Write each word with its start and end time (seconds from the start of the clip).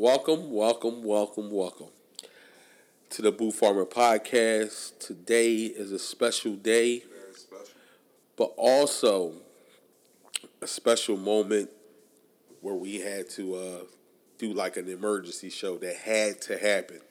Welcome, 0.00 0.50
welcome, 0.50 1.04
welcome, 1.04 1.50
welcome 1.50 1.88
to 3.10 3.20
the 3.20 3.30
Boo 3.30 3.50
Farmer 3.50 3.84
Podcast. 3.84 4.98
Today 4.98 5.64
is 5.64 5.92
a 5.92 5.98
special 5.98 6.54
day, 6.54 7.04
but 8.34 8.54
also 8.56 9.34
a 10.62 10.66
special 10.66 11.18
moment 11.18 11.68
where 12.62 12.76
we 12.76 13.00
had 13.00 13.28
to 13.32 13.54
uh, 13.54 13.78
do 14.38 14.54
like 14.54 14.78
an 14.78 14.88
emergency 14.88 15.50
show 15.50 15.76
that 15.76 15.96
had 15.96 16.40
to 16.40 16.56
happen. 16.56 17.02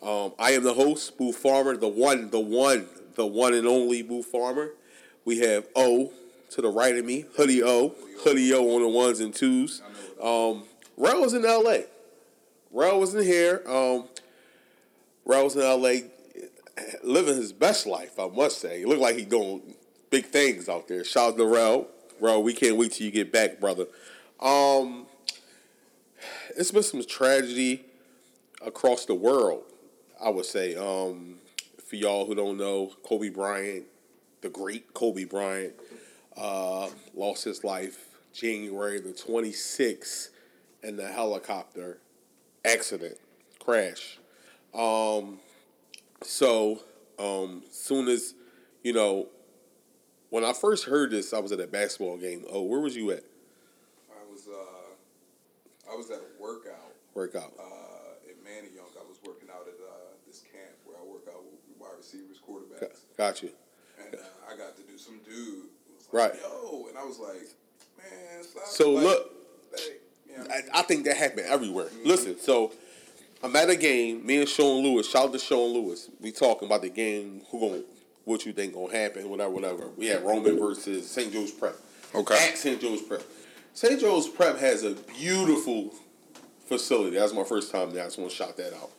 Um, 0.00 0.32
I 0.38 0.52
am 0.52 0.62
the 0.62 0.72
host, 0.72 1.18
Boo 1.18 1.32
Farmer, 1.32 1.76
the 1.76 1.88
one, 1.88 2.30
the 2.30 2.40
one, 2.40 2.88
the 3.16 3.26
one 3.26 3.52
and 3.52 3.66
only 3.66 4.00
Boo 4.00 4.22
Farmer. 4.22 4.70
We 5.26 5.40
have 5.40 5.66
O 5.76 6.14
to 6.52 6.62
the 6.62 6.70
right 6.70 6.96
of 6.96 7.04
me, 7.04 7.26
Hoodie 7.36 7.62
O, 7.62 7.94
Hoodie 8.24 8.54
O 8.54 8.76
on 8.76 8.80
the 8.80 8.88
ones 8.88 9.20
and 9.20 9.34
twos. 9.34 9.82
Um, 10.22 10.64
in 11.34 11.44
L.A. 11.44 11.84
Rel 12.70 13.00
was 13.00 13.14
in 13.14 13.24
here. 13.24 13.62
Um, 13.66 14.08
was 15.24 15.56
in 15.56 15.62
L.A. 15.62 16.04
living 17.02 17.36
his 17.36 17.52
best 17.52 17.86
life, 17.86 18.18
I 18.18 18.28
must 18.28 18.60
say. 18.60 18.80
He 18.80 18.84
looked 18.84 19.00
like 19.00 19.16
he 19.16 19.24
doing 19.24 19.74
big 20.10 20.26
things 20.26 20.68
out 20.68 20.88
there. 20.88 21.04
Shout 21.04 21.32
out 21.32 21.36
to 21.38 21.46
Rel. 21.46 21.86
Rel, 22.20 22.42
we 22.42 22.52
can't 22.52 22.76
wait 22.76 22.92
till 22.92 23.06
you 23.06 23.12
get 23.12 23.32
back, 23.32 23.60
brother. 23.60 23.86
Um, 24.40 25.06
it's 26.56 26.70
been 26.70 26.82
some 26.82 27.04
tragedy 27.04 27.84
across 28.64 29.04
the 29.04 29.14
world, 29.14 29.64
I 30.22 30.30
would 30.30 30.46
say. 30.46 30.74
Um, 30.74 31.36
for 31.84 31.96
y'all 31.96 32.26
who 32.26 32.34
don't 32.34 32.58
know, 32.58 32.92
Kobe 33.02 33.30
Bryant, 33.30 33.84
the 34.40 34.48
great 34.48 34.92
Kobe 34.94 35.24
Bryant, 35.24 35.74
uh, 36.36 36.88
lost 37.14 37.44
his 37.44 37.64
life 37.64 38.06
January 38.32 39.00
the 39.00 39.10
26th 39.10 40.28
in 40.82 40.96
the 40.96 41.08
helicopter 41.08 41.98
accident, 42.72 43.16
crash. 43.58 44.18
Um, 44.74 45.38
so, 46.22 46.80
um, 47.18 47.62
soon 47.70 48.08
as, 48.08 48.34
you 48.82 48.92
know, 48.92 49.28
when 50.30 50.44
I 50.44 50.52
first 50.52 50.84
heard 50.84 51.10
this, 51.10 51.32
I 51.32 51.38
was 51.38 51.52
at 51.52 51.60
a 51.60 51.66
basketball 51.66 52.16
game. 52.18 52.44
Oh, 52.50 52.62
where 52.62 52.80
was 52.80 52.96
you 52.96 53.10
at? 53.12 53.24
I 54.10 54.30
was 54.30 54.46
uh, 54.46 55.90
I 55.92 55.96
was 55.96 56.10
at 56.10 56.18
a 56.18 56.42
workout 56.42 56.74
Workout. 57.14 57.52
uh, 57.58 57.64
Manny 58.44 58.68
Young, 58.74 58.86
I 58.98 59.06
was 59.08 59.18
working 59.26 59.48
out 59.50 59.66
at 59.66 59.74
uh, 59.82 59.94
this 60.26 60.40
camp 60.40 60.76
where 60.84 60.96
I 60.98 61.04
work 61.04 61.22
out 61.28 61.42
with 61.44 61.60
wide 61.80 61.96
receivers, 61.96 62.38
quarterbacks, 62.46 63.00
Got 63.16 63.42
you. 63.42 63.50
and 64.04 64.14
uh, 64.14 64.52
I 64.52 64.56
got 64.56 64.76
to 64.76 64.82
do 64.82 64.98
some 64.98 65.18
dude. 65.24 65.64
Like, 66.12 66.32
Right. 66.32 66.40
Yo, 66.42 66.86
and 66.88 66.96
I 66.98 67.04
was 67.04 67.18
like, 67.18 67.48
man. 67.98 68.42
Stop. 68.42 68.66
So 68.66 68.90
like, 68.92 69.04
look, 69.04 69.26
Hey, 69.26 69.32
you 69.32 69.34
know, 69.34 69.37
I, 70.50 70.80
I 70.80 70.82
think 70.82 71.04
that 71.04 71.16
happened 71.16 71.46
everywhere. 71.46 71.86
Listen, 72.04 72.38
so 72.38 72.72
I'm 73.42 73.54
at 73.56 73.70
a 73.70 73.76
game. 73.76 74.26
Me 74.26 74.40
and 74.40 74.48
Sean 74.48 74.82
Lewis. 74.82 75.08
Shout 75.08 75.26
out 75.26 75.32
to 75.32 75.38
Sean 75.38 75.72
Lewis. 75.72 76.10
We 76.20 76.32
talking 76.32 76.66
about 76.66 76.82
the 76.82 76.88
game. 76.90 77.42
Who 77.50 77.60
going? 77.60 77.84
What 78.24 78.44
you 78.44 78.52
think 78.52 78.74
gonna 78.74 78.92
happen? 78.92 79.30
Whatever, 79.30 79.50
whatever. 79.50 79.88
We 79.96 80.06
had 80.06 80.22
Roman 80.22 80.58
versus 80.58 81.10
St. 81.10 81.32
Joe's 81.32 81.50
Prep. 81.50 81.76
Okay. 82.14 82.34
At 82.34 82.58
St. 82.58 82.80
Joe's 82.80 83.00
Prep. 83.02 83.22
St. 83.72 84.00
Joe's 84.00 84.28
Prep 84.28 84.58
has 84.58 84.82
a 84.82 84.94
beautiful 85.18 85.94
facility. 86.66 87.16
That 87.16 87.22
was 87.22 87.34
my 87.34 87.44
first 87.44 87.72
time 87.72 87.92
there. 87.92 88.02
I 88.02 88.06
just 88.06 88.18
want 88.18 88.30
to 88.30 88.36
shout 88.36 88.56
that 88.56 88.74
out. 88.74 88.90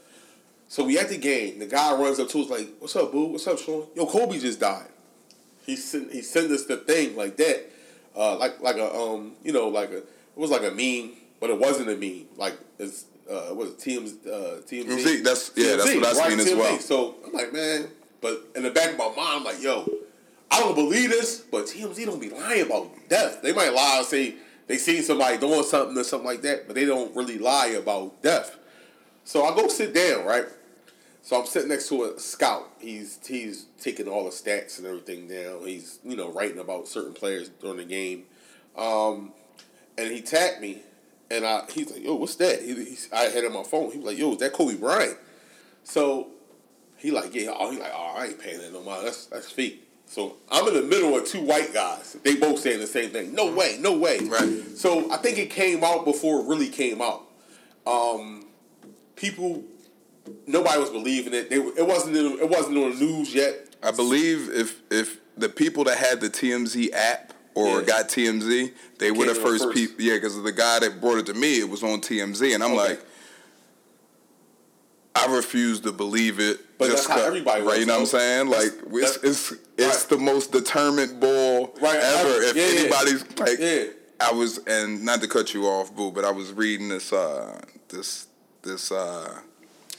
So 0.68 0.86
we 0.86 0.98
at 0.98 1.10
the 1.10 1.18
game. 1.18 1.60
The 1.60 1.66
guy 1.66 1.94
runs 1.96 2.20
up 2.20 2.30
to 2.30 2.40
us 2.42 2.50
like, 2.50 2.70
"What's 2.80 2.96
up, 2.96 3.12
boo? 3.12 3.26
What's 3.26 3.46
up, 3.48 3.60
Sean? 3.60 3.88
Yo, 3.96 4.06
Kobe 4.06 4.40
just 4.40 4.60
died." 4.60 4.88
He 5.66 5.76
sent 5.76 6.12
he 6.12 6.22
sent 6.22 6.52
us 6.52 6.66
the 6.66 6.78
thing 6.78 7.16
like 7.16 7.38
that, 7.38 7.70
uh, 8.16 8.38
like 8.38 8.60
like 8.62 8.78
a 8.78 8.96
um 8.96 9.34
you 9.44 9.52
know 9.52 9.68
like 9.68 9.92
a 9.92 9.98
it 9.98 10.06
was 10.36 10.52
like 10.52 10.64
a 10.64 10.72
meme, 10.72 11.16
but 11.40 11.50
it 11.50 11.58
wasn't 11.60 11.90
a 11.90 11.96
meme. 11.96 12.28
Like 12.38 12.58
it's 12.78 13.06
uh 13.30 13.54
what 13.54 13.68
it 13.68 13.78
TMZ 13.78 14.28
uh, 14.28 14.62
TMZ? 14.62 14.86
TMZ, 14.86 15.24
that's- 15.24 15.52
yeah, 15.56 15.76
that's 15.76 15.96
what 15.96 16.06
I 16.06 16.30
seen 16.30 16.40
as 16.40 16.46
well. 16.56 16.80
So 16.80 17.16
I'm 17.26 17.34
like, 17.34 17.54
man, 17.54 17.88
but 18.22 18.48
in 18.56 18.64
the 18.64 18.72
back 18.72 18.92
of 18.92 18.98
my 18.98 19.06
mind, 19.08 19.18
I'm 19.20 19.44
like, 19.44 19.62
yo, 19.62 19.88
I 20.52 20.60
don't 20.60 20.76
believe 20.76 21.10
this, 21.12 21.40
but 21.40 21.66
TMZ 21.66 22.06
don't 22.06 22.20
be 22.22 22.30
lying 22.30 22.64
about 22.66 22.90
death. 23.08 23.42
They 23.42 23.54
might 23.54 23.74
lie 23.74 23.98
and 24.00 24.06
say 24.06 24.36
they 24.68 24.78
seen 24.78 25.02
somebody 25.04 25.38
doing 25.38 25.64
something 25.64 25.98
or 25.98 26.04
something 26.04 26.28
like 26.28 26.42
that, 26.44 26.68
but 26.68 26.76
they 26.76 26.86
don't 26.86 27.16
really 27.16 27.38
lie 27.38 27.68
about 27.68 28.22
death. 28.22 28.58
So 29.24 29.44
I 29.46 29.56
go 29.56 29.68
sit 29.68 29.94
down, 29.94 30.26
right? 30.26 30.46
So 31.22 31.40
I'm 31.40 31.46
sitting 31.46 31.70
next 31.70 31.90
to 31.90 32.04
a 32.06 32.20
scout. 32.20 32.68
He's 32.80 33.20
he's 33.28 33.66
taking 33.80 34.08
all 34.08 34.24
the 34.24 34.32
stats 34.32 34.80
and 34.80 34.88
everything 34.88 35.28
down. 35.28 35.66
He's 35.68 36.00
you 36.04 36.16
know 36.18 36.32
writing 36.32 36.58
about 36.60 36.88
certain 36.88 37.14
players 37.14 37.50
during 37.62 37.78
the 37.78 37.86
game, 37.86 38.24
um, 38.76 39.34
and 39.98 40.12
he 40.12 40.22
tapped 40.22 40.62
me, 40.62 40.82
and 41.32 41.46
I 41.46 41.64
he's 41.72 41.92
like, 41.92 42.04
"Yo, 42.04 42.16
what's 42.16 42.36
that?" 42.36 42.62
He, 42.62 42.74
he's, 42.76 43.10
I 43.12 43.24
had 43.24 43.44
it 43.44 43.48
on 43.48 43.54
my 43.54 43.64
phone. 43.64 43.92
He 43.92 43.98
was 43.98 44.08
like, 44.08 44.18
"Yo, 44.18 44.34
is 44.34 44.38
that 44.40 44.54
Kobe 44.54 44.76
Bryant?" 44.76 45.18
So 45.84 46.28
he 46.98 47.12
like, 47.12 47.34
"Yeah." 47.34 47.54
Oh, 47.58 47.72
he 47.72 47.80
like, 47.80 47.92
"Oh, 47.94 48.16
I 48.18 48.28
ain't 48.28 48.40
paying 48.40 48.60
that 48.60 48.74
no 48.74 48.82
mind. 48.82 49.06
That's 49.06 49.26
that's 49.26 49.52
fake." 49.52 49.86
So 50.10 50.38
I'm 50.52 50.68
in 50.68 50.74
the 50.74 50.82
middle 50.82 51.16
of 51.16 51.26
two 51.26 51.42
white 51.42 51.72
guys. 51.72 52.18
They 52.24 52.36
both 52.36 52.60
saying 52.60 52.80
the 52.80 52.88
same 52.88 53.12
thing. 53.12 53.36
No 53.36 53.54
way, 53.54 53.78
no 53.80 53.96
way. 53.96 54.18
Right. 54.20 54.64
So 54.76 55.12
I 55.12 55.18
think 55.18 55.38
it 55.38 55.52
came 55.52 55.84
out 55.84 56.04
before 56.04 56.42
it 56.42 56.48
really 56.48 56.70
came 56.70 57.00
out. 57.00 57.26
Um, 57.86 58.48
people, 59.16 59.64
nobody 60.48 60.80
was 60.80 60.90
believing 60.90 61.36
it. 61.36 61.52
They, 61.52 61.58
it 61.58 61.86
wasn't 61.86 62.18
in, 62.18 62.40
it 62.40 62.50
wasn't 62.50 62.78
on 62.78 62.98
the 62.98 63.06
news 63.06 63.36
yet. 63.36 63.68
I 63.84 63.92
believe 63.92 64.50
if 64.50 64.82
if 64.90 65.20
the 65.38 65.48
people 65.48 65.84
that 65.84 65.98
had 65.98 66.22
the 66.22 66.30
TMZ 66.30 66.92
app 66.92 67.34
or 67.56 67.80
Yeah. 67.80 67.86
got 67.86 68.10
TMZ, 68.10 68.72
they 69.00 69.12
were 69.12 69.26
the 69.26 69.36
first 69.36 69.64
first. 69.66 69.76
people. 69.78 70.02
Yeah, 70.04 70.16
because 70.16 70.42
the 70.42 70.52
guy 70.52 70.80
that 70.80 71.02
brought 71.02 71.18
it 71.20 71.26
to 71.28 71.34
me, 71.34 71.60
it 71.60 71.70
was 71.70 71.84
on 71.84 72.02
TMZ, 72.02 72.54
and 72.54 72.64
I'm 72.64 72.72
Okay. 72.74 72.90
like, 72.92 73.06
I 75.16 75.26
refuse 75.36 75.82
to 75.82 75.92
believe 75.92 76.40
it. 76.40 76.60
But 76.78 76.90
that's 76.90 77.06
how 77.08 77.20
everybody 77.22 77.62
right? 77.64 77.80
You 77.80 77.86
know 77.86 77.96
what 77.96 78.00
I'm 78.02 78.06
saying? 78.06 78.50
That's- 78.50 78.72
Like 78.74 78.94
it's 78.94 79.12
that's- 79.18 79.24
it's 79.24 79.54
it's 79.78 79.98
right. 80.02 80.10
the 80.10 80.18
most 80.18 80.52
determined 80.52 81.20
ball 81.20 81.76
Right, 81.82 81.96
ever. 82.00 82.30
ever. 82.30 82.42
If 82.44 82.56
Yeah, 82.56 82.68
yeah. 82.68 82.80
anybody's 82.82 83.24
like, 83.38 83.60
Yeah. 83.60 83.84
I 84.22 84.34
was, 84.34 84.60
and 84.68 85.04
not 85.06 85.22
to 85.22 85.28
cut 85.28 85.54
you 85.54 85.66
off, 85.66 85.94
boo, 85.96 86.12
but 86.12 86.26
I 86.26 86.32
was 86.32 86.52
reading 86.54 86.90
this 86.90 87.12
uh 87.12 87.60
this 87.90 88.28
this 88.62 88.92
uh 88.92 89.40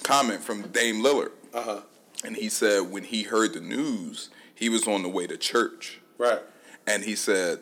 comment 0.03 0.43
from 0.43 0.63
Dame 0.69 1.03
Lillard. 1.03 1.33
Uh 1.53 1.63
huh. 1.63 1.81
And 2.25 2.37
he 2.37 2.49
said 2.49 2.91
when 2.91 3.05
he 3.05 3.23
heard 3.25 3.53
the 3.55 3.61
news, 3.61 4.29
he 4.55 4.69
was 4.69 4.87
on 4.87 5.03
the 5.03 5.09
way 5.09 5.27
to 5.27 5.37
church. 5.37 6.01
Right. 6.19 6.41
And 6.95 7.05
he 7.05 7.15
said, 7.15 7.61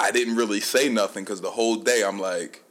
I 0.00 0.10
didn't 0.10 0.36
really 0.36 0.60
say 0.60 0.88
nothing 0.88 1.24
because 1.24 1.40
the 1.40 1.50
whole 1.50 1.76
day 1.76 2.02
I'm 2.04 2.18
like, 2.18 2.62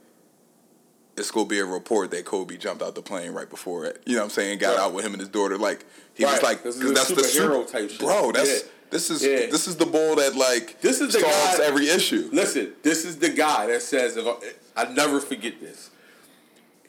it's 1.16 1.30
going 1.30 1.46
to 1.46 1.50
be 1.50 1.58
a 1.60 1.64
report 1.64 2.10
that 2.10 2.24
Kobe 2.24 2.56
jumped 2.56 2.82
out 2.82 2.94
the 2.94 3.02
plane 3.02 3.32
right 3.32 3.48
before 3.48 3.84
it. 3.86 4.02
You 4.04 4.14
know 4.14 4.20
what 4.20 4.24
I'm 4.24 4.30
saying? 4.30 4.58
Got 4.58 4.76
Right. 4.76 4.80
out 4.84 4.92
with 4.92 5.04
him 5.04 5.12
and 5.12 5.20
his 5.20 5.28
daughter. 5.30 5.56
Like, 5.56 5.84
he 6.14 6.24
Right. 6.24 6.32
was 6.32 6.42
like, 6.42 6.62
This 6.62 6.76
is 6.80 6.92
that's 6.94 7.08
the 7.08 7.14
superhero 7.14 7.66
super- 7.66 7.72
type 7.72 7.90
shit. 7.90 8.00
Bro, 8.00 8.32
that's, 8.32 8.48
Yeah. 8.48 8.68
this 8.90 9.10
is 9.10 9.22
Yeah. 9.24 9.46
this 9.46 9.66
is 9.66 9.76
the 9.76 9.86
ball 9.86 10.16
that 10.16 10.34
like 10.36 10.80
This 10.82 11.00
is 11.00 11.12
the 11.14 11.20
solves 11.20 11.58
guy- 11.58 11.64
every 11.64 11.88
issue. 11.88 12.28
Listen, 12.32 12.72
this 12.82 13.04
is 13.04 13.16
the 13.18 13.30
guy 13.30 13.66
that 13.68 13.82
says, 13.82 14.16
if 14.16 14.26
I, 14.26 14.82
I 14.82 14.92
never 14.92 15.20
forget 15.20 15.60
this. 15.60 15.90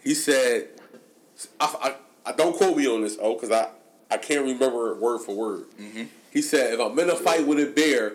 He 0.03 0.13
said, 0.13 0.69
I, 1.59 1.95
I, 2.25 2.29
I 2.29 2.33
don't 2.33 2.55
quote 2.55 2.75
me 2.75 2.87
on 2.87 3.01
this, 3.01 3.17
oh, 3.21 3.33
because 3.35 3.51
I, 3.51 3.69
I 4.11 4.17
can't 4.17 4.43
remember 4.43 4.91
it 4.91 4.97
word 4.97 5.19
for 5.21 5.35
word. 5.35 5.65
Mm-hmm. 5.79 6.03
He 6.31 6.41
said, 6.41 6.73
if 6.73 6.79
I'm 6.79 6.97
in 6.99 7.09
a 7.09 7.15
fight 7.15 7.47
with 7.47 7.59
a 7.59 7.65
bear, 7.67 8.13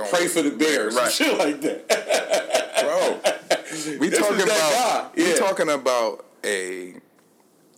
Don't- 0.00 0.10
pray 0.12 0.26
for 0.28 0.42
the 0.42 0.50
Bears, 0.50 0.94
Right. 0.94 1.12
shit 1.12 1.36
like 1.38 1.60
that. 1.62 1.88
Bro, 2.80 3.98
we 3.98 4.10
talking 4.10 4.42
about 4.42 4.72
guy. 4.72 5.08
we 5.16 5.34
talking 5.34 5.68
about 5.70 6.24
a 6.44 6.94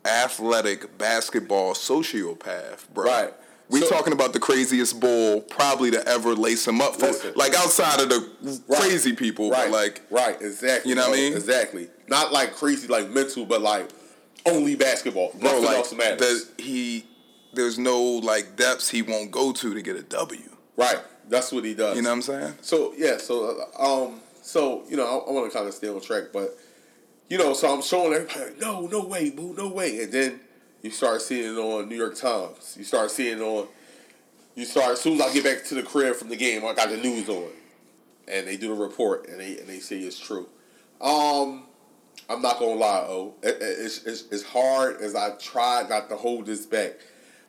athletic 0.05 0.97
basketball 0.99 1.75
sociopath, 1.75 2.88
bro. 2.93 3.05
Right. 3.05 3.34
We 3.69 3.81
So- 3.81 3.88
talking 3.88 4.12
about 4.12 4.33
the 4.33 4.41
craziest 4.41 5.00
bull 5.00 5.41
probably 5.41 5.91
to 5.93 6.06
ever 6.06 6.34
lace 6.34 6.66
him 6.66 6.81
up 6.81 6.97
for, 6.99 7.06
Listen. 7.06 7.33
like 7.37 7.55
outside 7.55 8.00
of 8.00 8.09
the 8.09 8.28
Right. 8.69 8.81
crazy 8.81 9.12
people, 9.15 9.50
right, 9.50 9.71
but 9.71 9.72
like 9.72 10.00
right, 10.10 10.41
exactly. 10.41 10.91
You 10.91 10.94
know 10.97 11.09
what 11.09 11.19
I 11.19 11.22
mean? 11.22 11.33
Exactly. 11.34 11.89
Not 12.09 12.33
like 12.33 12.54
crazy, 12.56 12.87
like 12.89 13.09
mental, 13.10 13.45
but 13.47 13.63
like 13.63 13.89
only 14.45 14.75
basketball. 14.75 15.33
bro, 15.39 15.51
Nothing 15.51 15.65
like 15.65 15.77
else 15.78 15.92
matters. 15.92 16.45
the, 16.57 16.63
he 16.63 17.07
there's 17.54 17.78
no 17.78 18.01
like 18.03 18.57
depths 18.57 18.89
he 18.91 19.03
won't 19.03 19.30
go 19.30 19.53
to 19.53 19.75
to 19.75 19.83
get 19.83 19.97
a 19.97 20.03
W. 20.03 20.41
Right. 20.77 20.98
That's 21.28 21.53
what 21.53 21.65
he 21.65 21.74
does. 21.74 21.97
You 21.97 22.03
know 22.03 22.10
what 22.10 22.16
I'm 22.16 22.22
saying? 22.22 22.54
So 22.63 22.92
yeah, 22.97 23.16
so 23.19 23.65
uh, 23.78 24.04
um, 24.07 24.21
so 24.42 24.84
you 24.89 24.97
know, 24.97 25.04
I, 25.07 25.28
I 25.28 25.33
want 25.33 25.51
to 25.51 25.57
kind 25.57 25.69
of 25.69 25.74
stay 25.74 25.89
on 25.89 26.01
track, 26.01 26.24
but 26.33 26.57
you 27.28 27.39
know, 27.39 27.54
so 27.54 27.72
I'm 27.72 27.83
showing 27.83 28.13
everybody, 28.13 28.41
like, 28.53 28.60
no, 28.60 28.86
no 28.86 29.04
way, 29.04 29.30
boo, 29.30 29.54
no 29.57 29.69
way, 29.69 30.03
and 30.03 30.13
then 30.13 30.41
you 30.83 30.91
start 30.91 31.22
seeing 31.22 31.54
it 31.54 31.59
on 31.59 31.89
New 31.89 31.97
York 31.97 32.16
Times. 32.16 32.74
You 32.77 32.84
start 32.84 33.10
seeing 33.10 33.39
it 33.39 33.42
on. 33.42 33.69
You 34.54 34.65
start 34.66 34.92
as 34.92 35.01
soon 35.01 35.15
as 35.15 35.21
I 35.22 35.33
get 35.33 35.45
back 35.45 35.65
to 35.66 35.74
the 35.74 35.83
crib 35.83 36.15
from 36.16 36.28
the 36.28 36.36
game, 36.36 36.65
I 36.66 36.74
got 36.74 36.91
the 36.91 36.98
news 36.98 37.28
on, 37.28 37.48
and 38.28 38.47
they 38.47 38.57
do 38.57 38.68
the 38.68 38.75
report, 38.83 39.28
and 39.28 39.41
they 39.41 39.59
and 39.59 39.66
they 39.68 39.78
say 39.78 39.98
it's 40.01 40.18
true. 40.18 40.47
Um, 41.01 41.65
I'm 42.28 42.42
not 42.42 42.59
gonna 42.59 42.75
lie, 42.75 43.04
oh, 43.09 43.34
it, 43.42 43.54
it- 43.57 43.60
it's, 43.60 44.04
it's 44.04 44.28
as 44.30 44.42
hard 44.42 45.01
as 45.01 45.15
I 45.15 45.30
tried 45.36 45.89
not 45.89 46.09
to 46.10 46.16
hold 46.16 46.47
this 46.47 46.66
back. 46.66 46.92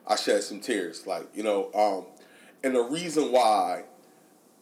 I 0.06 0.16
shed 0.16 0.42
some 0.42 0.60
tears, 0.60 1.06
like 1.06 1.26
you 1.34 1.42
know, 1.42 1.70
um, 1.74 2.06
and 2.64 2.74
the 2.74 2.82
reason 2.82 3.30
why 3.30 3.84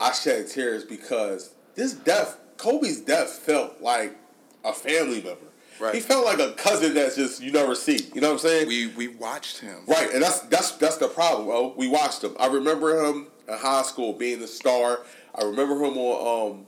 I 0.00 0.12
shed 0.12 0.48
tears 0.48 0.84
because 0.84 1.54
this 1.74 1.94
death, 1.94 2.38
Kobe's 2.58 3.00
death, 3.00 3.30
felt 3.30 3.80
like 3.80 4.16
a 4.64 4.72
family 4.72 5.22
member. 5.22 5.38
Right. 5.80 5.94
He 5.94 6.00
felt 6.00 6.24
like 6.24 6.38
a 6.38 6.52
cousin 6.52 6.94
that's 6.94 7.16
just 7.16 7.42
you 7.42 7.50
never 7.50 7.74
see. 7.74 8.08
You 8.14 8.20
know 8.20 8.28
what 8.28 8.34
I'm 8.34 8.38
saying? 8.40 8.68
We 8.68 8.88
we 8.88 9.08
watched 9.08 9.58
him. 9.60 9.78
Right, 9.86 10.12
and 10.12 10.22
that's 10.22 10.40
that's 10.40 10.72
that's 10.72 10.96
the 10.98 11.08
problem. 11.08 11.46
Well, 11.46 11.74
we 11.76 11.88
watched 11.88 12.22
him. 12.22 12.36
I 12.38 12.46
remember 12.48 13.04
him 13.04 13.28
in 13.48 13.54
high 13.54 13.82
school 13.82 14.12
being 14.12 14.40
the 14.40 14.46
star. 14.46 15.00
I 15.34 15.44
remember 15.44 15.74
him 15.76 15.96
on 15.96 16.50
um, 16.52 16.66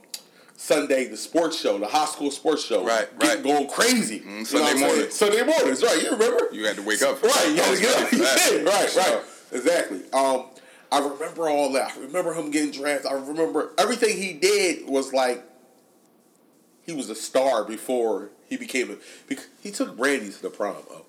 Sunday, 0.57 1.05
the 1.07 1.15
sports 1.17 1.59
show, 1.59 1.77
the 1.77 1.85
high 1.87 2.05
school 2.05 2.31
sports 2.31 2.65
show. 2.65 2.83
Right, 2.85 3.07
right. 3.21 3.41
going 3.43 3.67
crazy. 3.67 4.21
Mm, 4.21 4.45
Sunday 4.45 4.63
morning. 4.63 4.71
I'm 4.73 4.77
saying? 4.77 4.79
mornings. 4.79 5.13
Sunday 5.13 5.43
mornings, 5.43 5.83
right? 5.83 6.01
You 6.03 6.11
remember? 6.11 6.49
You 6.51 6.65
had 6.65 6.75
to 6.77 6.81
wake 6.81 7.01
up. 7.03 7.21
Right, 7.21 7.47
you 7.49 7.55
had 7.61 7.75
to 7.75 7.81
get 7.81 8.01
up. 8.03 8.11
You 8.11 8.23
Right, 8.23 8.37
did. 8.49 8.65
Right, 8.65 8.89
Sure. 8.89 9.03
right. 9.03 9.21
Exactly. 9.51 10.01
Um, 10.11 10.45
I 10.91 10.99
remember 10.99 11.49
all 11.49 11.71
that. 11.73 11.93
I 11.95 11.99
remember 11.99 12.33
him 12.33 12.51
getting 12.51 12.71
drafted. 12.71 13.11
I 13.11 13.15
remember 13.15 13.71
everything 13.77 14.17
he 14.17 14.33
did 14.33 14.87
was 14.87 15.13
like 15.13 15.43
he 16.85 16.93
was 16.93 17.09
a 17.09 17.15
star 17.15 17.63
before 17.63 18.29
he 18.47 18.57
became 18.57 18.91
a. 18.91 19.35
He 19.61 19.71
took 19.71 19.97
Brandy 19.97 20.31
to 20.31 20.41
the 20.41 20.49
prom. 20.49 20.75
Oh, 20.89 21.05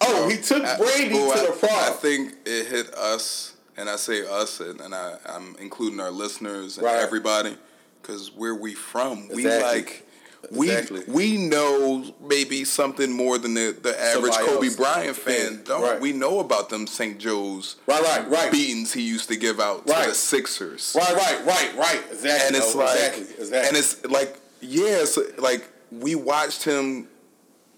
oh, 0.00 0.28
he 0.28 0.36
took 0.38 0.64
I- 0.64 0.76
Brandy 0.78 1.14
well, 1.14 1.32
to 1.32 1.38
I- 1.42 1.46
the 1.46 1.52
prom. 1.58 1.70
I 1.72 1.90
think 1.90 2.34
it 2.46 2.66
hit 2.66 2.94
us, 2.94 3.54
and 3.76 3.88
I 3.90 3.96
say 3.96 4.26
us, 4.26 4.60
and, 4.60 4.80
and 4.80 4.94
I, 4.94 5.16
I'm 5.26 5.56
including 5.60 6.00
our 6.00 6.10
listeners 6.10 6.76
and 6.78 6.86
Right. 6.86 6.96
everybody, 6.96 7.56
because 8.00 8.32
where 8.32 8.54
we 8.54 8.74
from, 8.74 9.28
we 9.28 9.46
like. 9.46 10.06
We 10.50 10.70
Exactly. 10.70 11.02
we 11.06 11.36
know 11.36 12.04
maybe 12.20 12.64
something 12.64 13.12
more 13.12 13.38
than 13.38 13.54
the, 13.54 13.76
the 13.80 13.90
average 14.00 14.32
Somebody 14.34 14.54
Kobe 14.54 14.66
else. 14.68 14.76
Bryant 14.76 15.16
fan 15.16 15.52
Yeah, 15.52 15.58
don't. 15.64 15.82
right. 15.82 16.00
We 16.00 16.12
know 16.12 16.40
about 16.40 16.70
them 16.70 16.86
St. 16.86 17.18
Joe's 17.18 17.76
Right, 17.86 18.02
right, 18.02 18.28
right. 18.28 18.50
beatings 18.50 18.92
he 18.92 19.02
used 19.02 19.28
to 19.28 19.36
give 19.36 19.60
out 19.60 19.86
to 19.86 19.92
the 19.92 20.14
Sixers. 20.14 20.96
Right, 20.98 21.14
right, 21.14 21.44
right, 21.46 21.76
right. 21.76 22.02
Exactly. 22.10 22.46
and 22.48 22.56
it's 22.56 22.74
Oh, 22.74 22.78
like, 22.78 22.94
exactly, 22.96 23.22
exactly. 23.38 23.68
and 23.68 23.76
it's 23.76 24.04
like, 24.06 24.40
yeah, 24.60 25.02
it's 25.02 25.18
like 25.38 25.68
we 25.92 26.14
watched 26.14 26.64
him 26.64 27.08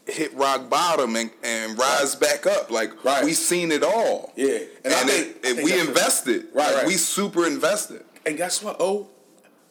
hit 0.06 0.34
rock 0.34 0.68
bottom 0.68 1.14
and, 1.16 1.30
and 1.42 1.78
rise 1.78 2.14
back 2.16 2.46
up. 2.46 2.70
Like 2.70 3.04
Right. 3.04 3.24
we 3.24 3.32
seen 3.34 3.70
it 3.72 3.82
all. 3.84 4.32
Yeah. 4.36 4.46
and, 4.84 4.92
And 4.94 5.10
it, 5.10 5.12
think- 5.12 5.36
it- 5.36 5.42
think 5.56 5.62
we 5.64 5.78
invested. 5.80 6.46
Right, 6.54 6.66
Like, 6.68 6.76
right. 6.76 6.86
We 6.86 6.94
super 6.94 7.46
invested. 7.46 8.04
and 8.24 8.36
guess 8.36 8.62
what? 8.62 8.76
Oh, 8.80 9.08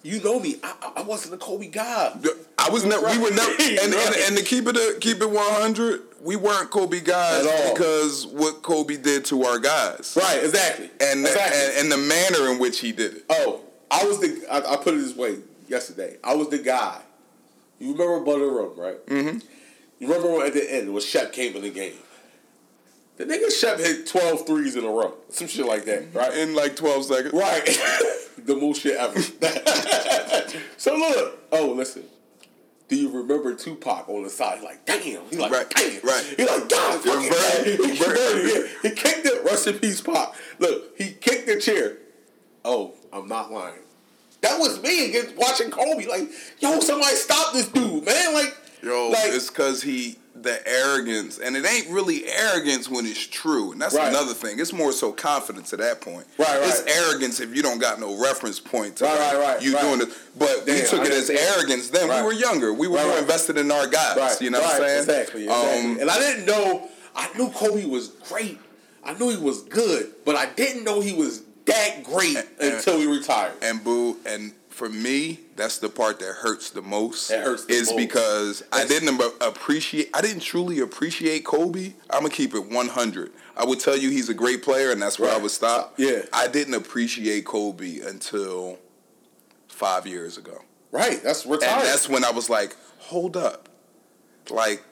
you 0.03 0.19
know 0.21 0.39
me. 0.39 0.55
I, 0.63 0.73
I- 0.81 0.91
I 0.97 1.01
wasn't 1.03 1.33
a 1.35 1.37
Kobe 1.37 1.67
guy. 1.67 2.13
I 2.63 2.69
was 2.69 2.85
never. 2.85 3.05
We 3.07 3.17
were 3.17 3.31
never. 3.31 3.49
Right. 3.51 3.79
And, 3.83 3.93
and, 3.93 3.93
Right. 3.93 4.37
to 4.37 4.43
keep 4.43 4.67
it 4.67 4.75
a, 4.77 4.97
keep 4.99 5.21
it 5.21 5.29
one 5.29 5.43
hundred, 5.51 6.01
we 6.21 6.35
weren't 6.35 6.69
Kobe 6.69 6.99
guys 6.99 7.45
because 7.73 8.27
what 8.27 8.61
Kobe 8.61 8.97
did 8.97 9.25
to 9.25 9.43
our 9.43 9.59
guys, 9.59 10.15
Right, 10.19 10.43
exactly. 10.43 10.89
and, 11.01 11.21
exactly. 11.21 11.59
and 11.59 11.77
and 11.79 11.91
the 11.91 11.97
manner 11.97 12.51
in 12.51 12.59
which 12.59 12.79
he 12.79 12.91
did 12.91 13.15
it. 13.17 13.23
Oh, 13.29 13.61
I 13.89 14.03
was 14.05 14.19
the. 14.19 14.45
I, 14.51 14.73
I 14.73 14.77
put 14.77 14.93
it 14.93 14.97
this 14.97 15.15
way 15.15 15.37
yesterday. 15.67 16.17
I 16.23 16.35
was 16.35 16.49
the 16.49 16.59
guy. 16.59 17.01
You 17.79 17.93
remember 17.93 18.19
Butter 18.23 18.49
Room, 18.51 18.73
right? 18.77 19.03
Mm-hmm. 19.07 19.39
You 19.99 20.07
remember 20.07 20.31
when 20.37 20.45
at 20.47 20.53
the 20.53 20.71
end 20.73 20.93
when 20.93 21.01
Shep 21.01 21.33
came 21.33 21.55
in 21.55 21.63
the 21.63 21.69
game? 21.71 21.93
The 23.17 23.25
nigga 23.25 23.51
Shep 23.51 23.77
hit 23.79 24.07
12 24.07 24.45
threes 24.47 24.75
in 24.75 24.83
a 24.83 24.89
row, 24.89 25.13
some 25.29 25.47
shit 25.47 25.65
like 25.65 25.85
that, 25.85 26.13
right? 26.13 26.33
In 26.37 26.53
like 26.55 26.75
twelve 26.75 27.05
seconds. 27.05 27.33
right, 27.33 27.65
the 28.45 28.55
most 28.55 28.81
shit 28.81 28.97
ever. 28.97 29.19
so 30.77 30.95
look, 30.95 31.39
oh 31.51 31.71
listen. 31.75 32.03
Do 32.91 32.97
you 32.97 33.09
remember 33.09 33.55
Tupac 33.55 34.09
on 34.09 34.23
the 34.23 34.29
side? 34.29 34.59
He 34.59 34.65
like, 34.65 34.85
damn. 34.85 35.21
He's 35.29 35.39
like, 35.39 35.49
Right, 35.49 35.69
damn. 35.69 36.01
right. 36.03 36.33
He 36.35 36.43
like, 36.45 36.67
God, 36.67 36.99
fucking 36.99 37.29
burning, 37.29 37.63
He, 37.63 37.71
you're 37.71 37.87
kicked 37.87 37.99
burning. 38.05 38.45
it, 38.47 38.71
yeah. 38.83 38.89
he 38.89 38.95
kicked 38.97 39.25
it. 39.25 39.45
Rest 39.45 39.67
in 39.67 39.79
peace, 39.79 40.01
Pac. 40.01 40.35
Look, 40.59 40.97
he 40.97 41.11
kicked 41.13 41.47
the 41.47 41.57
chair. 41.61 41.99
Oh, 42.65 42.93
I'm 43.13 43.29
not 43.29 43.49
lying. 43.49 43.79
That 44.41 44.59
was 44.59 44.83
me 44.83 45.07
against 45.07 45.37
watching 45.37 45.71
Kobe. 45.71 46.05
Like, 46.05 46.27
yo, 46.59 46.81
somebody 46.81 47.15
stop 47.15 47.53
this 47.53 47.69
dude, 47.69 48.03
man. 48.05 48.33
Like, 48.33 48.57
Yo, 48.81 49.09
like, 49.09 49.31
it's 49.31 49.49
because 49.49 49.83
he 49.83 50.17
the 50.33 50.65
arrogance, 50.67 51.37
and 51.37 51.55
it 51.55 51.65
ain't 51.65 51.87
really 51.89 52.25
arrogance 52.27 52.89
when 52.89 53.05
it's 53.05 53.19
true, 53.27 53.73
and 53.73 53.81
that's 53.81 53.93
Right. 53.93 54.07
another 54.07 54.33
thing. 54.33 54.59
It's 54.59 54.73
more 54.73 54.91
so 54.91 55.11
confidence 55.11 55.71
at 55.73 55.79
that 55.79 56.01
point. 56.01 56.25
Right, 56.37 56.59
right. 56.59 56.67
It's 56.69 56.81
arrogance 56.87 57.39
if 57.41 57.53
you 57.55 57.61
don't 57.61 57.77
got 57.79 57.99
no 57.99 58.15
reference 58.15 58.59
point 58.59 58.95
to 58.97 59.03
Right, 59.03 59.19
like, 59.19 59.33
right, 59.33 59.39
right, 59.55 59.61
you 59.61 59.73
right. 59.75 59.81
doing 59.83 60.01
it. 60.01 60.09
But 60.39 60.65
we 60.65 60.81
took 60.81 61.01
I 61.01 61.05
it 61.05 61.11
as 61.11 61.29
arrogance. 61.29 61.89
Then 61.89 62.07
Right. 62.07 62.21
we 62.21 62.25
were 62.25 62.33
younger. 62.33 62.73
We 62.73 62.87
were 62.87 63.03
more 63.03 63.17
invested 63.19 63.57
in 63.57 63.69
our 63.71 63.85
guys. 63.87 64.41
You 64.41 64.49
know 64.49 64.61
what 64.61 64.75
I'm 64.75 64.81
saying? 64.81 64.99
Exactly, 64.99 65.43
exactly. 65.43 65.83
Um, 65.83 65.99
and 65.99 66.09
I 66.09 66.17
didn't 66.17 66.45
know. 66.45 66.89
I 67.15 67.27
knew 67.37 67.49
Kobe 67.49 67.85
was 67.85 68.07
great. 68.29 68.57
I 69.03 69.13
knew 69.13 69.29
he 69.29 69.37
was 69.37 69.61
good, 69.63 70.13
but 70.25 70.35
I 70.35 70.45
didn't 70.47 70.85
know 70.85 71.01
he 71.01 71.13
was 71.13 71.41
that 71.65 72.03
great 72.03 72.37
and- 72.37 72.73
until 72.75 72.97
he 72.97 73.05
retired. 73.05 73.53
and 73.61 73.83
boo, 73.83 74.17
and 74.25 74.53
for 74.71 74.89
me, 74.89 75.39
that's 75.55 75.77
the 75.77 75.89
part 75.89 76.19
that 76.19 76.33
hurts 76.33 76.69
the 76.71 76.81
most. 76.81 77.29
That 77.29 77.43
hurts 77.43 77.65
the 77.65 77.73
is 77.73 77.89
most. 77.89 77.97
because 77.97 78.63
I 78.71 78.85
didn't 78.85 79.21
appreciate. 79.41 80.09
I 80.13 80.21
didn't 80.21 80.41
truly 80.41 80.79
appreciate 80.79 81.45
Kobe. 81.45 81.93
I'm 82.09 82.21
gonna 82.23 82.29
keep 82.33 82.55
it 82.55 82.65
100. 82.69 83.31
I 83.55 83.65
would 83.65 83.79
tell 83.79 83.97
you 83.97 84.09
he's 84.09 84.29
a 84.29 84.33
great 84.33 84.63
player, 84.63 84.91
and 84.91 85.01
that's 85.01 85.19
where 85.19 85.31
I 85.33 85.37
would 85.37 85.51
stop. 85.51 85.93
Yeah. 85.97 86.23
I 86.33 86.47
didn't 86.47 86.73
appreciate 86.73 87.45
Kobe 87.45 87.99
until 87.99 88.79
five 89.67 90.07
years 90.07 90.37
ago, 90.37 90.63
right, 90.91 91.21
that's 91.23 91.45
retired. 91.45 91.79
and 91.79 91.87
that's 91.87 92.07
when 92.07 92.23
I 92.23 92.31
was 92.31 92.49
like, 92.49 92.75
hold 92.99 93.35
up, 93.37 93.69
like. 94.49 94.83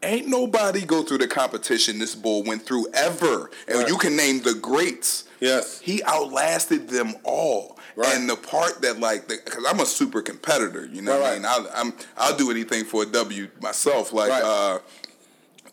Ain't 0.00 0.28
nobody 0.28 0.82
go 0.86 1.02
through 1.02 1.18
the 1.18 1.26
competition 1.26 1.98
this 1.98 2.14
bull 2.14 2.44
went 2.44 2.64
through 2.64 2.86
ever, 2.94 3.50
and 3.66 3.78
Right. 3.80 3.88
you 3.88 3.98
can 3.98 4.14
name 4.14 4.42
the 4.42 4.54
greats. 4.54 5.24
Yes, 5.40 5.80
He 5.80 6.02
outlasted 6.04 6.88
them 6.88 7.14
all. 7.24 7.78
Right. 7.96 8.14
And 8.14 8.28
the 8.30 8.36
part 8.36 8.80
that 8.82 9.00
like, 9.00 9.26
because 9.28 9.64
I'm 9.68 9.80
a 9.80 9.86
super 9.86 10.22
competitor, 10.22 10.86
you 10.92 11.02
know 11.02 11.18
what 11.18 11.26
I 11.26 11.32
Right, 11.32 11.36
mean? 11.42 11.46
I'll, 11.46 11.68
I'm 11.74 11.92
I'll 12.16 12.36
do 12.36 12.50
anything 12.50 12.84
for 12.84 13.02
a 13.02 13.06
W 13.06 13.48
myself. 13.60 14.12
Like, 14.12 14.30
Right. 14.30 14.42
uh, 14.44 14.78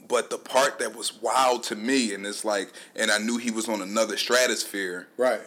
but 0.07 0.29
the 0.29 0.37
part 0.37 0.79
that 0.79 0.95
was 0.95 1.13
wild 1.21 1.63
to 1.63 1.75
me, 1.75 2.13
and 2.13 2.25
it's 2.25 2.43
like, 2.45 2.71
and 2.95 3.09
I 3.11 3.17
knew 3.19 3.37
he 3.37 3.51
was 3.51 3.67
on 3.69 3.81
another 3.81 4.17
stratosphere, 4.17 5.07
right, 5.17 5.41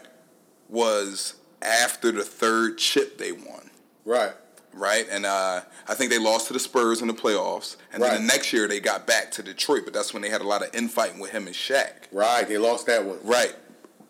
was 0.68 1.34
after 1.62 2.12
the 2.12 2.22
third 2.22 2.78
chip 2.78 3.18
they 3.18 3.32
won. 3.32 3.70
right, 4.04 4.32
Right, 4.74 5.06
and 5.10 5.26
uh, 5.26 5.62
I 5.88 5.94
think 5.94 6.10
they 6.10 6.18
lost 6.18 6.46
to 6.48 6.52
the 6.52 6.60
Spurs 6.60 7.00
in 7.00 7.08
the 7.08 7.14
playoffs, 7.14 7.76
and 7.92 8.00
then 8.02 8.20
the 8.20 8.26
next 8.26 8.52
year 8.52 8.68
they 8.68 8.78
got 8.80 9.06
back 9.06 9.30
to 9.32 9.42
Detroit, 9.42 9.82
but 9.84 9.92
that's 9.94 10.12
when 10.12 10.22
they 10.22 10.28
had 10.28 10.40
a 10.40 10.46
lot 10.46 10.62
of 10.62 10.72
infighting 10.74 11.18
with 11.18 11.30
him 11.32 11.46
and 11.46 11.56
Shaq. 11.56 11.92
right. 12.12 12.46
They 12.46 12.58
lost 12.58 12.86
that 12.86 13.04
one. 13.04 13.18
Right. 13.24 13.54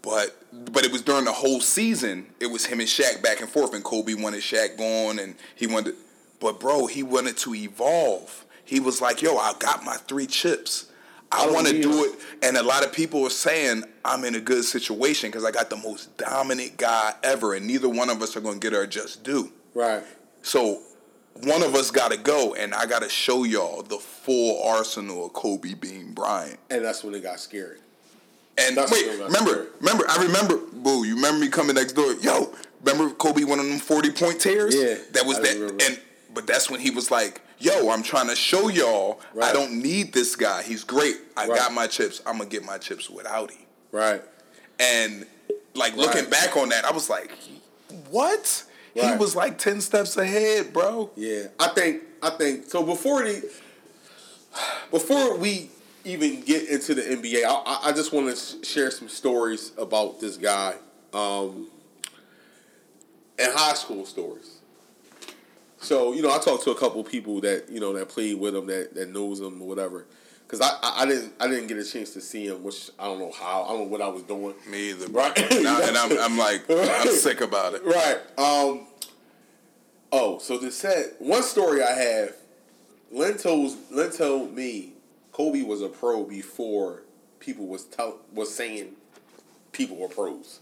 But 0.03 0.37
but 0.73 0.85
it 0.85 0.93
was 0.93 1.03
during 1.03 1.25
the 1.25 1.33
whole 1.33 1.61
season. 1.61 2.27
It 2.41 2.47
was 2.47 2.67
him 2.67 2.81
and 2.81 2.89
Shaq 2.89 3.23
back 3.23 3.41
and 3.41 3.49
forth, 3.49 3.75
and 3.75 3.83
Kobe 3.85 4.15
wanted 4.15 4.41
Shaq 4.43 4.77
gone, 4.79 5.19
and 5.19 5.35
he 5.55 5.67
wanted. 5.67 5.95
But 6.41 6.61
bro, 6.61 6.87
he 6.87 7.03
wanted 7.03 7.37
to 7.39 7.55
evolve. 7.55 8.45
He 8.65 8.81
was 8.81 9.00
like, 9.00 9.23
"Yo, 9.23 9.37
I 9.37 9.55
got 9.59 9.85
my 9.85 9.97
three 9.97 10.27
chips. 10.27 10.87
I, 11.31 11.40
oh, 11.43 11.47
don't 11.47 11.55
want 11.55 11.67
to 11.69 11.83
do 11.83 12.05
it." 12.05 12.19
And 12.43 12.57
a 12.57 12.62
lot 12.62 12.85
of 12.85 12.93
people 12.93 13.25
are 13.26 13.31
saying 13.31 13.85
I'm 14.05 14.25
in 14.25 14.35
a 14.35 14.40
good 14.40 14.64
situation 14.64 15.31
because 15.31 15.45
I 15.45 15.50
got 15.50 15.69
the 15.69 15.76
most 15.76 16.17
dominant 16.17 16.76
guy 16.76 17.14
ever, 17.23 17.55
and 17.55 17.67
neither 17.67 17.88
one 17.88 18.09
of 18.09 18.23
us 18.23 18.37
are 18.37 18.40
going 18.40 18.61
to 18.61 18.71
get 18.71 18.76
our 18.76 18.87
just 18.87 19.25
due. 19.25 19.52
Right, 19.75 20.02
So 20.43 20.81
one 21.43 21.62
of 21.62 21.75
us 21.75 21.90
got 21.90 22.11
to 22.11 22.17
go, 22.17 22.55
and 22.55 22.75
I 22.75 22.87
got 22.87 23.02
to 23.02 23.09
show 23.09 23.45
y'all 23.45 23.83
the 23.83 23.99
full 23.99 24.62
arsenal 24.64 25.26
of 25.26 25.33
Kobe 25.35 25.75
being 25.75 26.12
Bryant. 26.12 26.59
and 26.71 26.85
that's 26.85 27.05
when 27.05 27.14
it 27.14 27.23
got 27.23 27.38
scary. 27.40 27.78
And 28.61 28.77
That's 28.77 28.91
wait, 28.91 29.07
remember, 29.21 29.69
remember, 29.81 30.05
I 30.09 30.23
remember, 30.23 30.59
boo, 30.73 31.05
you 31.05 31.15
remember 31.17 31.41
me 31.41 31.49
coming 31.49 31.77
next 31.77 31.93
door? 31.93 32.12
Yo, 32.15 32.53
remember 32.83 33.15
Kobe 33.15 33.45
one 33.45 33.61
of 33.61 33.67
them 33.67 33.79
40 33.79 34.11
point 34.12 34.41
tears? 34.41 34.75
Yeah, 34.75 34.97
That 35.12 35.27
was 35.27 35.38
I 35.38 35.43
that. 35.43 35.55
remember. 35.55 35.85
And 35.85 36.00
But 36.35 36.47
that's 36.47 36.69
when 36.71 36.81
he 36.81 36.91
was 36.91 37.11
like, 37.11 37.41
yo, 37.59 37.91
I'm 37.91 38.03
trying 38.03 38.29
to 38.29 38.37
show 38.37 38.69
y'all 38.69 39.21
I 39.41 39.53
don't 39.53 39.81
need 39.83 40.12
this 40.12 40.35
guy. 40.37 40.62
He's 40.62 40.83
great. 40.85 41.17
I 41.37 41.47
Right. 41.47 41.57
got 41.59 41.73
my 41.73 41.87
chips. 41.87 42.21
I'm 42.27 42.38
going 42.38 42.49
to 42.50 42.57
get 42.57 42.65
my 42.67 42.79
chips 42.79 43.09
without 43.09 43.50
him. 43.50 43.59
Right, 43.93 44.23
And 44.81 45.25
like 45.75 45.97
looking 45.97 46.23
Right. 46.23 46.31
back 46.31 46.57
on 46.57 46.69
that, 46.71 46.85
I 46.85 46.91
was 46.91 47.09
like, 47.09 47.31
what? 48.11 48.65
He 48.95 49.12
was 49.17 49.37
like 49.37 49.59
10 49.59 49.81
steps 49.81 50.17
ahead, 50.17 50.73
bro. 50.73 51.11
yeah. 51.15 51.45
I 51.61 51.69
think, 51.69 52.03
I 52.23 52.31
think 52.31 52.69
so. 52.69 52.83
Before 52.83 53.23
the, 53.23 53.49
before 54.91 55.37
we 55.37 55.71
even 56.09 56.41
get 56.41 56.69
into 56.69 56.95
the 56.95 57.03
NBA, 57.03 57.45
I, 57.45 57.50
I- 57.53 57.88
I 57.88 57.93
just 57.93 58.12
want 58.12 58.35
to 58.35 58.65
share 58.65 58.91
some 58.91 59.09
stories 59.09 59.73
about 59.79 60.21
this 60.21 60.37
guy, 60.37 60.75
um, 61.12 61.69
and 63.38 63.53
high 63.55 63.75
school 63.75 64.05
stories. 64.07 64.57
So 65.81 66.12
you 66.12 66.23
know, 66.23 66.31
I 66.35 66.38
talked 66.38 66.65
to 66.65 66.71
a 66.73 66.79
couple 66.79 67.03
people 67.05 67.41
that 67.43 67.69
you 67.71 67.79
know 67.81 67.93
that 67.93 68.09
played 68.09 68.38
with 68.41 68.55
him, 68.57 68.67
that, 68.67 68.95
that 68.95 69.11
knows 69.11 69.41
him 69.41 69.62
or 69.62 69.69
whatever. 69.69 70.07
Because 70.45 70.61
I, 70.61 70.71
I 70.83 71.03
I 71.03 71.07
didn't 71.07 71.33
I 71.38 71.47
didn't 71.47 71.67
get 71.69 71.77
a 71.77 71.85
chance 71.85 72.11
to 72.15 72.21
see 72.21 72.47
him, 72.47 72.65
which 72.65 72.91
I 72.99 73.05
don't 73.05 73.19
know 73.21 73.31
how 73.31 73.62
I 73.65 73.69
don't 73.69 73.79
know 73.83 73.85
what 73.88 74.00
I 74.03 74.09
was 74.09 74.23
doing. 74.23 74.55
Me 74.69 74.91
either. 74.91 75.07
Right. 75.09 75.38
And, 75.53 75.69
I, 75.69 76.05
I'm, 76.05 76.19
I'm 76.19 76.38
like, 76.38 76.65
I'm 76.69 77.09
sick 77.12 77.41
about 77.43 77.75
it. 77.75 77.85
Right. 77.85 78.19
Um. 78.38 78.87
Oh, 80.11 80.38
so 80.38 80.57
this 80.59 80.75
said 80.77 81.12
one 81.19 81.43
story 81.43 81.83
I 81.83 81.93
have. 81.93 82.33
Len 83.12 83.37
told 83.37 83.77
Len 83.91 84.11
told 84.11 84.55
me 84.57 84.95
Kobe 85.38 85.62
was 85.62 85.83
a 85.83 85.88
pro 85.88 86.25
before 86.25 87.04
people 87.38 87.68
was 87.68 87.85
tell, 87.85 88.18
was 88.35 88.52
saying 88.52 88.97
people 89.71 89.97
were 89.97 90.09
pros. 90.09 90.59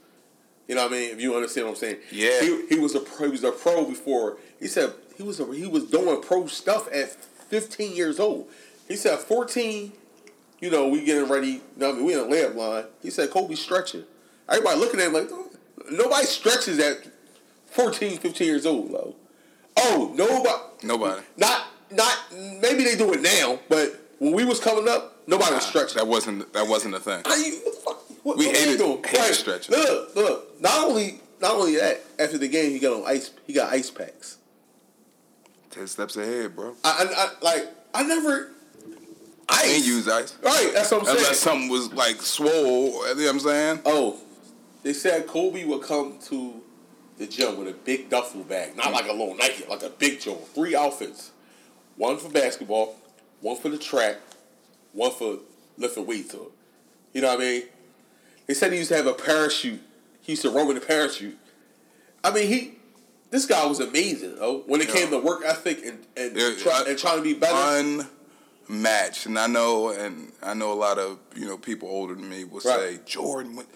You 0.69 0.75
know 0.75 0.83
what 0.83 0.93
I 0.93 0.97
mean? 0.97 1.11
If 1.13 1.21
you 1.23 1.35
understand 1.35 1.67
what 1.67 1.73
I'm 1.73 1.79
saying. 1.79 1.97
Yeah. 2.13 2.43
He, 2.43 2.67
he 2.69 2.79
was 2.79 2.95
a 2.95 3.01
pro. 3.01 3.25
He 3.25 3.33
was 3.33 3.43
a 3.43 3.53
pro 3.53 3.87
before. 3.87 4.37
He 4.61 4.67
said 4.67 4.93
he 5.17 5.23
was 5.23 5.41
a, 5.41 5.51
he 5.55 5.67
was 5.67 5.85
doing 5.85 6.21
pro 6.21 6.47
stuff 6.47 6.93
at 6.93 7.11
15 7.11 7.97
years 7.97 8.21
old. 8.21 8.51
He 8.87 8.97
said 8.97 9.19
14, 9.21 9.93
you 10.61 10.71
know, 10.71 10.89
we 10.89 11.03
getting 11.07 11.31
ready. 11.31 11.49
You 11.49 11.63
know 11.79 11.93
I 11.93 11.93
mean, 11.95 12.05
we 12.05 12.13
in 12.13 12.21
a 12.21 12.25
layup 12.25 12.55
line. 12.55 12.85
He 13.01 13.09
said 13.09 13.31
Kobe 13.31 13.55
stretching. 13.55 14.05
Everybody 14.47 14.79
looking 14.79 15.01
at 15.01 15.07
him 15.07 15.15
like, 15.15 15.29
"Oh, 15.33 15.49
nobody 15.91 16.27
stretches 16.27 16.79
at 16.81 16.99
14, 17.69 18.19
15 18.19 18.47
years 18.47 18.67
old, 18.67 18.93
though. 18.93 19.15
Oh, 19.79 20.13
nobody. 20.15 20.87
Nobody. 20.87 21.23
Not, 21.39 21.67
not. 21.91 22.19
Maybe 22.61 22.85
they 22.85 22.95
do 22.95 23.15
it 23.15 23.23
now, 23.23 23.59
but 23.71 24.06
when 24.19 24.33
we 24.33 24.45
was 24.45 24.61
coming 24.61 24.89
up, 24.89 25.17
nobody 25.27 25.55
was 25.55 25.67
stretching. 25.67 25.99
That 25.99 26.07
wasn't 26.07 26.53
that 26.53 26.67
wasn't 26.67 26.95
a 26.95 27.01
thing. 27.01 27.23
You? 27.27 27.73
What? 28.23 28.39
We 28.39 28.47
what 28.47 28.57
hated- 28.57 29.07
hated 29.07 29.35
stretching. 29.35 29.75
Look, 29.75 30.17
look. 30.17 30.61
Not 30.61 30.89
only, 30.89 31.21
not 31.41 31.55
only 31.55 31.77
that. 31.77 32.01
After 32.19 32.39
the 32.39 32.49
game, 32.49 32.73
he 32.73 32.79
got 32.79 32.93
on 32.93 33.07
ice. 33.07 33.31
He 33.47 33.53
got 33.53 33.73
ice 33.73 33.91
packs. 33.91 34.39
Ten 35.71 35.87
steps 35.87 36.17
ahead, 36.17 36.57
bro. 36.57 36.75
I, 36.83 37.05
I, 37.05 37.25
I 37.25 37.45
like. 37.45 37.69
I 37.95 38.03
never. 38.03 38.51
Ice. 39.49 39.65
Ain't 39.65 39.87
use 39.87 40.09
ice. 40.09 40.37
Right. 40.43 40.71
That's 40.75 40.91
what 40.91 41.01
I'm 41.01 41.07
saying. 41.07 41.19
Unless 41.19 41.39
something 41.39 41.69
was 41.69 41.93
like 41.93 42.21
swole, 42.21 43.07
you 43.07 43.15
know 43.15 43.23
what 43.23 43.31
I'm 43.31 43.41
saying? 43.41 43.81
Oh, 43.85 44.19
they 44.83 44.93
said 44.93 45.27
Kobe 45.27 45.65
would 45.65 45.83
come 45.83 46.19
to 46.27 46.61
the 47.19 47.27
gym 47.27 47.59
with 47.59 47.69
a 47.69 47.73
big 47.73 48.11
duffel 48.11 48.43
bag, 48.43 48.77
not 48.77 48.87
hmm. 48.87 48.93
like 48.93 49.09
a 49.09 49.13
little 49.13 49.37
Nike, 49.37 49.65
like 49.69 49.83
a 49.83 49.91
big 49.91 50.21
Joe. 50.21 50.35
Three 50.35 50.75
outfits, 50.75 51.31
one 51.97 52.19
for 52.19 52.29
basketball, 52.29 52.97
one 53.41 53.57
for 53.57 53.69
the 53.69 53.79
track, 53.79 54.17
one 54.93 55.11
for 55.13 55.39
lifting 55.77 56.07
weights. 56.07 56.35
Up. 56.35 56.51
You 57.13 57.23
know 57.23 57.29
what 57.29 57.39
I 57.41 57.43
mean? 57.43 57.63
They 58.47 58.55
said 58.55 58.73
he 58.73 58.79
used 58.79 58.91
to 58.91 58.97
have 58.97 59.07
a 59.07 59.15
parachute. 59.15 59.81
He 60.23 60.33
used 60.33 60.43
to 60.43 60.51
run 60.51 60.67
with 60.69 60.77
a 60.77 60.81
parachute. 60.81 61.39
I 62.23 62.31
mean, 62.33 62.49
he. 62.49 62.73
This 63.31 63.45
guy 63.45 63.67
was 63.67 63.81
amazing. 63.81 64.37
Oh, 64.41 64.63
when 64.67 64.81
it 64.81 64.89
Yeah. 64.89 64.95
came 64.95 65.11
to 65.11 65.19
work 65.19 65.43
ethic 65.45 65.85
and 65.85 66.07
and, 66.17 66.37
Yeah, 66.37 66.55
try, 66.59 66.85
and 66.87 66.97
trying 66.99 67.17
to 67.19 67.23
be 67.23 67.35
better. 67.35 68.07
Unmatched. 68.69 69.27
And 69.27 69.39
I 69.39 69.47
know 69.49 69.89
and 69.91 70.33
I 70.43 70.55
know 70.55 70.73
a 70.73 70.75
lot 70.75 70.99
of, 70.99 71.19
you 71.35 71.45
know, 71.47 71.59
people 71.59 71.89
older 71.89 72.15
than 72.15 72.29
me 72.29 72.45
will 72.45 72.61
say, 72.61 73.01
Jordan 73.05 73.57
went 73.57 73.69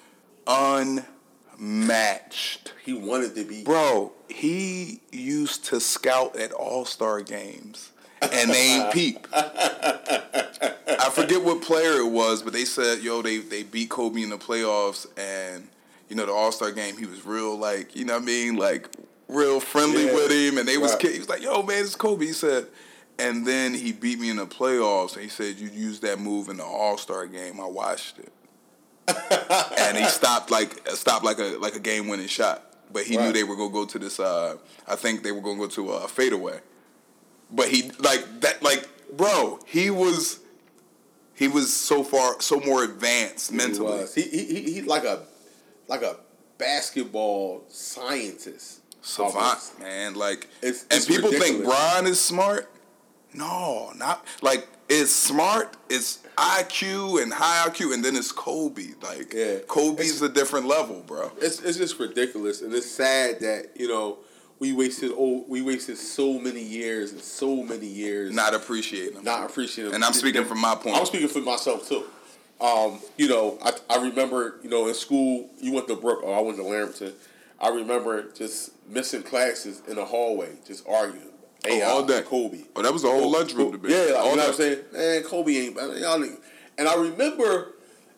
unmatched. 1.59 2.73
he 2.85 2.93
wanted 2.93 3.35
to 3.35 3.45
be. 3.45 3.62
Bro, 3.64 4.12
he 4.29 5.00
used 5.11 5.64
to 5.67 5.81
scout 5.81 6.37
at 6.37 6.52
all 6.52 6.85
star 6.85 7.21
games 7.21 7.90
and 8.23 8.50
they 8.50 8.73
ain't 8.73 8.93
peep. 8.93 9.27
I 9.33 11.11
forget 11.12 11.43
what 11.43 11.62
player 11.62 11.99
it 12.00 12.11
was, 12.11 12.43
but 12.43 12.53
they 12.53 12.65
said, 12.65 13.00
yo, 13.03 13.23
they, 13.23 13.39
they 13.39 13.62
beat 13.62 13.91
Kobe 13.91 14.23
in 14.23 14.31
the 14.31 14.39
playoffs 14.39 15.07
and, 15.17 15.69
you 16.09 16.17
know, 16.17 16.27
the 16.27 16.33
all 16.33 16.53
star 16.53 16.71
game, 16.73 16.97
he 16.97 17.07
was 17.07 17.25
real, 17.25 17.57
like, 17.57 17.97
you 17.97 18.05
know 18.05 18.15
what 18.15 18.23
I 18.23 18.27
mean? 18.27 18.57
Like, 18.57 18.89
real 19.29 19.61
friendly 19.61 20.07
Yeah. 20.07 20.15
with 20.15 20.31
him. 20.31 20.59
And 20.59 20.69
they 20.69 20.77
was, 20.79 20.93
Right. 20.93 21.00
kid- 21.00 21.12
he 21.15 21.19
was 21.19 21.29
like, 21.29 21.43
yo, 21.43 21.62
man, 21.62 21.83
it's 21.85 21.95
Kobe. 21.97 22.27
He 22.27 22.33
said, 22.33 22.67
and 23.19 23.47
then 23.47 23.75
he 23.75 23.93
beat 23.93 24.19
me 24.19 24.31
in 24.31 24.37
the 24.37 24.47
playoffs 24.47 25.15
and 25.15 25.23
he 25.23 25.29
said, 25.29 25.57
you 25.59 25.69
used 25.69 26.03
that 26.03 26.19
move 26.19 26.49
in 26.49 26.57
the 26.59 26.65
all 26.65 26.97
star 26.99 27.27
game. 27.27 27.61
I 27.61 27.67
watched 27.67 28.19
it. 28.19 28.33
and 29.79 29.97
he 29.99 30.05
stopped 30.05 30.50
like 30.53 30.87
stopped 30.91 31.25
like 31.25 31.39
a 31.41 31.57
like 31.59 31.75
a 31.75 31.81
game 31.81 32.07
winning 32.07 32.29
shot. 32.29 32.65
But 32.93 33.05
he 33.05 33.17
knew 33.17 33.33
they 33.33 33.43
were 33.45 33.57
gonna 33.57 33.73
go 33.73 33.85
to 33.85 33.99
this. 33.99 34.21
Uh, 34.21 34.57
I 34.87 34.95
think 34.95 35.23
they 35.25 35.33
were 35.33 35.41
gonna 35.41 35.59
go 35.59 35.67
to 35.67 35.91
a 35.93 36.07
fadeaway. 36.09 36.61
But 37.52 37.69
he 37.69 37.90
like 37.99 38.40
that 38.40 38.62
like 38.62 38.88
bro. 39.16 39.59
He 39.66 39.90
was 39.90 40.40
he 41.35 41.49
was 41.49 41.73
so 41.73 42.02
far 42.04 42.40
so 42.40 42.61
more 42.61 42.85
advanced 42.85 43.50
He 43.50 43.57
mentally. 43.57 43.87
was. 44.00 44.14
He, 44.14 44.23
he, 44.23 44.45
he, 44.45 44.73
he's 44.75 44.87
like 44.87 45.04
a 45.04 45.23
like 45.88 46.02
a 46.02 46.16
basketball 46.59 47.64
scientist. 47.69 48.80
Savant 49.02 49.35
almost. 49.37 49.78
man. 49.80 50.14
Like 50.14 50.49
It's- 50.62 50.83
and 50.90 50.99
it's 50.99 51.07
people 51.07 51.30
think. 51.33 51.64
Brian 51.64 52.07
is 52.07 52.21
smart. 52.21 52.71
No, 53.33 53.92
not 53.97 54.25
like 54.42 54.66
it's 54.88 55.14
smart. 55.14 55.76
It's 55.88 56.19
IQ 56.37 57.23
and 57.23 57.33
high 57.33 57.69
IQ, 57.69 57.95
and 57.95 58.04
then 58.04 58.16
it's 58.16 58.33
Kobe. 58.33 58.88
Like 59.02 59.33
Yeah. 59.33 59.59
Kobe's 59.69 60.21
a 60.21 60.28
different 60.28 60.66
level, 60.66 61.02
bro. 61.07 61.30
It's 61.40 61.61
it's 61.62 61.78
just 61.78 61.99
ridiculous, 61.99 62.61
and 62.61 62.75
it's 62.75 62.90
sad 62.90 63.40
that 63.40 63.71
you 63.76 63.88
know 63.88 64.19
we 64.61 64.73
wasted 64.73 65.11
oh 65.17 65.45
we 65.49 65.62
wasted 65.62 65.97
so 65.97 66.38
many 66.38 66.62
years 66.62 67.11
and 67.12 67.21
so 67.21 67.62
many 67.64 67.87
years 67.87 68.33
Not 68.33 68.55
appreciating 68.55 69.17
him. 69.17 69.25
not 69.25 69.50
appreciating. 69.50 69.87
them. 69.93 69.97
And 69.97 70.05
I'm 70.05 70.12
speaking 70.12 70.45
from 70.45 70.61
my 70.61 70.76
point. 70.76 70.97
I'm 70.97 71.07
speaking 71.07 71.29
for 71.29 71.40
myself 71.40 71.88
too. 71.88 72.05
Um, 72.61 73.00
you 73.17 73.26
know, 73.26 73.59
I, 73.62 73.73
I 73.88 74.02
remember, 74.02 74.57
you 74.62 74.69
know, 74.69 74.87
in 74.87 74.93
school, 74.95 75.49
you 75.59 75.73
went 75.73 75.88
to 75.88 75.97
Brook 75.97 76.23
or 76.23 76.37
I 76.37 76.40
went 76.40 76.59
to 76.59 76.62
Lamberton. 76.62 77.14
I 77.59 77.71
remember 77.71 78.31
just 78.33 78.73
missing 78.87 79.23
classes 79.23 79.83
in 79.88 79.97
the 79.97 80.05
hallway, 80.05 80.59
just 80.67 80.87
arguing. 80.87 81.26
Hey, 81.64 81.83
all 81.83 82.05
day. 82.05 82.23
Kobe. 82.23 82.64
Oh, 82.76 82.83
that 82.83 82.93
was 82.93 83.02
the 83.02 83.09
whole 83.11 83.31
lunchroom 83.31 83.73
debate. 83.73 83.90
Yeah, 83.90 84.14
like, 84.14 84.17
All 84.17 84.31
you 84.31 84.37
know 84.37 84.43
what 84.43 84.49
I'm 84.49 84.55
saying? 84.55 84.79
Man, 84.93 85.23
Kobe 85.23 85.52
ain't. 85.57 85.75
Y'all 85.76 86.19
niggas. 86.19 86.38
And 86.79 86.88
I 86.88 86.95
remember, 86.97 87.73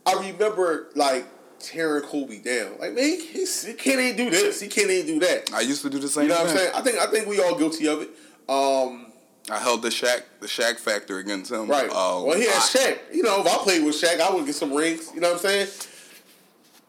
I 0.06 0.12
remember 0.28 0.88
like 0.94 1.26
tearing 1.62 2.02
Kobe 2.02 2.38
down. 2.38 2.78
Like, 2.78 2.94
man, 2.94 3.04
he, 3.04 3.46
he 3.46 3.72
can't 3.74 4.00
even 4.00 4.16
do 4.16 4.30
this. 4.30 4.60
He 4.60 4.68
can't 4.68 4.90
even 4.90 5.06
do 5.06 5.26
that. 5.26 5.52
I 5.54 5.60
used 5.60 5.82
to 5.82 5.90
do 5.90 5.98
the 5.98 6.08
same 6.08 6.22
thing. 6.22 6.30
You 6.30 6.36
know 6.36 6.42
what 6.42 6.50
I'm 6.50 6.56
saying? 6.56 6.72
I 6.74 6.80
think 6.82 6.98
I 6.98 7.06
think 7.06 7.26
we 7.26 7.40
all 7.40 7.56
guilty 7.56 7.86
of 7.88 8.02
it. 8.02 8.10
Um, 8.48 9.12
I 9.50 9.58
held 9.58 9.82
the 9.82 9.88
Shaq 9.88 10.22
the 10.40 10.46
Shaq 10.46 10.78
factor 10.78 11.18
against 11.18 11.50
him. 11.50 11.68
Right. 11.68 11.88
Um, 11.88 12.24
well, 12.24 12.36
he 12.36 12.44
had 12.44 12.62
Shaq. 12.62 12.98
You 13.12 13.22
know, 13.22 13.40
if 13.40 13.46
I 13.46 13.56
played 13.58 13.84
with 13.84 14.00
Shaq, 14.00 14.20
I 14.20 14.32
would 14.32 14.46
get 14.46 14.54
some 14.54 14.72
rings. 14.72 15.10
You 15.14 15.20
know 15.20 15.28
what 15.28 15.36
I'm 15.36 15.42
saying? 15.42 15.68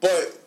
But 0.01 0.37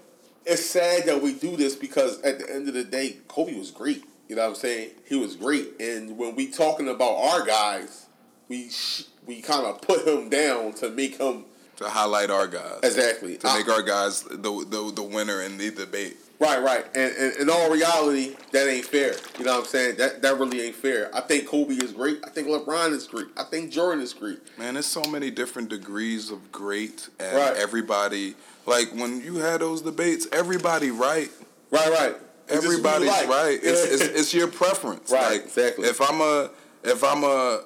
it's 0.44 0.64
sad 0.64 1.06
that 1.06 1.22
we 1.22 1.34
do 1.34 1.56
this 1.56 1.74
because 1.74 2.20
at 2.22 2.38
the 2.38 2.52
end 2.52 2.68
of 2.68 2.74
the 2.74 2.84
day, 2.84 3.16
Kobe 3.28 3.56
was 3.56 3.70
great. 3.70 4.04
You 4.28 4.36
know 4.36 4.42
what 4.42 4.48
I'm 4.50 4.54
saying? 4.56 4.90
He 5.08 5.16
was 5.16 5.36
great. 5.36 5.80
And 5.80 6.18
when 6.18 6.34
we 6.34 6.50
talking 6.50 6.88
about 6.88 7.14
our 7.16 7.44
guys, 7.44 8.06
we 8.48 8.70
sh- 8.70 9.04
we 9.26 9.40
kind 9.40 9.66
of 9.66 9.80
put 9.82 10.06
him 10.06 10.28
down 10.28 10.72
to 10.74 10.90
make 10.90 11.18
him 11.18 11.44
to 11.76 11.88
highlight 11.88 12.30
our 12.30 12.46
guys. 12.46 12.80
exactly 12.82 13.36
To 13.38 13.48
I- 13.48 13.58
make 13.58 13.68
our 13.68 13.82
guys 13.82 14.22
the, 14.22 14.36
the 14.36 14.92
the 14.94 15.02
winner 15.02 15.42
in 15.42 15.58
the 15.58 15.70
debate. 15.70 16.16
Right, 16.38 16.62
right. 16.62 16.84
And, 16.94 17.14
and 17.16 17.36
in 17.36 17.48
all 17.48 17.70
reality, 17.70 18.36
that 18.52 18.68
ain't 18.68 18.84
fair. 18.84 19.14
You 19.38 19.46
know 19.46 19.52
what 19.54 19.60
I'm 19.60 19.66
saying? 19.66 19.96
That 19.96 20.20
that 20.22 20.38
really 20.38 20.60
ain't 20.62 20.74
fair. 20.74 21.10
I 21.14 21.20
think 21.22 21.46
Kobe 21.48 21.74
is 21.74 21.92
great. 21.92 22.18
I 22.26 22.28
think 22.28 22.48
LeBron 22.48 22.92
is 22.92 23.06
great. 23.06 23.28
I 23.38 23.44
think 23.44 23.70
Jordan 23.72 24.02
is 24.02 24.12
great. 24.12 24.38
Man, 24.58 24.74
there's 24.74 24.84
so 24.86 25.02
many 25.04 25.30
different 25.30 25.70
degrees 25.70 26.30
of 26.30 26.52
great, 26.52 27.08
and 27.18 27.36
Right. 27.36 27.56
everybody 27.56 28.34
like 28.66 28.88
when 28.92 29.22
you 29.22 29.36
had 29.36 29.60
those 29.62 29.80
debates, 29.82 30.26
everybody 30.32 30.90
right. 30.90 31.30
Right, 31.70 31.88
right. 31.90 32.16
It's 32.48 32.54
just 32.54 32.64
who 32.66 32.70
you 32.72 32.78
Everybody's 32.78 33.08
like. 33.08 33.28
right. 33.28 33.58
It's, 33.62 33.84
it's 33.84 34.02
it's 34.20 34.34
your 34.34 34.48
preference. 34.48 35.10
Right, 35.10 35.32
Like, 35.32 35.44
exactly. 35.44 35.88
If 35.88 36.00
I'm 36.02 36.20
a 36.20 36.50
if 36.84 37.02
I'm 37.02 37.24
a 37.24 37.62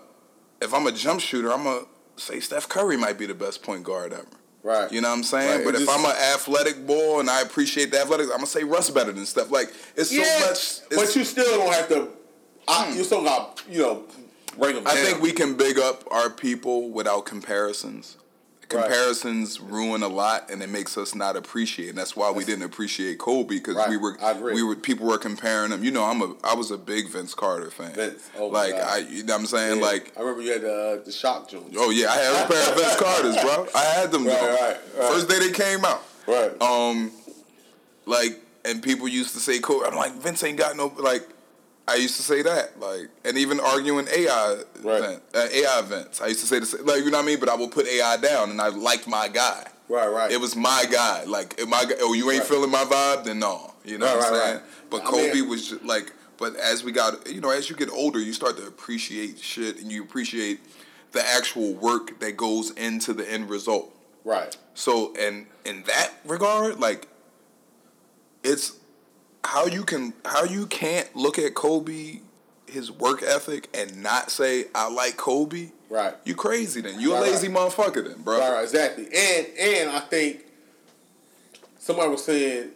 if 0.63 0.73
I'm 0.73 0.87
a 0.87 0.93
jump 0.93 1.21
shooter, 1.21 1.53
I'm 1.53 1.67
a 1.67 1.83
say 2.21 2.41
Steph 2.41 2.69
Curry 2.69 2.97
might 2.97 3.19
be 3.19 3.27
the 3.27 3.35
best 3.35 3.63
point 3.63 3.83
guard 3.85 4.13
ever. 4.13 4.27
right. 4.63 4.91
You 4.93 5.01
know 5.01 5.09
what 5.09 5.17
I'm 5.19 5.23
saying? 5.25 5.57
Right, 5.59 5.65
But 5.65 5.75
it 5.75 5.83
if 5.83 5.87
just- 5.89 5.99
I'm 5.99 6.05
an 6.05 6.17
athletic 6.35 6.87
boy 6.87 7.21
and 7.21 7.31
I 7.31 7.41
appreciate 7.43 7.91
the 7.91 8.01
athletics, 8.01 8.31
I'm 8.31 8.37
gonna 8.39 8.47
say 8.47 8.65
Russ 8.65 8.91
better 8.91 9.13
than 9.13 9.27
Steph. 9.27 9.51
Like 9.51 9.73
it's 9.97 10.13
yeah, 10.13 10.25
so 10.25 10.47
much. 10.47 10.51
It's, 10.91 10.97
but 10.97 11.17
you 11.17 11.25
still 11.25 11.59
don't 11.59 11.73
have 11.75 11.89
to. 11.89 12.09
I, 12.69 12.85
hmm. 12.91 12.99
You 12.99 13.05
still 13.05 13.25
got 13.25 13.63
you 13.69 13.81
know 13.83 14.05
bring 14.59 14.75
them. 14.77 14.87
I 14.87 14.95
down. 14.95 15.05
think 15.05 15.23
we 15.23 15.33
can 15.33 15.55
big 15.55 15.79
up 15.79 16.05
our 16.11 16.29
people 16.31 16.91
without 16.91 17.25
comparisons. 17.27 18.17
Right. 18.73 18.85
Comparisons 18.85 19.61
ruin 19.61 20.03
a 20.05 20.09
lot, 20.09 20.49
and 20.51 20.63
it 20.63 20.69
makes 20.69 20.97
us 20.97 21.15
not 21.15 21.37
appreciate. 21.37 21.89
And 21.89 21.99
that's 21.99 22.15
why 22.15 22.31
we 22.31 22.45
didn't 22.45 22.63
appreciate 22.65 23.19
Kobe 23.19 23.57
because 23.57 23.75
Right. 23.75 23.89
we 23.91 23.97
were 23.97 24.17
we 24.55 24.63
were 24.63 24.77
people 24.77 25.07
were 25.07 25.19
comparing 25.19 25.73
him. 25.73 25.83
You 25.83 25.91
know, 25.91 26.05
I'm 26.05 26.23
a 26.23 26.35
I 26.45 26.55
was 26.55 26.71
a 26.71 26.79
big 26.79 27.09
Vince 27.09 27.35
Carter 27.35 27.71
fan. 27.71 27.93
Vince, 27.95 28.31
oh 28.39 28.47
like. 28.47 28.75
I, 28.75 28.99
you 28.99 29.25
know 29.25 29.35
what 29.35 29.41
I'm 29.41 29.47
saying? 29.47 29.79
Yeah. 29.81 29.87
Like 29.87 30.13
I 30.17 30.21
remember 30.21 30.43
you 30.43 30.53
had 30.53 30.63
the 30.63 31.03
the 31.05 31.11
Shox 31.11 31.49
joints. 31.51 31.77
oh 31.79 31.91
yeah, 31.91 32.11
I 32.11 32.17
had 32.17 32.45
a 32.45 32.49
pair 32.53 32.71
of 32.71 32.77
Vince 32.79 32.97
Carters, 32.97 33.37
bro. 33.43 33.67
I 33.75 33.85
had 33.85 34.13
them. 34.13 34.27
Right, 34.27 34.39
though. 34.41 34.49
right, 34.55 34.77
right. 34.99 35.13
First 35.13 35.29
day 35.29 35.39
they 35.41 35.51
came 35.53 35.85
out. 35.85 36.03
Right. 36.29 36.63
Um, 36.63 37.11
like, 38.07 38.41
and 38.65 38.83
people 38.83 39.09
used 39.09 39.35
to 39.35 39.41
say, 39.41 39.59
"Kobe." 39.59 39.87
I'm 39.87 39.97
like, 39.97 40.13
Vince 40.15 40.45
ain't 40.45 40.59
got 40.59 40.77
no 40.77 40.93
like. 40.99 41.27
I 41.89 41.97
used 41.97 42.17
to 42.17 42.23
say 42.23 42.43
that, 42.43 42.79
like, 42.79 43.09
and 43.25 43.37
even 43.37 43.59
arguing 43.59 44.07
AI 44.09 44.59
Right. 44.83 44.99
event, 45.03 45.23
uh, 45.35 45.49
AI 45.51 45.79
events. 45.81 46.21
I 46.21 46.29
used 46.29 46.41
to 46.41 46.47
say 46.47 46.59
the 46.61 46.67
same, 46.67 46.87
like, 46.87 46.99
you 47.05 47.11
know 47.11 47.19
what 47.19 47.25
I 47.25 47.27
mean. 47.27 47.41
But 47.41 47.49
I 47.49 47.55
would 47.57 47.73
put 47.73 47.87
AI 47.87 48.17
down, 48.19 48.51
and 48.51 48.61
I 48.61 48.69
liked 48.69 49.07
my 49.09 49.29
guy. 49.29 49.67
right, 49.89 50.07
right. 50.07 50.31
It 50.31 50.41
was 50.41 50.55
my 50.55 50.85
guy. 50.91 51.25
Like, 51.25 51.59
my 51.67 51.85
guy, 51.85 51.97
oh, 52.01 52.13
you 52.13 52.31
ain't 52.31 52.41
Right. 52.43 52.49
feeling 52.49 52.71
my 52.71 52.85
vibe, 52.85 53.25
then 53.25 53.41
no. 53.41 53.75
You 53.85 53.99
know 53.99 54.07
Right, 54.07 54.17
what 54.17 54.27
I'm 54.27 54.33
right, 54.33 54.43
saying? 54.43 54.61
But 54.89 55.01
I 55.03 55.05
Kobe 55.07 55.33
mean- 55.35 55.49
was 55.49 55.69
just 55.69 55.85
like. 55.85 56.13
But 56.39 56.57
as 56.57 56.83
we 56.85 56.93
got, 56.93 57.27
you 57.31 57.41
know, 57.43 57.51
as 57.51 57.69
you 57.69 57.77
get 57.77 57.91
older, 57.91 58.19
you 58.19 58.33
start 58.33 58.57
to 58.59 58.67
appreciate 58.67 59.39
shit, 59.41 59.79
and 59.81 59.91
you 59.93 60.03
appreciate 60.03 60.61
the 61.13 61.27
actual 61.27 61.75
work 61.75 62.19
that 62.21 62.37
goes 62.37 62.71
into 62.73 63.13
the 63.13 63.29
end 63.31 63.51
result. 63.51 63.91
right. 64.25 64.57
So, 64.75 65.13
and 65.19 65.47
in 65.65 65.83
that 65.85 66.13
regard, 66.25 66.79
like, 66.81 67.09
it's 68.43 68.73
how 69.45 69.67
you 69.67 69.85
can 69.85 70.13
how 70.25 70.45
you 70.45 70.67
can't 70.67 71.15
look 71.17 71.39
at 71.39 71.55
Kobe, 71.55 72.21
his 72.67 72.91
work 72.91 73.23
ethic, 73.23 73.69
and 73.75 74.03
not 74.03 74.31
say 74.31 74.67
I 74.75 74.91
like 74.91 75.17
Kobe. 75.17 75.71
Right. 75.89 76.15
You 76.25 76.35
crazy 76.35 76.81
then? 76.81 77.01
You 77.01 77.15
a 77.15 77.19
lazy 77.19 77.49
right. 77.49 77.57
motherfucker 77.57 78.07
then, 78.07 78.23
bro. 78.23 78.39
Right, 78.39 78.53
right, 78.53 78.63
exactly. 78.63 79.07
And 79.07 79.47
and 79.59 79.91
I 79.91 80.01
think 80.01 80.45
somebody 81.79 82.11
was 82.11 82.25
saying 82.25 82.71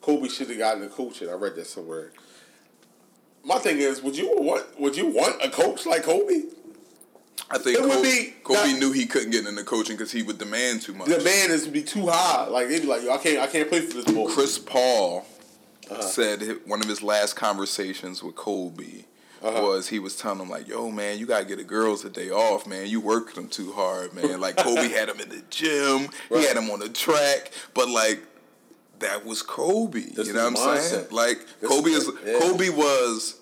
Kobe 0.00 0.28
should 0.28 0.48
have 0.48 0.58
gotten 0.58 0.82
a 0.82 0.88
coach, 0.88 1.20
and 1.22 1.30
I 1.30 1.34
read 1.34 1.54
that 1.56 1.66
somewhere. 1.66 2.10
My 3.44 3.58
thing 3.58 3.78
is, 3.78 4.02
would 4.02 4.16
you 4.16 4.34
want 4.36 4.80
would 4.80 4.96
you 4.96 5.06
want 5.06 5.42
a 5.44 5.50
coach 5.50 5.86
like 5.86 6.02
Kobe? 6.02 6.42
I 7.50 7.56
think 7.56 7.78
it 7.78 7.82
would 7.82 7.92
Kobe, 7.92 8.02
be 8.02 8.34
Kobe 8.42 8.72
not- 8.72 8.80
knew 8.80 8.92
he 8.92 9.06
couldn't 9.06 9.30
get 9.30 9.46
into 9.46 9.62
coaching 9.64 9.96
because 9.96 10.12
he 10.12 10.22
would 10.22 10.38
demand 10.38 10.82
too 10.82 10.92
much. 10.92 11.08
the 11.08 11.22
man 11.22 11.50
is 11.50 11.68
be 11.68 11.82
too 11.82 12.08
high. 12.08 12.46
Like 12.48 12.68
they'd 12.68 12.80
be 12.82 12.88
like, 12.88 13.02
Yo, 13.02 13.12
I 13.12 13.18
can't, 13.18 13.38
I 13.38 13.46
can't 13.46 13.68
play 13.68 13.80
for 13.80 13.94
this 13.94 14.04
bull. 14.06 14.28
Chris 14.28 14.58
Paul 14.58 15.24
Uh-huh. 15.90 16.02
said 16.02 16.42
one 16.66 16.80
of 16.80 16.88
his 16.88 17.02
last 17.02 17.34
conversations 17.36 18.22
with 18.22 18.34
Kobe 18.36 19.04
Uh-huh. 19.42 19.62
was 19.62 19.88
he 19.88 19.98
was 19.98 20.16
telling 20.16 20.40
him 20.40 20.50
like, 20.50 20.66
"Yo, 20.68 20.90
man, 20.90 21.18
you 21.18 21.26
gotta 21.26 21.44
get 21.44 21.58
the 21.58 21.64
girls 21.64 22.04
a 22.04 22.10
day 22.10 22.30
off, 22.30 22.66
man. 22.66 22.86
You 22.88 23.00
work 23.00 23.34
them 23.34 23.48
too 23.48 23.72
hard, 23.72 24.12
man." 24.14 24.40
Like 24.40 24.56
Kobe 24.64 24.88
had 24.88 25.08
him 25.08 25.20
in 25.20 25.28
the 25.28 25.42
gym, 25.50 26.08
Right. 26.30 26.40
he 26.40 26.46
had 26.46 26.56
him 26.56 26.70
on 26.70 26.80
the 26.80 26.88
track, 26.88 27.52
but 27.74 27.88
like 27.88 28.20
that 28.98 29.24
was 29.24 29.42
Kobe. 29.42 30.00
This 30.00 30.26
you 30.26 30.32
know 30.34 30.50
what 30.50 30.58
I'm 30.58 30.80
saying? 30.82 31.06
Like 31.12 31.38
This 31.60 31.70
Kobe 31.70 31.90
is- 31.90 32.08
is 32.08 32.14
yeah. 32.26 32.38
Kobe 32.40 32.68
was. 32.70 33.36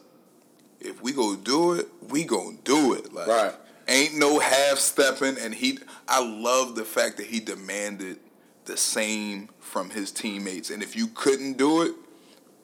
If 0.80 1.02
we 1.02 1.12
go 1.12 1.34
do 1.34 1.72
it, 1.72 1.88
we 2.10 2.24
gonna 2.24 2.58
do 2.62 2.92
it. 2.92 3.12
Like, 3.12 3.26
Right. 3.26 3.54
Ain't 3.88 4.16
no 4.18 4.38
half 4.40 4.78
stepping, 4.78 5.38
and 5.38 5.54
he. 5.54 5.78
I 6.08 6.20
love 6.22 6.74
the 6.74 6.84
fact 6.84 7.16
that 7.16 7.26
he 7.26 7.40
demanded 7.40 8.18
the 8.66 8.76
same 8.76 9.48
from 9.60 9.90
his 9.90 10.10
teammates, 10.12 10.70
and 10.70 10.82
if 10.82 10.94
you 10.96 11.06
couldn't 11.06 11.56
do 11.56 11.82
it, 11.82 11.94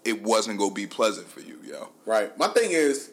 it 0.04 0.22
wasn't 0.22 0.58
gonna 0.58 0.74
be 0.74 0.86
pleasant 0.86 1.28
for 1.28 1.40
you, 1.40 1.58
yo. 1.64 1.88
Right. 2.06 2.36
My 2.38 2.48
thing 2.48 2.70
is, 2.72 3.10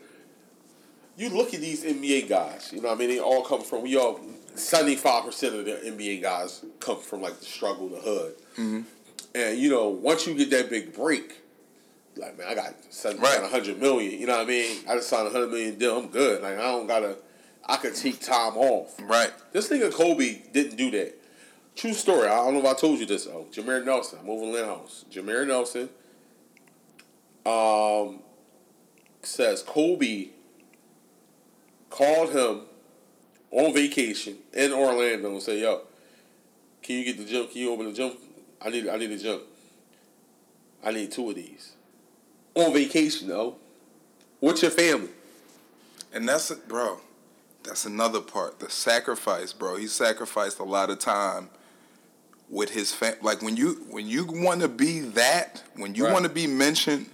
you 1.18 1.30
look 1.30 1.54
at 1.54 1.62
these 1.62 1.84
NBA 1.84 2.30
guys. 2.30 2.72
You 2.74 2.82
know, 2.82 2.90
what 2.90 2.96
I 2.96 3.00
mean, 3.00 3.10
they 3.10 3.20
all 3.20 3.44
come 3.44 3.62
from. 3.62 3.84
We 3.84 3.98
all 3.98 4.20
seventy 4.56 4.96
five 4.96 5.26
percent 5.26 5.56
of 5.56 5.66
the 5.66 5.72
NBA 5.74 6.22
guys 6.22 6.64
come 6.80 7.00
from 7.00 7.22
like 7.22 7.38
the 7.40 7.46
struggle, 7.46 7.90
the 7.90 7.98
hood. 8.00 8.36
Mm-hmm. 8.58 8.82
And 9.36 9.58
you 9.60 9.70
know, 9.70 9.90
once 9.90 10.26
you 10.26 10.34
get 10.34 10.50
that 10.52 10.70
big 10.70 10.94
break, 10.94 11.38
like 12.16 12.38
man, 12.38 12.48
I 12.48 12.56
got 12.56 12.74
seven, 12.90 13.22
Right. 13.22 13.42
hundred 13.50 13.80
million. 13.80 14.20
You 14.20 14.28
know 14.28 14.38
what 14.38 14.46
I 14.48 14.50
mean? 14.50 14.78
I 14.90 14.96
just 14.96 15.10
signed 15.10 15.28
a 15.28 15.32
hundred 15.32 15.52
million 15.52 15.76
deal. 15.78 15.98
I'm 15.98 16.08
good. 16.08 16.42
Like 16.42 16.58
I 16.58 16.64
don't 16.64 16.88
gotta. 16.88 17.18
I 17.66 17.76
could 17.78 17.94
take 17.96 18.20
time 18.20 18.58
off. 18.58 19.00
Right. 19.04 19.32
This 19.52 19.70
nigga 19.70 19.94
Kobe 19.94 20.42
didn't 20.54 20.76
do 20.76 20.90
that. 20.92 21.16
True 21.76 21.94
story. 21.94 22.28
I 22.28 22.36
don't 22.38 22.56
know 22.56 22.62
if 22.62 22.66
I 22.66 22.74
told 22.74 22.98
you 23.00 23.06
this. 23.06 23.28
Oh, 23.28 23.46
Jameer 23.52 23.86
Nelson. 23.86 24.18
I'm 24.24 24.30
over 24.30 24.46
Lynn 24.46 24.66
House. 24.66 25.06
Jameer 25.12 25.46
Nelson. 25.48 25.88
Um, 27.46 28.20
says 29.24 29.64
Kobe 29.64 30.28
called 31.90 32.32
him 32.32 32.62
on 33.52 33.74
vacation 33.74 34.38
in 34.54 34.72
Orlando 34.74 35.32
and 35.32 35.42
said, 35.42 35.60
"Yo, 35.60 35.82
can 36.84 36.98
you 36.98 37.06
get 37.06 37.18
the 37.18 37.26
gym? 37.26 37.48
Can 37.48 37.58
you 37.62 37.72
open 37.72 37.86
the 37.88 37.94
gym? 37.94 38.14
I 38.62 38.70
need. 38.70 38.88
I 38.88 38.98
need 38.98 39.12
a 39.12 39.18
gym. 39.18 39.40
I 40.84 40.92
need 40.92 41.12
two 41.12 41.30
of 41.30 41.36
these 41.36 41.74
on 42.56 42.74
vacation 42.74 43.28
though. 43.28 43.56
What's 44.40 44.62
your 44.62 44.72
family? 44.72 45.10
And 46.14 46.28
that's 46.28 46.50
it, 46.52 46.68
bro. 46.68 47.00
That's 47.64 47.86
another 47.86 48.22
part. 48.22 48.60
The 48.60 48.70
sacrifice, 48.70 49.52
bro. 49.54 49.76
He 49.76 49.88
sacrificed 49.88 50.60
a 50.60 50.64
lot 50.64 50.90
of 50.90 51.00
time 51.00 51.50
with 52.50 52.70
his 52.72 52.94
fam. 52.94 53.16
Like 53.22 53.42
when 53.42 53.58
you 53.58 53.86
when 53.90 54.08
you 54.08 54.26
want 54.26 54.62
to 54.62 54.68
be 54.68 55.00
that, 55.00 55.64
when 55.76 55.96
you 55.96 56.06
Right. 56.06 56.14
want 56.14 56.24
to 56.24 56.30
be 56.32 56.48
mentioned 56.48 57.10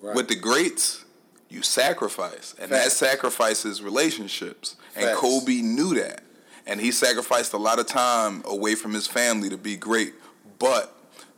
with 0.00 0.28
the 0.28 0.34
greats, 0.36 1.04
you 1.48 1.62
sacrifice, 1.62 2.54
and 2.58 2.70
that 2.72 2.92
sacrifices 2.92 3.82
relationships. 3.82 4.76
And 4.94 5.16
Kobe 5.16 5.60
knew 5.62 5.94
that, 5.94 6.22
and 6.66 6.80
he 6.80 6.90
sacrificed 6.90 7.52
a 7.52 7.58
lot 7.58 7.78
of 7.78 7.86
time 7.86 8.42
away 8.46 8.74
from 8.74 8.94
his 8.94 9.06
family 9.06 9.48
to 9.50 9.56
be 9.56 9.76
great. 9.76 10.14
But 10.58 10.92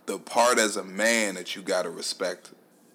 the 0.07 0.19
part 0.19 0.59
as 0.59 0.77
a 0.77 0.85
man 0.85 1.35
that 1.35 1.55
you 1.57 1.63
got 1.63 1.83
to 1.83 1.91
respect 1.91 2.51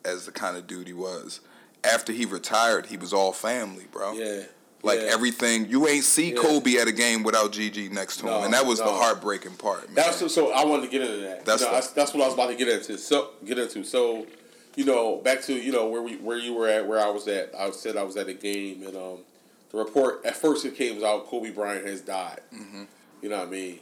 as 0.05 0.25
the 0.25 0.32
kind 0.32 0.58
of 0.58 0.67
dude 0.67 0.88
he 0.88 0.93
was. 0.93 1.39
After 1.84 2.12
he 2.13 2.25
retired, 2.25 2.86
he 2.88 2.98
was 2.98 3.13
all 3.13 3.34
family, 3.34 3.86
bro. 3.91 4.13
yeah, 4.13 4.43
Like 4.84 5.00
yeah. 5.01 5.08
everything, 5.12 5.70
you 5.70 5.88
ain't 5.88 6.03
see 6.05 6.32
Yeah. 6.34 6.41
Kobe 6.41 6.77
at 6.77 6.88
a 6.88 6.91
game 6.93 7.24
without 7.24 7.51
Gigi 7.51 7.89
next 7.89 8.17
to 8.17 8.24
him, 8.27 8.32
No, 8.32 8.43
and 8.43 8.53
that 8.53 8.65
was 8.65 8.79
the 8.79 8.86
heartbreaking 8.86 9.53
part. 9.57 9.87
Man. 9.87 9.96
That's 9.96 10.33
so. 10.33 10.51
I 10.53 10.64
wanted 10.66 10.83
to 10.83 10.87
get 10.90 11.01
into 11.01 11.18
that. 11.24 11.46
That's 11.46 11.61
you 11.61 11.68
know, 11.68 11.74
what- 11.74 11.81
that's, 11.81 11.92
that's 11.94 12.14
what 12.14 12.24
I 12.24 12.25
was 12.25 12.33
about 12.33 12.48
to 12.50 12.55
get 12.55 12.68
into. 12.70 12.98
So 12.98 13.31
get 13.46 13.59
into. 13.59 13.83
So, 13.83 14.25
you 14.75 14.86
know, 14.86 15.18
back 15.18 15.42
to 15.44 15.53
you 15.53 15.72
know 15.72 15.88
where 15.88 16.01
we 16.01 16.18
where 16.18 16.38
you 16.38 16.53
were 16.53 16.68
at, 16.68 16.88
where 16.88 17.00
I 17.00 17.09
was 17.09 17.27
at. 17.27 17.53
I 17.57 17.72
said 17.72 17.98
I 17.98 18.03
was 18.03 18.18
at 18.18 18.27
a 18.27 18.33
game, 18.33 18.83
and 18.86 18.96
um, 18.96 19.18
the 19.72 19.77
report 19.77 20.25
at 20.25 20.36
first 20.36 20.66
it 20.66 20.75
came 20.75 21.03
out 21.03 21.27
Kobe 21.27 21.51
Bryant 21.51 21.86
has 21.86 22.01
died. 22.01 22.42
Mm-hmm. 22.53 22.83
You 23.22 23.29
know 23.29 23.40
what 23.40 23.48
I 23.48 23.51
mean? 23.51 23.79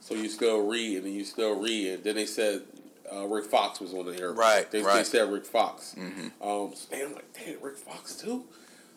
So 0.00 0.14
you 0.14 0.28
still 0.28 0.66
read, 0.66 0.96
and 0.98 1.06
then 1.06 1.12
you 1.12 1.24
still 1.24 1.58
read, 1.60 1.88
and 1.94 2.04
then 2.04 2.14
they 2.16 2.26
said 2.26 2.62
uh, 3.12 3.26
Rick 3.26 3.46
Fox 3.46 3.80
was 3.80 3.94
on 3.94 4.06
the 4.06 4.18
air. 4.20 4.32
Right, 4.32 4.70
They, 4.70 4.82
they 4.82 5.04
said 5.04 5.30
Rick 5.32 5.44
Fox. 5.46 5.94
Mm-hmm. 5.98 6.26
Um, 6.46 6.72
so, 6.74 6.86
damn, 6.90 7.08
I'm 7.08 7.14
like 7.14 7.32
damn, 7.34 7.60
Rick 7.62 7.76
Fox 7.76 8.14
too. 8.16 8.44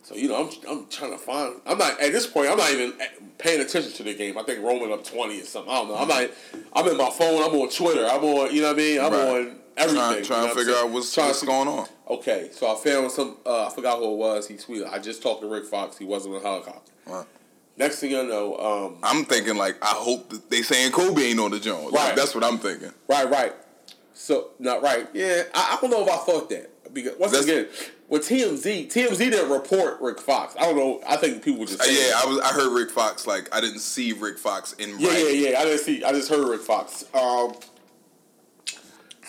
So 0.04 0.16
you 0.16 0.28
know, 0.30 0.48
I'm 0.48 0.50
I'm 0.70 0.88
trying 0.88 1.12
to 1.12 1.18
find. 1.20 1.56
I'm 1.66 1.78
not 1.78 2.02
at 2.02 2.12
this 2.12 2.26
point. 2.26 2.50
I'm 2.50 2.58
not 2.58 2.72
even 2.72 2.94
paying 3.38 3.62
attention 3.62 3.92
to 3.94 4.04
the 4.04 4.16
game. 4.16 4.36
I 4.38 4.44
think 4.44 4.64
Roman 4.64 4.92
up 4.92 5.04
twenty 5.06 5.40
or 5.42 5.46
something. 5.46 5.72
I 5.72 5.76
don't 5.78 5.90
know. 5.90 5.96
I'm 5.98 6.08
not. 6.08 6.30
I'm 6.74 6.88
in 6.88 6.98
my 6.98 7.12
phone. 7.12 7.42
I'm 7.44 7.60
on 7.60 7.70
Twitter. 7.70 8.08
I'm 8.08 8.24
on. 8.24 8.54
You 8.54 8.62
know 8.64 8.70
what 8.70 8.74
I 8.74 8.78
mean? 8.78 9.00
I'm 9.00 9.12
Right. 9.14 9.48
on 9.48 9.56
everything. 9.78 10.02
trying, 10.02 10.18
you 10.20 10.24
trying 10.26 10.48
know 10.48 10.54
to 10.54 10.60
figure 10.60 10.76
out 10.76 10.90
what's, 10.90 11.14
Trying 11.14 11.34
to 11.34 11.46
going 11.46 11.68
on. 11.68 11.88
Okay, 12.10 12.50
so 12.52 12.72
I 12.72 12.76
found 12.76 13.12
some. 13.12 13.38
Uh, 13.46 13.68
I 13.68 13.70
forgot 13.70 13.98
who 14.00 14.12
it 14.14 14.18
was. 14.18 14.48
He 14.48 14.56
tweeted. 14.56 14.92
I 14.92 15.00
just 15.00 15.22
talked 15.24 15.42
to 15.42 15.48
Rick 15.48 15.66
Fox. 15.66 15.98
He 15.98 16.06
wasn't 16.06 16.36
on 16.36 16.42
a 16.42 16.44
helicopter. 16.44 16.92
Right. 17.06 17.26
Next 17.78 18.00
thing 18.00 18.16
I 18.16 18.22
know, 18.24 18.58
um, 18.58 18.98
I'm 19.02 19.24
thinking 19.26 19.56
like 19.56 19.78
I 19.84 19.88
hope 19.96 20.30
that 20.30 20.50
they 20.50 20.62
saying 20.62 20.92
Kobe 20.92 21.22
ain't 21.22 21.40
on 21.40 21.52
the 21.52 21.60
joint. 21.60 21.92
Like, 21.92 21.94
Right. 22.10 22.16
that's 22.16 22.36
what 22.36 22.44
I'm 22.44 22.58
thinking. 22.58 22.92
Right, 23.08 23.30
right. 23.30 23.54
So 24.14 24.50
not 24.60 24.82
right. 24.84 25.08
Yeah, 25.14 25.44
I, 25.54 25.78
I 25.78 25.82
don't 25.82 25.90
know 25.90 26.04
if 26.06 26.10
I 26.12 26.18
thought 26.18 26.50
that 26.50 26.94
because 26.94 27.18
once 27.18 27.32
That's- 27.32 27.48
again, 27.50 27.68
with 28.10 28.28
TMZ, 28.28 28.88
TMZ 28.92 29.18
didn't 29.18 29.50
report 29.50 30.02
Rick 30.02 30.20
Fox. 30.20 30.54
I 30.60 30.66
don't 30.66 30.76
know. 30.76 31.02
I 31.08 31.16
think 31.16 31.42
people 31.44 31.64
just 31.66 31.80
Uh, 31.80 31.86
saying 31.86 32.10
yeah, 32.10 32.20
I 32.22 32.26
was. 32.28 32.40
I 32.40 32.50
heard 32.50 32.72
Rick 32.74 32.92
Fox. 32.92 33.26
Like 33.26 33.48
I 33.56 33.62
didn't 33.62 33.80
see 33.80 34.12
Rick 34.12 34.38
Fox 34.38 34.74
in 34.74 35.00
yeah, 35.00 35.08
writing. 35.08 35.26
yeah, 35.42 35.50
yeah. 35.52 35.60
I 35.62 35.64
didn't 35.64 35.80
see. 35.80 36.04
I 36.04 36.12
just 36.12 36.30
heard 36.30 36.46
Rick 36.48 36.62
Fox. 36.62 37.06
Um, 37.14 37.54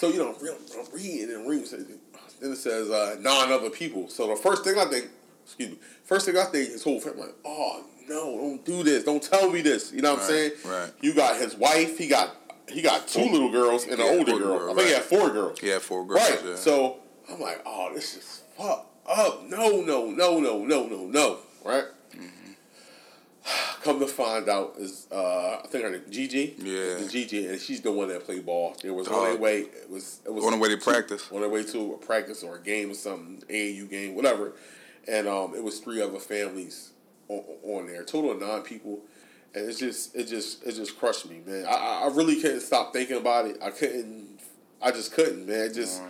so 0.03 0.09
you 0.09 0.19
know, 0.19 0.35
I'm, 0.35 0.93
reading 0.93 1.33
and 1.33 1.49
reading. 1.49 2.01
Then 2.41 2.51
it 2.51 2.57
says 2.57 2.91
uh, 2.91 3.15
nine 3.21 3.53
other 3.53 3.71
people. 3.71 4.09
So 4.09 4.27
the 4.27 4.35
first 4.35 4.65
thing 4.65 4.77
I 4.77 4.87
think, 4.87 5.07
excuse 5.45 5.71
me, 5.71 5.79
first 6.03 6.27
thing 6.27 6.37
I 6.37 6.43
think 6.43 6.71
his 6.71 6.83
whole 6.83 7.01
family. 7.01 7.21
Like, 7.21 7.37
oh 7.45 7.85
no, 8.09 8.37
don't 8.37 8.65
do 8.65 8.83
this. 8.83 9.05
Don't 9.05 9.23
tell 9.23 9.49
me 9.49 9.63
this. 9.63 9.93
You 9.93 10.03
know 10.03 10.15
what 10.15 10.23
I'm 10.23 10.29
saying? 10.29 10.53
right. 10.65 10.91
You 11.03 11.15
got 11.15 11.37
his 11.41 11.55
wife. 11.55 11.99
He 11.99 12.09
got 12.09 12.35
he 12.69 12.83
got 12.83 13.07
two 13.07 13.31
little 13.31 13.53
girls 13.53 13.87
and 13.87 13.97
Yeah, 13.97 14.11
an 14.11 14.19
older 14.19 14.39
girl. 14.39 14.59
girl, 14.59 14.71
I 14.73 14.75
think 14.75 14.89
he 14.89 14.95
had 14.95 15.05
four 15.05 15.31
girls. 15.31 15.61
He 15.61 15.69
had 15.69 15.83
four 15.83 16.05
girls. 16.05 16.21
Right. 16.21 16.41
Yeah. 16.45 16.57
So 16.57 16.97
I'm 17.31 17.39
like, 17.39 17.63
oh, 17.65 17.93
this 17.95 18.17
is 18.17 18.43
fucked 18.59 19.07
up. 19.09 19.49
No, 19.49 19.83
no, 19.83 20.11
no, 20.11 20.41
no, 20.41 20.65
no, 20.65 20.87
no, 20.89 21.07
no. 21.07 21.39
Right. 21.65 21.85
Come 23.83 23.99
to 24.01 24.07
find 24.07 24.49
out 24.49 24.75
is 24.79 25.07
uh, 25.11 25.61
I 25.63 25.67
think 25.67 25.85
her 25.85 25.91
name 25.91 26.03
Gigi. 26.11 26.55
Yeah. 26.59 26.95
The 26.97 27.09
Gigi, 27.11 27.47
and 27.47 27.61
she's 27.61 27.81
the 27.81 27.91
one 27.93 28.09
that 28.09 28.25
played 28.25 28.47
ball. 28.47 28.77
It 28.85 28.91
was 28.91 29.09
on 29.09 29.15
Dog. 29.15 29.25
their 29.25 29.37
way. 29.39 29.61
It 29.61 29.91
was 29.91 30.21
it 30.25 30.33
was 30.33 30.45
On 30.45 30.53
their 30.53 30.61
way 30.61 30.69
to 30.69 30.77
practice. 30.77 31.29
On 31.33 31.41
their 31.41 31.51
way 31.51 31.65
to 31.65 31.95
a 31.95 31.99
practice 31.99 32.43
or 32.43 32.57
a 32.57 32.61
game 32.61 32.91
or 32.91 32.95
something, 32.95 33.43
AAU 33.49 33.91
game, 33.91 34.15
whatever. 34.15 34.53
And 35.09 35.27
um, 35.27 35.55
it 35.57 35.65
was 35.65 35.81
three 35.81 36.01
other 36.01 36.21
families 36.21 36.93
on, 37.29 37.43
on 37.65 37.87
there. 37.87 38.05
Total 38.05 38.31
of 38.31 38.41
nine 38.41 38.63
people. 38.63 39.01
And 39.55 39.69
it's 39.69 39.79
just 39.79 40.15
it 40.15 40.25
just 40.29 40.65
it 40.65 40.73
just 40.73 40.99
crushed 40.99 41.29
me, 41.29 41.41
man. 41.45 41.67
I, 41.67 41.73
I 41.73 42.03
I 42.05 42.15
really 42.15 42.41
couldn't 42.41 42.61
stop 42.61 42.93
thinking 42.93 43.17
about 43.17 43.47
it. 43.47 43.59
I 43.63 43.71
couldn't. 43.71 44.39
I 44.81 44.91
just 44.93 45.13
couldn't, 45.13 45.47
man. 45.47 45.67
It 45.67 45.75
just 45.75 46.01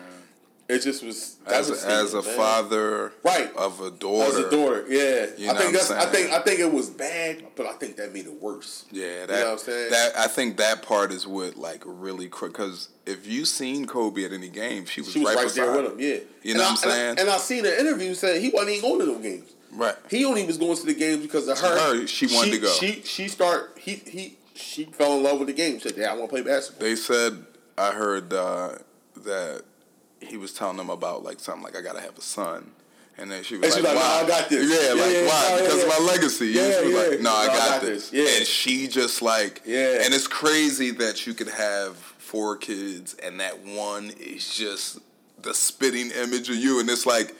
it 0.72 0.82
just 0.82 1.04
was 1.04 1.36
as 1.46 1.70
a, 1.70 1.88
as 1.88 2.14
a 2.14 2.22
man. 2.22 2.36
father, 2.36 3.12
Right. 3.22 3.54
of 3.56 3.80
a 3.80 3.90
daughter, 3.90 4.28
As 4.28 4.36
a 4.36 4.50
daughter, 4.50 4.84
yeah. 4.88 5.26
You 5.36 5.50
I 5.50 5.54
think 5.58 5.72
that's. 5.72 5.90
I 5.90 6.06
think. 6.06 6.30
I 6.32 6.40
think 6.40 6.60
it 6.60 6.72
was 6.72 6.88
bad, 6.90 7.44
but 7.56 7.66
I 7.66 7.72
think 7.74 7.96
that 7.96 8.12
made 8.12 8.26
it 8.26 8.40
worse. 8.40 8.84
Yeah, 8.90 9.26
that 9.26 9.30
know 9.30 9.44
what 9.44 9.52
I'm 9.52 9.58
saying? 9.58 9.90
that 9.90 10.16
I 10.16 10.26
think 10.28 10.56
that 10.58 10.82
part 10.82 11.12
is 11.12 11.26
what 11.26 11.56
like 11.56 11.82
really 11.84 12.26
because 12.26 12.88
if 13.06 13.26
you 13.26 13.44
seen 13.44 13.86
Kobe 13.86 14.24
at 14.24 14.32
any 14.32 14.48
game, 14.48 14.84
she 14.86 15.00
was, 15.00 15.12
She 15.12 15.20
was 15.20 15.34
right, 15.34 15.44
right, 15.44 15.54
there 15.54 15.72
with 15.72 15.92
him. 15.92 16.00
Yeah. 16.00 16.08
You 16.42 16.52
And 16.52 16.54
know 16.54 16.60
I- 16.60 16.66
what 16.66 16.70
I'm 16.70 16.76
saying? 16.76 17.10
And 17.10 17.18
I, 17.18 17.22
and 17.22 17.30
I 17.30 17.36
seen 17.38 17.66
an 17.66 17.72
interview 17.78 18.14
saying 18.14 18.40
he 18.42 18.50
wasn't 18.50 18.70
even 18.76 18.82
going 18.90 19.00
to 19.00 19.12
them 19.12 19.22
games. 19.22 19.50
Right. 19.74 19.96
He 20.10 20.24
only 20.24 20.44
was 20.44 20.58
going 20.58 20.76
to 20.76 20.84
the 20.86 20.94
games 20.94 21.22
because 21.22 21.48
of 21.48 21.58
her. 21.58 21.78
Her, 22.00 22.06
she 22.06 22.26
wanted 22.26 22.52
to 22.52 22.58
go. 22.60 22.72
She 22.72 23.02
she 23.04 23.28
start 23.28 23.76
he 23.78 23.94
he 23.94 24.36
she 24.54 24.84
fell 24.84 25.16
in 25.16 25.22
love 25.22 25.38
with 25.38 25.48
the 25.48 25.54
game. 25.54 25.80
Said, 25.80 25.94
"Yeah, 25.96 26.12
I 26.12 26.14
want 26.14 26.28
to 26.28 26.28
play 26.28 26.42
basketball." 26.42 26.86
They 26.86 26.94
said 26.94 27.44
I 27.78 27.92
heard 27.92 28.32
uh, 28.34 28.76
that 29.24 29.62
he 30.22 30.36
was 30.36 30.52
telling 30.52 30.76
them 30.76 30.90
about 30.90 31.22
like 31.24 31.40
something 31.40 31.62
like 31.62 31.76
I 31.76 31.82
gotta 31.82 32.00
have 32.00 32.16
a 32.16 32.22
son. 32.22 32.72
And 33.18 33.30
then 33.30 33.42
she 33.42 33.56
was 33.58 33.64
And 33.64 33.74
she 33.74 33.80
like, 33.82 33.94
was 33.94 34.02
like, 34.02 34.10
"Why?" 34.12 34.20
"No, 34.20 34.34
I 34.34 34.40
got 34.40 34.48
this." 34.48 34.70
Yeah, 34.70 34.94
Yeah, 34.94 35.02
like 35.02 35.12
yeah, 35.12 35.26
why? 35.26 35.48
yeah, 35.50 35.62
because 35.62 35.82
of 35.82 35.88
my 35.88 36.12
legacy. 36.12 36.46
Yeah, 36.48 36.62
and 36.62 36.74
she 36.74 36.84
was 36.84 36.92
yeah. 36.92 37.10
like, 37.10 37.20
no, 37.20 37.30
I 37.34 37.46
got, 37.46 37.82
this. 37.82 38.12
Yeah. 38.12 38.36
And 38.38 38.46
she 38.46 38.88
just 38.88 39.20
like, 39.22 39.60
Yeah. 39.66 40.02
And 40.02 40.14
it's 40.14 40.26
crazy 40.26 40.90
that 40.92 41.26
you 41.26 41.34
could 41.34 41.48
have 41.48 41.96
four 41.96 42.56
kids 42.56 43.14
and 43.22 43.38
that 43.40 43.60
one 43.64 44.10
is 44.18 44.54
just 44.54 44.98
the 45.42 45.52
spitting 45.52 46.10
image 46.12 46.48
of 46.48 46.56
you, 46.56 46.80
and 46.80 46.88
it's 46.88 47.06
like. 47.06 47.34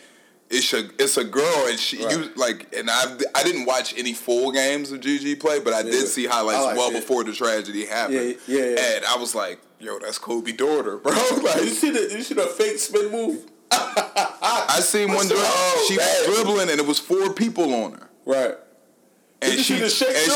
It's 0.54 0.70
a 0.74 0.80
it's 1.02 1.16
a 1.16 1.24
girl 1.24 1.66
and 1.66 1.78
she 1.78 1.96
you 1.96 2.30
like 2.36 2.74
and 2.76 2.90
I 2.90 3.16
I 3.34 3.42
didn't 3.42 3.64
watch 3.64 3.96
any 3.96 4.12
full 4.12 4.52
games 4.52 4.92
of 4.92 5.00
Gigi 5.00 5.34
play 5.34 5.60
but 5.60 5.72
I 5.72 5.82
did 5.82 6.06
see 6.08 6.26
highlights 6.26 6.62
like 6.66 6.76
well 6.76 6.90
it. 6.90 7.00
before 7.00 7.24
the 7.24 7.32
tragedy 7.32 7.86
happened 7.86 8.36
yeah, 8.46 8.58
yeah. 8.58 8.96
and 8.96 9.04
I 9.06 9.16
was 9.16 9.34
like 9.34 9.60
yo 9.82 9.98
that's 9.98 10.18
Kobe 10.18 10.52
daughter 10.52 10.96
bro 10.98 11.12
you 11.30 11.42
like 11.42 11.60
see 11.68 11.90
the 11.90 12.00
Did 12.00 12.12
you 12.12 12.22
see 12.22 12.34
the 12.34 12.46
fake 12.46 12.78
spin 12.78 13.10
move? 13.10 13.44
I 13.70 14.80
seen 14.82 15.08
one 15.12 15.26
dribble. 15.26 15.42
oh, 15.44 15.84
she 15.88 15.96
was 15.96 16.26
dribbling 16.36 16.70
and 16.70 16.78
it 16.78 16.86
was 16.86 16.98
four 16.98 17.32
people 17.32 17.72
on 17.74 17.92
her. 17.92 18.08
Right. 18.26 18.54
and 19.40 19.52
you 19.54 19.58
she, 19.62 19.74
see 19.74 19.80
the 19.80 19.88
shake 19.88 20.08
and, 20.08 20.32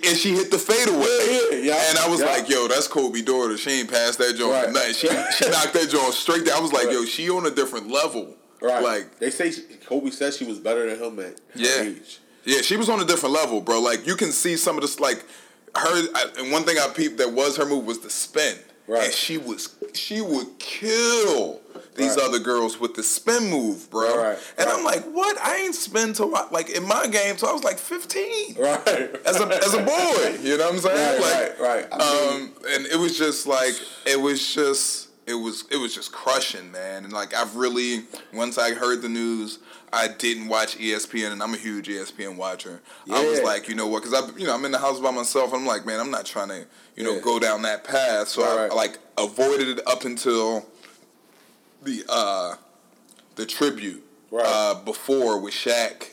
she 0.00 0.08
and, 0.08 0.16
she 0.16 0.32
hit 0.34 0.50
the 0.52 0.58
fadeaway. 0.58 1.58
Yeah, 1.60 1.74
yeah. 1.74 1.90
And 1.90 1.98
I 1.98 2.08
was 2.08 2.20
Yeah. 2.20 2.26
like, 2.26 2.48
yo, 2.48 2.68
that's 2.68 2.86
Kobe 2.88 3.22
daughter. 3.22 3.56
She 3.58 3.70
ain't 3.80 3.90
passed 3.90 4.18
that 4.18 4.36
joint 4.36 4.52
Right. 4.52 4.72
nothing. 4.72 4.94
She 4.94 5.08
she 5.08 5.50
knocked 5.50 5.74
that 5.74 5.88
joint 5.90 6.14
straight 6.14 6.44
down. 6.46 6.58
I 6.58 6.60
was 6.60 6.72
like, 6.72 6.84
Right. 6.86 6.92
yo, 6.94 7.04
she 7.04 7.28
on 7.28 7.44
a 7.46 7.50
different 7.50 7.90
level. 7.90 8.34
Right. 8.62 8.82
Like, 8.82 9.18
they 9.18 9.30
say, 9.30 9.50
she, 9.50 9.62
Kobe 9.86 10.10
said 10.10 10.32
she 10.34 10.44
was 10.44 10.58
better 10.58 10.88
than 10.88 11.02
him 11.04 11.18
at 11.18 11.26
her 11.26 11.34
Yeah. 11.54 11.82
age. 11.82 12.20
yeah, 12.44 12.62
she 12.62 12.76
was 12.76 12.88
on 12.88 13.00
a 13.00 13.04
different 13.04 13.34
level, 13.34 13.60
bro. 13.60 13.80
Like, 13.80 14.06
you 14.06 14.16
can 14.16 14.32
see 14.32 14.56
some 14.56 14.76
of 14.76 14.82
this, 14.82 14.98
like, 15.00 15.24
her, 15.74 16.08
I, 16.14 16.26
and 16.38 16.50
one 16.52 16.62
thing 16.64 16.78
I 16.78 16.88
peeped 16.88 17.18
that 17.18 17.32
was 17.32 17.56
her 17.58 17.66
move 17.66 17.84
was 17.84 17.98
the 18.00 18.08
spin. 18.10 18.56
Right. 18.88 19.04
And 19.06 19.12
she 19.12 19.36
was, 19.38 19.74
she 19.94 20.20
would 20.20 20.58
kill 20.58 21.60
these 21.96 22.16
Right. 22.16 22.24
other 22.26 22.38
girls 22.38 22.78
with 22.78 22.94
the 22.94 23.02
spin 23.02 23.50
move, 23.50 23.90
bro. 23.90 24.16
Right, 24.22 24.38
And. 24.58 24.68
I'm 24.68 24.84
like, 24.84 25.02
what? 25.04 25.36
I 25.40 25.56
ain't 25.56 25.74
spin 25.74 26.12
till, 26.12 26.34
I, 26.36 26.46
like, 26.50 26.70
in 26.70 26.86
my 26.86 27.06
game, 27.06 27.36
till 27.36 27.48
I 27.48 27.52
was 27.52 27.64
like 27.64 27.78
15. 27.78 28.56
Right. 28.58 28.86
As 29.26 29.40
a, 29.40 29.46
as 29.64 29.74
a 29.74 29.82
boy, 29.82 30.38
you 30.42 30.56
know 30.58 30.64
what 30.66 30.74
I'm 30.74 30.78
saying? 30.80 31.20
Right, 31.22 31.50
like, 31.58 31.60
right, 31.60 31.90
right. 31.90 32.00
Um, 32.00 32.52
and 32.68 32.86
it 32.86 32.98
was 32.98 33.16
just 33.18 33.46
like, 33.46 33.74
it 34.06 34.20
was 34.20 34.54
just, 34.54 35.08
it 35.26 35.34
was, 35.34 35.64
it 35.70 35.78
was 35.78 35.94
just 35.94 36.12
crushing, 36.12 36.70
man. 36.70 37.04
And 37.04 37.12
like, 37.12 37.34
I've 37.34 37.56
really, 37.56 38.04
once 38.32 38.58
I 38.58 38.74
heard 38.74 39.02
the 39.02 39.08
news, 39.08 39.58
I 39.92 40.08
didn't 40.08 40.48
watch 40.48 40.76
ESPN, 40.78 41.32
and 41.32 41.42
I'm 41.42 41.54
a 41.54 41.56
huge 41.56 41.88
ESPN 41.88 42.36
watcher. 42.36 42.80
I 43.10 43.24
was 43.24 43.40
like, 43.42 43.68
you 43.68 43.74
know 43.74 43.86
what? 43.86 44.02
Because 44.02 44.14
I, 44.20 44.36
you 44.38 44.46
know, 44.46 44.54
I'm 44.54 44.64
in 44.64 44.72
the 44.72 44.78
house 44.78 45.00
by 45.00 45.10
myself. 45.10 45.52
And 45.52 45.62
I'm 45.62 45.66
like, 45.66 45.86
man, 45.86 46.00
I'm 46.00 46.10
not 46.10 46.26
trying 46.26 46.48
to, 46.48 46.66
you 46.96 47.04
know, 47.04 47.14
Yeah. 47.14 47.20
go 47.20 47.38
down 47.38 47.62
that 47.62 47.84
path. 47.84 48.28
So 48.28 48.42
I 48.42 48.46
Right, 48.46 48.56
right. 48.68 48.72
like 48.74 48.98
avoided 49.16 49.68
it 49.68 49.86
up 49.86 50.04
until 50.04 50.66
the 51.82 52.04
uh 52.08 52.56
the 53.36 53.46
tribute 53.46 54.02
Right. 54.30 54.44
uh 54.46 54.74
before 54.84 55.38
with 55.38 55.54
Shaq, 55.54 56.08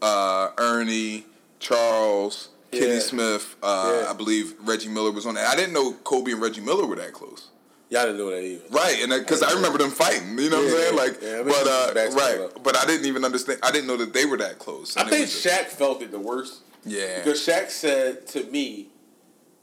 uh, 0.00 0.50
Ernie, 0.58 1.26
Charles, 1.60 2.48
Kenny 2.70 2.94
Yeah. 2.94 2.98
Smith. 3.00 3.56
Uh, 3.62 4.00
Yeah. 4.04 4.10
I 4.10 4.14
believe 4.14 4.54
Reggie 4.60 4.88
Miller 4.88 5.10
was 5.10 5.26
on 5.26 5.34
that. 5.34 5.46
I 5.48 5.54
didn't 5.56 5.74
know 5.74 5.92
Kobe 6.04 6.32
and 6.32 6.40
Reggie 6.40 6.60
Miller 6.62 6.86
were 6.86 6.96
that 6.96 7.12
close. 7.12 7.48
Y'all 7.92 8.04
didn't 8.06 8.16
know 8.16 8.30
that 8.30 8.42
either. 8.42 8.62
Right, 8.70 8.96
and 9.02 9.10
because 9.22 9.42
I 9.42 9.52
remember 9.52 9.76
them 9.76 9.90
fighting, 9.90 10.38
you 10.38 10.48
know 10.48 10.56
what 10.56 10.64
I'm 10.64 10.70
saying? 10.70 10.96
Like, 10.96 11.18
Yeah, 11.20 11.28
I 11.28 11.36
mean, 11.42 11.48
but 11.48 11.66
uh, 11.66 12.10
right, 12.16 12.62
but 12.62 12.74
I 12.78 12.86
didn't 12.86 13.04
even 13.04 13.22
understand. 13.22 13.58
I 13.62 13.70
didn't 13.70 13.86
know 13.86 13.98
that 13.98 14.14
they 14.14 14.24
were 14.24 14.38
that 14.38 14.58
close. 14.58 14.96
I 14.96 15.04
think 15.04 15.28
just- 15.28 15.44
Shaq 15.44 15.66
felt 15.66 16.00
it 16.00 16.10
the 16.10 16.18
worst. 16.18 16.60
Yeah, 16.86 17.18
Because 17.18 17.46
Shaq 17.46 17.68
said 17.68 18.26
to 18.28 18.44
me, 18.44 18.88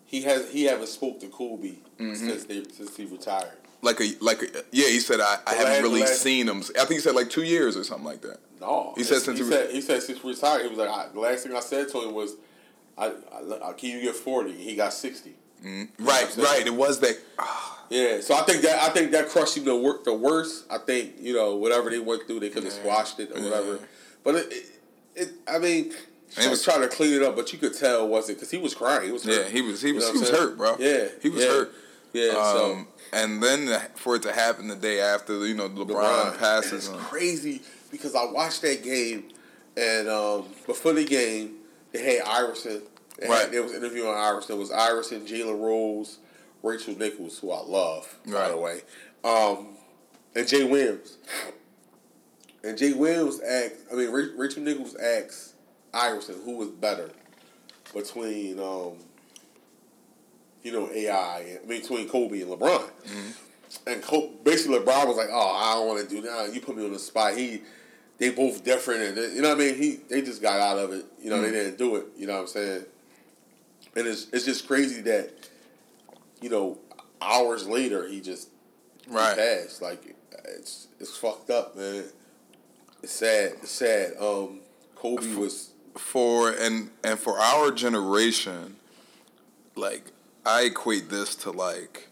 he 0.05 0.21
has 0.21 0.51
he 0.51 0.65
haven't 0.65 0.89
spoke 0.89 1.19
to 1.21 1.27
Kobe 1.27 1.77
Mm-hmm. 1.99 2.13
since 2.13 2.43
they 2.45 2.63
since 2.71 2.95
he 2.95 3.05
retired. 3.05 3.57
like 3.81 3.99
a 3.99 4.13
like 4.21 4.41
a 4.43 4.47
yeah. 4.71 4.87
He 4.87 4.99
said 4.99 5.19
I, 5.21 5.39
I 5.47 5.51
The 5.51 5.57
haven't 5.57 5.73
last- 5.73 5.81
really 5.81 5.99
last- 6.01 6.21
seen 6.21 6.47
him. 6.47 6.59
I 6.59 6.85
think 6.85 6.91
he 6.91 6.99
said 6.99 7.15
like 7.15 7.29
two 7.31 7.43
years 7.43 7.75
or 7.75 7.83
something 7.83 8.05
like 8.05 8.21
that. 8.21 8.37
No, 8.61 8.93
He 8.95 9.03
said 9.03 9.21
since 9.21 9.39
he, 9.39 9.43
he- 9.45 9.51
said 9.51 9.69
he 9.71 9.81
said 9.81 10.03
since 10.03 10.23
retired, 10.23 10.61
he 10.61 10.67
was 10.69 10.77
like 10.77 10.89
I, 10.89 11.07
the 11.11 11.19
last 11.19 11.43
thing 11.47 11.55
I 11.55 11.59
said 11.61 11.89
to 11.89 12.01
him 12.01 12.13
was, 12.13 12.35
I, 12.97 13.07
I, 13.07 13.69
I 13.69 13.73
can 13.73 13.89
you 13.89 14.01
get 14.01 14.15
forty? 14.15 14.53
He 14.53 14.75
got 14.75 14.93
sixty. 14.93 15.35
Right, 15.63 16.23
I'm 16.23 16.29
saying? 16.29 16.47
right. 16.47 16.65
It 16.65 16.73
was 16.73 16.99
that. 17.01 17.17
ah, 17.37 17.83
Yeah, 17.89 18.21
so 18.21 18.35
I 18.35 18.41
think 18.43 18.61
that 18.63 18.81
I 18.81 18.89
think 18.93 19.11
that 19.11 19.27
crushed 19.29 19.57
him 19.57 19.65
the 19.65 19.75
wor- 19.75 19.99
the 20.05 20.13
worst. 20.13 20.65
I 20.69 20.77
think 20.77 21.15
you 21.19 21.33
know 21.33 21.55
whatever 21.55 21.89
they 21.89 21.99
went 21.99 22.27
through, 22.27 22.39
they 22.41 22.49
could 22.49 22.63
have 22.63 22.73
squashed 22.73 23.19
it 23.19 23.31
or 23.35 23.41
whatever. 23.41 23.73
Yeah. 23.75 23.81
But 24.23 24.35
it, 24.35 24.53
it, 24.53 24.65
it 25.15 25.29
I 25.47 25.57
mean, 25.59 25.91
it 26.37 26.49
was- 26.49 26.63
trying 26.63 26.81
to 26.81 26.87
clean 26.87 27.13
it 27.13 27.23
up, 27.23 27.35
but 27.35 27.51
you 27.51 27.59
could 27.59 27.75
tell 27.77 28.07
wasn't 28.07 28.37
because 28.37 28.51
he 28.51 28.57
was 28.57 28.73
crying. 28.73 29.05
He 29.05 29.11
was 29.11 29.23
hurt. 29.25 29.33
Yeah, 29.45 29.49
he 29.49 29.61
was- 29.61 29.81
he 29.81 29.89
You 29.89 29.95
was- 29.95 30.05
know 30.07 30.13
he 30.13 30.19
was 30.19 30.29
hurt, 30.29 30.57
bro. 30.57 30.75
Yeah, 30.79 31.07
He 31.21 31.29
was 31.29 31.43
yeah. 31.43 31.49
hurt. 31.49 31.73
Yeah, 32.13 32.31
so 32.53 32.71
Um, 32.73 32.87
and 33.13 33.41
then 33.43 33.81
for 33.95 34.15
it 34.15 34.23
to 34.23 34.31
happen 34.33 34.67
the 34.67 34.75
day 34.75 34.99
after, 34.99 35.45
you 35.45 35.53
know, 35.53 35.69
LeBron, 35.69 35.87
LeBron. 35.87 36.37
passes 36.39 36.87
And 36.87 36.95
him. 36.97 37.01
Crazy 37.03 37.61
because 37.91 38.15
I 38.15 38.25
watched 38.25 38.61
that 38.63 38.81
game, 38.83 39.25
and 39.77 40.07
um, 40.09 40.45
before 40.65 40.93
the 40.93 41.05
game, 41.05 41.55
they 41.91 42.01
had 42.17 42.21
Iverson. 42.23 42.81
They 43.19 43.27
had, 43.27 43.31
Right. 43.33 43.51
There 43.51 43.63
was 43.63 43.73
interviewing 43.73 44.13
Iverson. 44.15 44.47
There 44.55 44.59
was 44.59 44.71
Iris 44.71 45.11
and 45.11 45.27
Jalen 45.27 45.59
Rose, 45.61 46.19
Rachel 46.63 46.95
Nichols, 46.97 47.39
who 47.39 47.51
I 47.51 47.61
love, 47.61 48.13
by 48.25 48.49
the 48.49 48.57
way, 48.57 48.81
um, 49.23 49.67
and 50.35 50.47
Jay 50.47 50.63
Williams. 50.63 51.17
And 52.63 52.77
Jay 52.77 52.93
Williams 52.93 53.39
asked, 53.41 53.75
I 53.91 53.95
mean, 53.95 54.09
Rachel 54.11 54.61
Nichols 54.63 54.95
asked 54.95 55.53
Iverson 55.93 56.35
who 56.43 56.57
was 56.57 56.67
better 56.69 57.09
between, 57.93 58.59
um, 58.59 58.93
you 60.63 60.71
know, 60.73 60.89
AI, 60.91 61.39
and, 61.39 61.59
I 61.63 61.65
mean, 61.67 61.81
between 61.81 62.09
Kobe 62.09 62.41
and 62.41 62.51
LeBron. 62.51 62.89
And 63.87 64.01
Kobe, 64.01 64.33
basically, 64.43 64.77
LeBron 64.79 65.07
was 65.07 65.15
like, 65.15 65.29
"Oh, 65.31 65.53
I 65.55 65.75
don't 65.75 65.87
want 65.87 66.07
to 66.09 66.15
do 66.15 66.21
that. 66.23 66.53
You 66.53 66.59
put 66.59 66.75
me 66.75 66.83
on 66.85 66.91
the 66.91 66.99
spot." 66.99 67.37
He, 67.37 67.61
they 68.17 68.29
both 68.31 68.63
different, 68.63 69.01
and 69.03 69.17
they- 69.17 69.33
you 69.35 69.41
know 69.41 69.49
what 69.49 69.57
I 69.61 69.65
mean. 69.65 69.75
He, 69.75 69.99
they 70.09 70.21
just 70.21 70.41
got 70.41 70.59
out 70.59 70.77
of 70.79 70.91
it. 70.91 71.05
You 71.21 71.29
know, 71.29 71.39
they 71.41 71.51
didn't 71.51 71.77
do 71.77 71.95
it. 71.97 72.07
You 72.17 72.27
know 72.27 72.33
what 72.33 72.41
I'm 72.41 72.47
saying? 72.47 72.85
And 73.99 74.07
it's 74.07 74.27
it's 74.31 74.45
just 74.45 74.65
crazy 74.65 75.01
that, 75.01 75.29
you 76.41 76.49
know, 76.49 76.77
hours 77.21 77.67
later 77.67 78.07
he 78.07 78.21
just 78.21 78.47
he 79.05 79.13
Right. 79.13 79.35
passed. 79.35 79.81
Like 79.81 80.15
it's 80.45 80.87
it's 80.99 81.17
fucked 81.17 81.49
up, 81.49 81.75
man. 81.75 82.05
It's 83.03 83.11
sad. 83.11 83.53
It's 83.61 83.71
sad. 83.71 84.13
Um, 84.19 84.61
Kobe 84.95 85.35
was 85.35 85.71
for 85.97 86.51
and 86.51 86.91
and 87.03 87.19
for 87.19 87.37
our 87.39 87.71
generation, 87.71 88.77
like 89.75 90.11
I 90.45 90.63
equate 90.63 91.09
this 91.09 91.35
to 91.37 91.51
like 91.51 92.08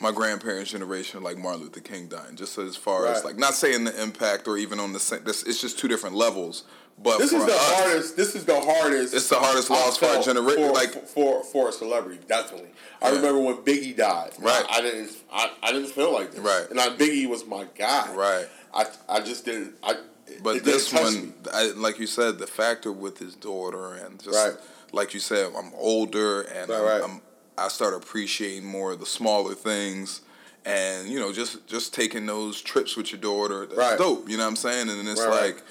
my 0.00 0.12
grandparents' 0.12 0.70
generation, 0.70 1.22
like 1.22 1.36
Martin 1.38 1.62
Luther 1.62 1.80
King 1.80 2.06
dying. 2.08 2.36
Just 2.36 2.58
as 2.58 2.76
far 2.76 3.06
as 3.06 3.24
like 3.24 3.36
not 3.36 3.54
saying 3.54 3.84
the 3.84 4.02
impact 4.02 4.46
or 4.48 4.56
even 4.58 4.78
on 4.80 4.92
the 4.92 5.00
same. 5.00 5.24
This 5.24 5.42
it's 5.42 5.60
just 5.60 5.78
two 5.78 5.88
different 5.88 6.16
levels. 6.16 6.64
But 7.00 7.18
this 7.18 7.30
for 7.30 7.36
is 7.36 7.46
the 7.46 7.52
us, 7.52 7.74
hardest. 7.74 8.16
This 8.16 8.34
is 8.34 8.44
the 8.44 8.60
hardest. 8.60 9.14
It's 9.14 9.28
the 9.28 9.36
hardest 9.38 9.70
loss 9.70 9.96
for 9.98 10.06
a 10.06 10.20
generation, 10.20 10.72
like- 10.72 11.06
for 11.06 11.44
for 11.44 11.68
a 11.68 11.72
celebrity, 11.72 12.18
definitely. 12.26 12.70
I 13.00 13.10
remember 13.10 13.38
when 13.40 13.56
Biggie 13.58 13.96
died. 13.96 14.32
Right. 14.40 14.64
I, 14.68 14.78
I 14.78 14.80
didn't. 14.80 15.10
I, 15.32 15.52
I 15.62 15.72
didn't 15.72 15.90
feel 15.90 16.12
like 16.12 16.32
this. 16.32 16.40
Right. 16.40 16.66
And 16.70 16.80
I, 16.80 16.88
Biggie 16.88 17.28
was 17.28 17.46
my 17.46 17.66
guy. 17.76 18.12
Right. 18.14 18.46
I 18.74 18.86
I 19.08 19.20
just 19.20 19.44
didn't. 19.44 19.74
I. 19.82 19.94
But 20.42 20.64
this 20.64 20.92
one. 20.92 21.34
I, 21.52 21.70
like 21.76 21.98
you 22.00 22.06
said, 22.08 22.38
the 22.38 22.46
factor 22.48 22.92
with 22.92 23.18
his 23.18 23.34
daughter 23.36 23.94
and 23.94 24.20
just 24.22 24.36
Right. 24.36 24.56
like 24.92 25.14
you 25.14 25.20
said, 25.20 25.52
I'm 25.56 25.70
older 25.76 26.42
and 26.42 26.68
Right, 26.68 26.78
I'm, 26.78 26.84
right. 26.84 27.02
I'm, 27.02 27.20
I 27.58 27.68
start 27.68 27.94
appreciating 27.94 28.64
more 28.64 28.92
of 28.92 29.00
the 29.00 29.06
smaller 29.06 29.54
things, 29.54 30.22
and 30.64 31.08
you 31.08 31.18
know, 31.18 31.32
just 31.32 31.66
just 31.66 31.94
taking 31.94 32.26
those 32.26 32.60
trips 32.60 32.96
with 32.96 33.12
your 33.12 33.20
daughter, 33.20 33.66
that's 33.66 33.78
Right. 33.78 33.98
dope. 33.98 34.28
You 34.28 34.36
know 34.36 34.44
what 34.44 34.50
I'm 34.50 34.56
saying? 34.56 34.88
And 34.88 35.08
it's 35.08 35.20
right. 35.20 35.54
like, 35.54 35.62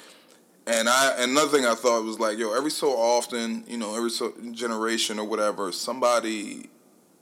and 0.65 0.89
I 0.89 1.13
and 1.17 1.31
another 1.31 1.55
thing 1.55 1.65
I 1.65 1.75
thought 1.75 2.03
was 2.03 2.19
like, 2.19 2.37
yo, 2.37 2.53
every 2.53 2.71
so 2.71 2.91
often, 2.91 3.63
you 3.67 3.77
know, 3.77 3.95
every 3.95 4.11
so 4.11 4.33
generation 4.51 5.19
or 5.19 5.25
whatever, 5.25 5.71
somebody 5.71 6.69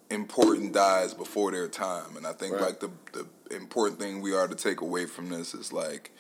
important 0.10 0.74
dies 0.74 1.14
before 1.14 1.52
their 1.52 1.68
time, 1.68 2.16
and 2.18 2.26
I 2.26 2.34
think 2.34 2.54
Right. 2.54 2.62
like 2.64 2.80
the 2.80 2.90
the 3.14 3.26
important 3.56 4.00
thing 4.00 4.22
we 4.22 4.34
are 4.34 4.48
to 4.48 4.56
take 4.56 4.82
away 4.82 5.06
from 5.06 5.30
this 5.30 5.54
is 5.54 5.72
like 5.72 6.12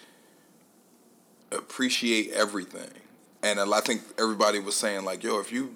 appreciate 1.51 2.31
everything. 2.31 2.89
And 3.43 3.59
I 3.59 3.79
think 3.81 4.01
everybody 4.17 4.59
was 4.59 4.75
saying 4.75 5.05
like, 5.05 5.23
yo, 5.23 5.39
if 5.39 5.51
you 5.51 5.75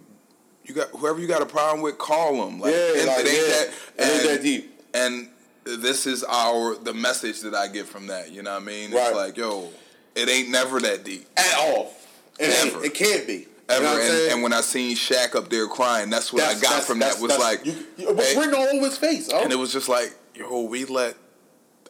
you 0.69 0.75
got 0.75 0.89
whoever 0.91 1.19
you 1.19 1.27
got 1.27 1.41
a 1.41 1.45
problem 1.45 1.81
with, 1.81 1.97
call 1.97 2.45
them. 2.45 2.59
Like, 2.59 2.71
Yeah, 2.73 2.77
it, 2.79 3.07
like, 3.07 3.25
it 3.25 3.27
ain't 3.27 3.47
yeah. 3.47 3.53
that. 3.53 3.67
It 3.97 4.01
ain't 4.13 4.21
and- 4.21 4.29
that 4.29 4.43
deep. 4.43 4.75
And 4.93 5.29
this 5.65 6.05
is 6.07 6.23
our 6.23 6.75
the 6.75 6.93
message 6.93 7.41
that 7.41 7.53
I 7.55 7.67
get 7.67 7.87
from 7.87 8.07
that. 8.07 8.31
You 8.31 8.43
know 8.43 8.53
what 8.53 8.61
I 8.61 8.65
mean? 8.65 8.85
It's 8.85 8.95
Right. 8.95 9.15
like, 9.15 9.37
yo, 9.37 9.69
it 10.15 10.29
ain't 10.29 10.49
never 10.49 10.79
that 10.79 11.03
deep. 11.03 11.27
at 11.35 11.53
all. 11.59 11.93
It. 12.39 12.67
Ever. 12.67 12.85
it 12.85 12.93
can't 12.93 13.27
be. 13.27 13.47
Ever. 13.67 13.83
You 13.83 13.89
know 13.89 14.01
and, 14.23 14.31
and 14.33 14.43
when 14.43 14.53
I 14.53 14.61
seen 14.61 14.95
Shaq 14.95 15.35
up 15.35 15.49
there 15.49 15.67
crying, 15.67 16.09
that's 16.09 16.31
what 16.31 16.43
I 16.43 16.53
got 16.53 16.61
that's- 16.61 16.85
from 16.87 16.99
that's- 16.99 17.17
that 17.17 17.21
was 17.21 17.31
that's- 17.37 17.57
like, 17.57 17.65
you, 17.65 17.85
you, 17.97 18.13
written 18.39 18.53
all 18.55 18.67
over 18.67 18.85
his 18.85 18.97
face. 18.97 19.29
Oh. 19.31 19.43
and 19.43 19.51
it 19.51 19.57
was 19.57 19.71
just 19.73 19.89
like, 19.89 20.15
yo, 20.35 20.61
we 20.61 20.85
let 20.85 21.15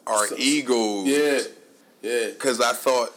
our 0.06 0.26
So- 0.26 0.34
egos 0.38 1.06
yeah, 1.06 1.40
yeah. 2.02 2.26
because 2.28 2.60
I 2.60 2.72
thought, 2.72 3.14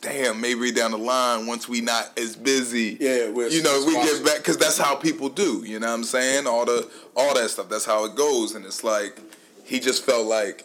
damn, 0.00 0.40
maybe 0.40 0.72
down 0.72 0.92
the 0.92 0.98
line 0.98 1.46
once 1.46 1.68
we 1.68 1.80
not 1.80 2.18
as 2.18 2.36
busy, 2.36 2.96
Yeah, 3.00 3.30
we're 3.30 3.48
you 3.48 3.62
know, 3.62 3.84
we 3.86 3.94
get 3.94 4.24
back 4.24 4.38
because 4.38 4.56
that's 4.56 4.78
how 4.78 4.94
people 4.96 5.28
do. 5.28 5.62
You 5.64 5.78
know 5.78 5.88
what 5.88 5.94
I'm 5.94 6.04
saying? 6.04 6.46
All 6.46 6.64
the 6.64 6.88
all 7.16 7.34
that 7.34 7.50
stuff. 7.50 7.68
That's 7.68 7.84
how 7.84 8.04
it 8.06 8.14
goes, 8.16 8.54
and 8.54 8.64
it's 8.64 8.82
like 8.84 9.18
he 9.64 9.80
just 9.80 10.04
felt 10.04 10.26
like, 10.26 10.64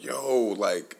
yo, 0.00 0.54
like 0.56 0.96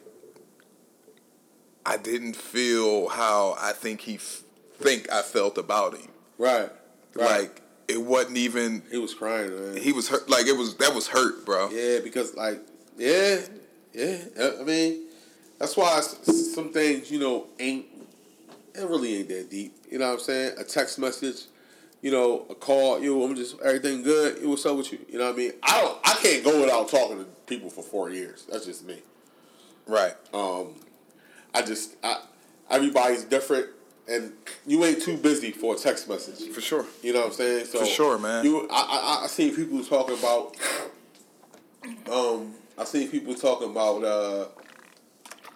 I 1.85 1.97
didn't 1.97 2.35
feel 2.35 3.09
how 3.09 3.55
I 3.59 3.71
think 3.71 4.01
he 4.01 4.15
f- 4.15 4.43
think 4.77 5.11
I 5.11 5.21
felt 5.21 5.57
about 5.57 5.97
him. 5.97 6.09
Right, 6.37 6.69
right. 7.15 7.41
Like 7.41 7.61
it 7.87 8.01
wasn't 8.01 8.37
even. 8.37 8.83
he 8.91 8.97
was 8.97 9.13
crying, 9.13 9.49
man. 9.49 9.77
He 9.81 9.91
was 9.91 10.07
hurt. 10.07 10.29
Like 10.29 10.45
it 10.45 10.57
was 10.57 10.75
that 10.77 10.93
was 10.93 11.07
hurt, 11.07 11.45
bro. 11.45 11.69
Yeah, 11.71 11.99
because 12.03 12.35
like, 12.35 12.59
yeah, 12.97 13.39
yeah. 13.93 14.17
I 14.39 14.63
mean, 14.63 15.05
that's 15.59 15.75
why 15.75 15.99
some 15.99 16.71
things 16.71 17.11
you 17.11 17.19
know 17.19 17.47
ain't. 17.59 17.85
It 18.73 18.87
really 18.87 19.17
ain't 19.17 19.27
that 19.29 19.49
deep. 19.49 19.75
You 19.91 19.99
know 19.99 20.07
what 20.07 20.13
I'm 20.13 20.19
saying? 20.19 20.55
A 20.57 20.63
text 20.63 20.99
message, 20.99 21.45
you 22.01 22.11
know, 22.11 22.45
a 22.49 22.55
call. 22.55 23.01
You, 23.01 23.21
I'm 23.23 23.35
just 23.35 23.59
everything 23.61 24.03
good. 24.03 24.41
Yo, 24.41 24.49
what's 24.49 24.65
up 24.65 24.77
with 24.77 24.91
you? 24.93 24.99
You 25.09 25.19
know 25.19 25.25
what 25.25 25.35
I 25.35 25.37
mean? 25.37 25.51
I 25.63 25.81
don't. 25.81 25.99
I 26.05 26.13
can't 26.21 26.43
go 26.43 26.61
without 26.61 26.87
talking 26.87 27.17
to 27.17 27.25
people 27.45 27.69
for 27.69 27.83
four 27.83 28.09
years. 28.09 28.45
That's 28.49 28.65
just 28.65 28.85
me. 28.85 29.01
Right. 29.85 30.13
Um, 30.33 30.75
I 31.53 31.63
just, 31.63 31.95
I, 32.03 32.21
everybody's 32.69 33.23
different, 33.23 33.65
and 34.07 34.31
you 34.65 34.85
ain't 34.85 35.01
too 35.01 35.17
busy 35.17 35.51
for 35.51 35.75
a 35.75 35.77
text 35.77 36.07
message. 36.07 36.47
For 36.53 36.61
sure. 36.61 36.85
You 37.01 37.13
know 37.13 37.21
what 37.21 37.27
I'm 37.29 37.33
saying? 37.33 37.65
So 37.65 37.79
For 37.79 37.85
sure, 37.85 38.17
man. 38.19 38.45
You, 38.45 38.67
I, 38.71 39.19
I, 39.21 39.23
I 39.25 39.27
seen 39.27 39.55
people 39.55 39.83
talking 39.83 40.17
about. 40.17 40.55
Um, 42.09 42.53
I 42.77 42.85
seen 42.85 43.09
people 43.09 43.33
talking 43.33 43.71
about. 43.71 44.03
Uh, 44.03 44.45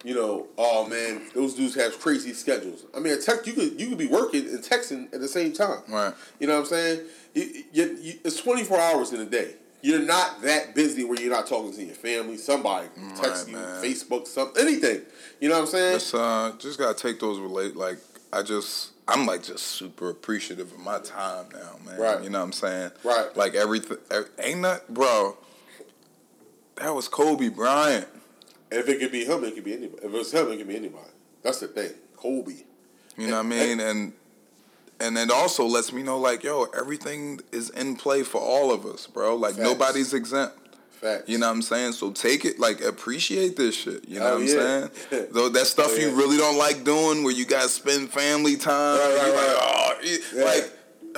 you 0.04 0.14
know, 0.14 0.48
oh 0.58 0.88
man, 0.88 1.22
those 1.34 1.54
dudes 1.56 1.76
have 1.76 2.00
crazy 2.00 2.34
schedules. 2.34 2.86
I 2.96 3.00
mean, 3.00 3.14
a 3.14 3.18
tech, 3.18 3.48
you 3.48 3.54
could 3.54 3.80
you 3.80 3.88
could 3.90 3.98
be 3.98 4.08
working 4.08 4.48
and 4.48 4.64
texting 4.64 5.14
at 5.14 5.22
the 5.22 5.28
same 5.28 5.54
time. 5.54 5.82
Right. 5.88 6.14
You 6.40 6.48
know 6.48 6.56
what 6.56 6.62
I'm 6.62 6.66
saying? 6.66 7.02
You, 7.34 7.64
you, 7.72 7.98
you, 8.02 8.14
it's 8.24 8.42
24 8.42 8.80
hours 8.80 9.14
in 9.14 9.22
a 9.22 9.26
day. 9.26 9.56
You're 9.82 10.00
not 10.00 10.42
that 10.44 10.76
busy 10.76 11.04
where 11.04 11.20
you're 11.20 11.32
not 11.32 11.48
talking 11.48 11.74
to 11.74 11.84
your 11.84 11.96
family, 11.96 12.38
somebody 12.38 12.88
text 13.16 13.50
you, 13.50 13.56
man. 13.56 13.84
Facebook, 13.84 14.28
something, 14.28 14.66
anything. 14.66 15.02
You 15.42 15.50
know 15.50 15.56
what 15.56 15.62
I'm 15.62 15.68
saying? 15.68 15.96
It's 15.96 16.14
uh, 16.14 16.54
just 16.58 16.80
gotta 16.80 16.94
take 16.94 17.20
those 17.20 17.40
relate. 17.40 17.76
Like 17.76 17.98
I 18.32 18.44
just, 18.44 18.92
I'm 19.08 19.26
like 19.26 19.44
just 19.44 19.66
super 19.66 20.10
appreciative 20.10 20.72
of 20.72 20.80
my 20.80 21.00
time 21.00 21.48
now, 21.54 21.76
man. 21.86 22.00
Right. 22.00 22.24
You 22.24 22.30
know 22.30 22.40
what 22.40 22.46
I'm 22.46 22.52
saying? 22.54 22.92
Right. 23.04 23.36
Like 23.36 23.56
everything, 23.56 23.98
ain't 24.40 24.62
that, 24.62 24.94
bro? 24.94 25.38
That 26.76 26.96
was 26.96 27.08
Kobe 27.08 27.50
Bryant. 27.50 28.08
And 28.74 28.82
if 28.82 28.90
it 28.90 29.00
could 29.00 29.12
be 29.12 29.24
him, 29.24 29.44
it 29.44 29.54
could 29.54 29.64
be 29.64 29.74
anybody. 29.74 30.00
If 30.04 30.06
it 30.06 30.18
was 30.18 30.34
him, 30.34 30.52
it 30.52 30.58
could 30.58 30.68
be 30.68 30.76
anybody. 30.76 31.12
That's 31.44 31.60
the 31.60 31.68
thing. 31.68 31.92
Kobe. 32.18 32.56
You 33.18 33.28
know 33.28 33.34
what 33.38 33.46
I 33.46 33.50
mean? 33.50 33.80
And 33.80 34.14
and 35.00 35.16
it 35.16 35.30
also 35.30 35.66
lets 35.66 35.94
me 35.94 36.02
know, 36.02 36.18
like, 36.18 36.44
yo, 36.44 36.64
everything 36.76 37.40
is 37.52 37.70
in 37.70 37.96
play 37.98 38.24
for 38.24 38.42
all 38.42 38.72
of 38.72 38.86
us, 38.88 39.06
bro. 39.06 39.36
Like 39.36 39.54
Facts. 39.56 39.64
nobody's 39.64 40.14
exempt. 40.16 40.58
Facts. 40.90 41.30
You 41.30 41.38
know 41.38 41.48
what 41.50 41.54
I'm 41.56 41.62
saying? 41.62 41.92
So 41.92 42.12
take 42.12 42.46
it, 42.46 42.58
like, 42.60 42.82
appreciate 42.82 43.58
this 43.58 43.76
shit. 43.76 44.08
You 44.08 44.20
know 44.22 44.26
Oh, 44.28 44.34
what 44.40 44.42
I'm 44.42 44.48
yeah. 44.48 44.88
saying? 45.12 45.28
Though 45.34 45.50
that 45.50 45.68
stuff 45.68 45.92
Oh, 45.92 45.96
you 46.00 46.16
really 46.16 46.38
don't 46.38 46.58
like 46.58 46.84
doing, 46.84 47.24
where 47.24 47.34
you 47.34 47.46
guys 47.46 47.74
spend 47.74 48.10
family 48.10 48.56
time, 48.56 48.98
Right, 48.98 49.16
right, 49.18 49.34
right. 49.36 49.36
like, 49.36 49.58
oh, 49.62 50.18
Yeah. 50.34 50.44
like, 50.46 50.72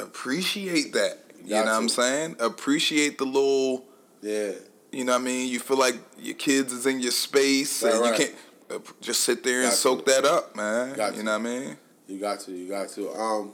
appreciate 0.05 0.91
that. 0.93 1.19
You 1.43 1.49
Got 1.51 1.65
know 1.65 1.71
what 1.73 1.77
I'm 1.77 1.89
saying? 1.89 2.35
Appreciate 2.39 3.17
the 3.19 3.25
little, 3.25 3.85
Yeah. 4.21 4.51
You 4.95 5.03
know 5.03 5.11
what 5.13 5.21
I 5.21 5.25
mean? 5.25 5.49
You 5.49 5.59
feel 5.59 5.77
like 5.77 5.95
your 6.17 6.35
kids 6.35 6.71
is 6.71 6.85
in 6.85 6.99
your 7.01 7.11
space, 7.11 7.83
Right, 7.83 7.93
and 7.93 8.01
right. 8.01 8.19
you 8.19 8.25
can't 8.25 8.35
uh, 8.71 8.91
just 9.01 9.21
sit 9.21 9.43
there 9.43 9.59
and 9.61 9.69
Got 9.69 9.73
soak 9.73 10.05
to. 10.05 10.11
that 10.11 10.25
up, 10.25 10.55
man. 10.55 10.95
Got 10.95 11.13
you 11.13 11.19
to. 11.19 11.23
know 11.25 11.31
what 11.37 11.41
I 11.41 11.43
mean? 11.43 11.77
You 12.07 12.19
got 12.19 12.39
to. 12.41 12.51
You 12.51 12.69
got 12.69 12.89
to. 12.89 13.11
Um, 13.11 13.51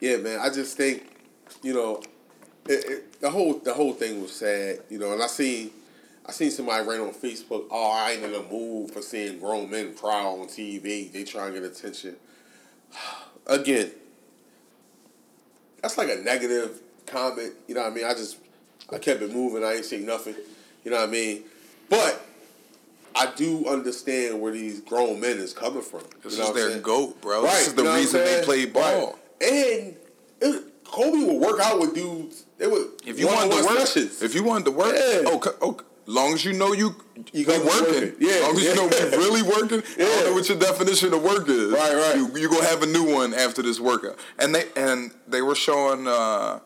yeah, 0.00 0.16
man. 0.18 0.38
I 0.40 0.48
just 0.50 0.76
think, 0.76 1.02
you 1.62 1.74
know, 1.74 2.02
it, 2.68 2.84
it, 2.88 3.20
the 3.20 3.28
whole 3.30 3.58
the 3.58 3.74
whole 3.74 3.92
thing 3.94 4.22
was 4.22 4.32
sad. 4.32 4.80
You 4.88 4.98
know, 4.98 5.12
and 5.12 5.22
I 5.22 5.26
seen 5.26 5.70
I 6.26 6.32
seen 6.32 6.50
somebody 6.50 6.86
write 6.86 7.00
on 7.00 7.12
Facebook, 7.12 7.64
"Oh, 7.70 7.90
I 7.90 8.12
ain't 8.12 8.22
in 8.22 8.32
the 8.32 8.42
mood 8.42 8.92
for 8.92 9.02
seeing 9.02 9.40
grown 9.40 9.70
men 9.70 9.94
cry 9.94 10.22
on 10.22 10.46
TV. 10.46 11.10
They 11.12 11.24
try 11.24 11.46
and 11.46 11.54
get 11.54 11.64
attention." 11.64 12.16
Again, 13.46 13.90
that's 15.82 15.98
like 15.98 16.10
a 16.10 16.16
negative 16.22 16.80
comment. 17.06 17.54
You 17.66 17.74
know 17.74 17.82
what 17.82 17.92
I 17.92 17.94
mean? 17.94 18.04
I 18.04 18.12
just 18.12 18.36
I 18.92 18.98
kept 18.98 19.22
it 19.22 19.32
moving. 19.34 19.64
I 19.64 19.74
ain't 19.74 19.84
saying 19.84 20.06
nothing. 20.06 20.34
You 20.84 20.90
know 20.90 20.98
what 20.98 21.08
I 21.08 21.12
mean? 21.12 21.42
But 21.88 22.24
I 23.14 23.30
do 23.36 23.66
understand 23.66 24.40
where 24.40 24.52
these 24.52 24.80
grown 24.80 25.20
men 25.20 25.38
is 25.38 25.52
coming 25.52 25.82
from. 25.82 26.02
This 26.22 26.38
is 26.38 26.52
their 26.54 26.70
saying? 26.70 26.82
goat, 26.82 27.20
bro. 27.20 27.42
Right, 27.42 27.52
This 27.52 27.68
is 27.68 27.74
the 27.74 27.82
you 27.82 27.88
know 27.88 27.94
reason 27.96 28.24
they 28.24 28.42
play 28.44 28.66
ball. 28.66 29.18
Right. 29.42 29.52
And 29.52 29.96
it, 30.40 30.64
Kobe 30.84 31.24
would 31.24 31.40
work 31.40 31.60
out 31.60 31.80
with 31.80 31.94
dudes. 31.94 32.44
They 32.58 32.66
would 32.66 32.88
If 33.06 33.18
you 33.18 33.26
wanted 33.26 33.52
to 33.52 33.64
work, 33.64 33.86
sessions. 33.86 34.22
if 34.22 34.34
you 34.34 34.42
wanted 34.44 34.64
to 34.66 34.70
work, 34.72 34.94
Yeah. 34.96 35.30
okay, 35.30 35.50
okay. 35.62 35.84
Long 36.06 36.32
as 36.34 36.44
you 36.44 36.52
know 36.52 36.72
you 36.72 36.94
You 37.32 37.44
you 37.44 37.46
working, 37.46 37.66
working. 37.66 38.12
Yeah, 38.18 38.40
Long 38.40 38.56
as 38.56 38.62
yeah. 38.64 38.70
you 38.70 38.74
know 38.76 38.84
you 38.84 39.10
really 39.18 39.42
working. 39.42 39.80
I 39.82 39.84
Yeah. 39.98 40.06
don't 40.06 40.24
know 40.26 40.32
what 40.34 40.48
your 40.48 40.58
definition 40.58 41.12
of 41.12 41.22
work 41.22 41.48
is. 41.48 41.70
Right, 41.72 41.94
right. 41.94 42.16
You 42.16 42.36
you 42.36 42.48
gonna 42.48 42.64
have 42.66 42.82
a 42.82 42.86
new 42.86 43.04
one 43.14 43.34
after 43.34 43.62
this 43.62 43.78
workout. 43.78 44.16
And 44.38 44.54
they 44.54 44.64
and 44.76 45.12
they 45.28 45.42
were 45.42 45.54
showing 45.54 46.08
uh, 46.08 46.60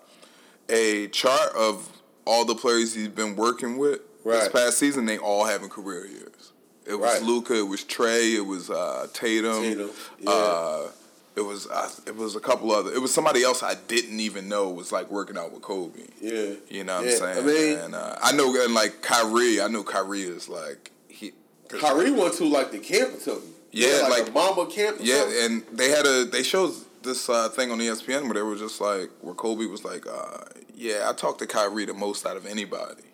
a 0.68 1.08
chart 1.08 1.52
of 1.54 1.88
all 2.24 2.44
the 2.44 2.54
players 2.54 2.94
he's 2.94 3.08
been 3.08 3.36
working 3.36 3.78
with 3.78 4.00
this 4.24 4.48
past 4.48 4.78
season. 4.78 5.06
They 5.06 5.18
all 5.18 5.44
having 5.44 5.68
career 5.68 6.06
years. 6.06 6.52
It 6.86 6.94
was 6.94 7.14
Right. 7.14 7.22
Luka. 7.22 7.54
It 7.58 7.62
was 7.68 7.82
Trae. 7.84 8.36
It 8.36 8.46
was 8.46 8.70
uh, 8.70 9.06
Tatum. 9.12 9.62
Tatum, 9.62 9.90
yeah. 10.20 10.30
Uh, 10.30 10.88
it 11.36 11.40
was 11.40 11.66
uh, 11.66 11.90
it 12.06 12.14
was 12.14 12.36
a 12.36 12.40
couple 12.40 12.70
other. 12.72 12.92
It 12.92 13.00
was 13.00 13.12
somebody 13.12 13.42
else 13.42 13.62
I 13.62 13.74
didn't 13.74 14.20
even 14.20 14.48
know 14.48 14.68
was 14.70 14.92
like 14.92 15.10
working 15.10 15.36
out 15.36 15.50
with 15.52 15.62
Kobe. 15.62 15.98
yeah, 16.20 16.52
You 16.68 16.84
know 16.84 16.96
what 16.98 17.06
Yeah, 17.06 17.12
I'm 17.12 17.18
saying? 17.18 17.38
I 17.38 17.40
mean, 17.46 17.78
and 17.78 17.94
uh, 17.94 18.16
I 18.22 18.32
know, 18.32 18.54
and 18.64 18.72
like 18.74 19.02
Kyrie, 19.02 19.60
I 19.60 19.66
know 19.68 19.82
Kyrie 19.82 20.22
is 20.22 20.48
like 20.48 20.90
he. 21.08 21.32
Kyrie 21.68 22.12
went 22.12 22.34
to 22.34 22.44
like 22.44 22.70
the 22.70 22.78
camp 22.78 23.14
or 23.16 23.20
something. 23.20 23.50
Yeah, 23.72 24.06
like, 24.08 24.26
like- 24.26 24.34
Mamba 24.34 24.66
camp. 24.70 24.98
Yeah, 25.00 25.24
and 25.44 25.64
they 25.72 25.88
had 25.90 26.06
a 26.06 26.24
they 26.24 26.44
showed 26.44 26.72
this 27.02 27.28
uh, 27.28 27.48
thing 27.48 27.72
on 27.72 27.78
ESPN 27.78 28.24
where 28.24 28.34
they 28.34 28.42
were 28.42 28.54
just 28.56 28.80
like 28.80 29.10
where 29.20 29.34
Kobe 29.34 29.66
was 29.66 29.84
like, 29.84 30.06
uh, 30.06 30.44
"Yeah, 30.74 31.08
I 31.08 31.12
talked 31.12 31.38
to 31.40 31.46
Kyrie 31.46 31.86
the 31.86 31.94
most 31.94 32.26
out 32.26 32.36
of 32.36 32.46
anybody," 32.46 33.04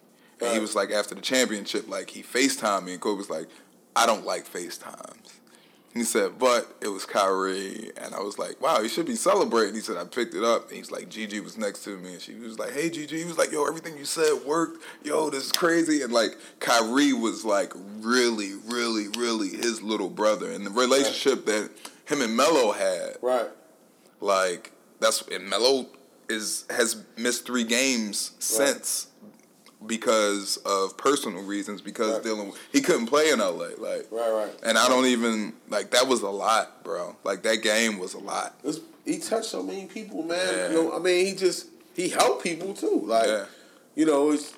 and 0.41 0.53
he 0.53 0.59
was 0.59 0.75
like 0.75 0.91
after 0.91 1.15
the 1.15 1.21
championship, 1.21 1.89
like 1.89 2.11
he 2.11 2.23
Facetime 2.23 2.85
me, 2.85 2.93
and 2.93 3.01
Kobe 3.01 3.19
was 3.19 3.31
like, 3.31 3.49
"I 3.95 4.07
don't 4.07 4.25
like 4.25 4.47
Facetimes." 4.47 5.41
He 5.93 6.05
said, 6.05 6.39
but 6.39 6.77
it 6.81 6.87
was 6.87 7.05
Kyrie, 7.05 7.91
and 7.97 8.15
I 8.15 8.21
was 8.21 8.39
like, 8.39 8.61
"Wow, 8.61 8.79
you 8.79 8.89
should 8.89 9.07
be 9.07 9.17
celebrating." 9.17 9.75
He 9.75 9.81
said, 9.81 9.97
"I 9.97 10.05
picked 10.05 10.35
it 10.35 10.45
up." 10.45 10.69
And 10.69 10.77
he's 10.77 10.93
like, 10.93 11.09
"Gigi 11.09 11.41
was 11.41 11.59
next 11.59 11.83
to 11.83 11.97
me, 11.97 12.13
and 12.13 12.23
she 12.23 12.35
was 12.35 12.61
like, 12.61 12.73
hey, 12.73 12.91
Gigi." 12.91 13.19
He 13.19 13.25
was 13.25 13.37
like, 13.37 13.51
"Yo, 13.51 13.65
everything 13.65 13.99
you 13.99 14.05
said 14.05 14.45
worked. 14.47 14.85
Yo, 15.03 15.31
this 15.31 15.47
is 15.47 15.53
crazy." 15.53 16.03
And 16.03 16.13
like, 16.13 16.39
Kyrie 16.61 17.13
was 17.13 17.45
like, 17.45 17.73
really, 17.99 18.53
really, 18.69 19.09
really 19.19 19.49
his 19.49 19.83
little 19.83 20.09
brother, 20.09 20.53
and 20.53 20.65
the 20.65 20.71
relationship 20.71 21.45
that 21.47 21.71
him 22.05 22.23
and 22.23 22.37
Melo 22.37 22.71
had, 22.71 23.17
right. 23.21 23.49
like, 24.21 24.71
that's 25.01 25.23
and 25.23 25.51
Melo 25.51 25.87
is 26.31 26.65
has 26.71 26.97
missed 27.17 27.45
three 27.47 27.65
games 27.65 28.33
since 28.39 29.09
because 29.87 30.59
of 30.59 30.97
personal 30.97 31.43
reasons 31.43 31.81
because 31.81 32.15
Right. 32.15 32.23
dealing 32.23 32.49
with, 32.51 32.59
he 32.73 32.81
couldn't 32.83 33.07
play 33.07 33.31
in 33.31 33.39
LA 33.41 33.69
like 33.79 34.07
Right, 34.11 34.31
right. 34.31 34.51
and 34.63 34.77
I 34.77 34.89
don't 34.89 35.07
even 35.07 35.55
like 35.69 35.91
that 35.93 36.07
was 36.07 36.21
a 36.23 36.29
lot, 36.31 36.85
bro. 36.85 37.17
Like 37.25 37.43
that 37.43 37.57
game 37.63 37.99
was 37.99 38.15
a 38.15 38.19
lot. 38.19 38.55
It's, 38.63 38.81
he 39.05 39.19
touched 39.19 39.47
so 39.49 39.63
many 39.63 39.87
people, 39.87 40.23
man. 40.23 40.39
Yeah. 40.55 40.69
You 40.71 40.75
know, 40.85 40.93
I 40.95 40.99
mean, 40.99 41.27
he 41.27 41.35
just 41.35 41.67
he 41.95 42.09
helped 42.09 42.43
people 42.45 42.75
too. 42.75 43.03
Like, 43.05 43.27
Yeah. 43.27 43.47
you 43.95 44.05
know, 44.07 44.31
it's 44.33 44.53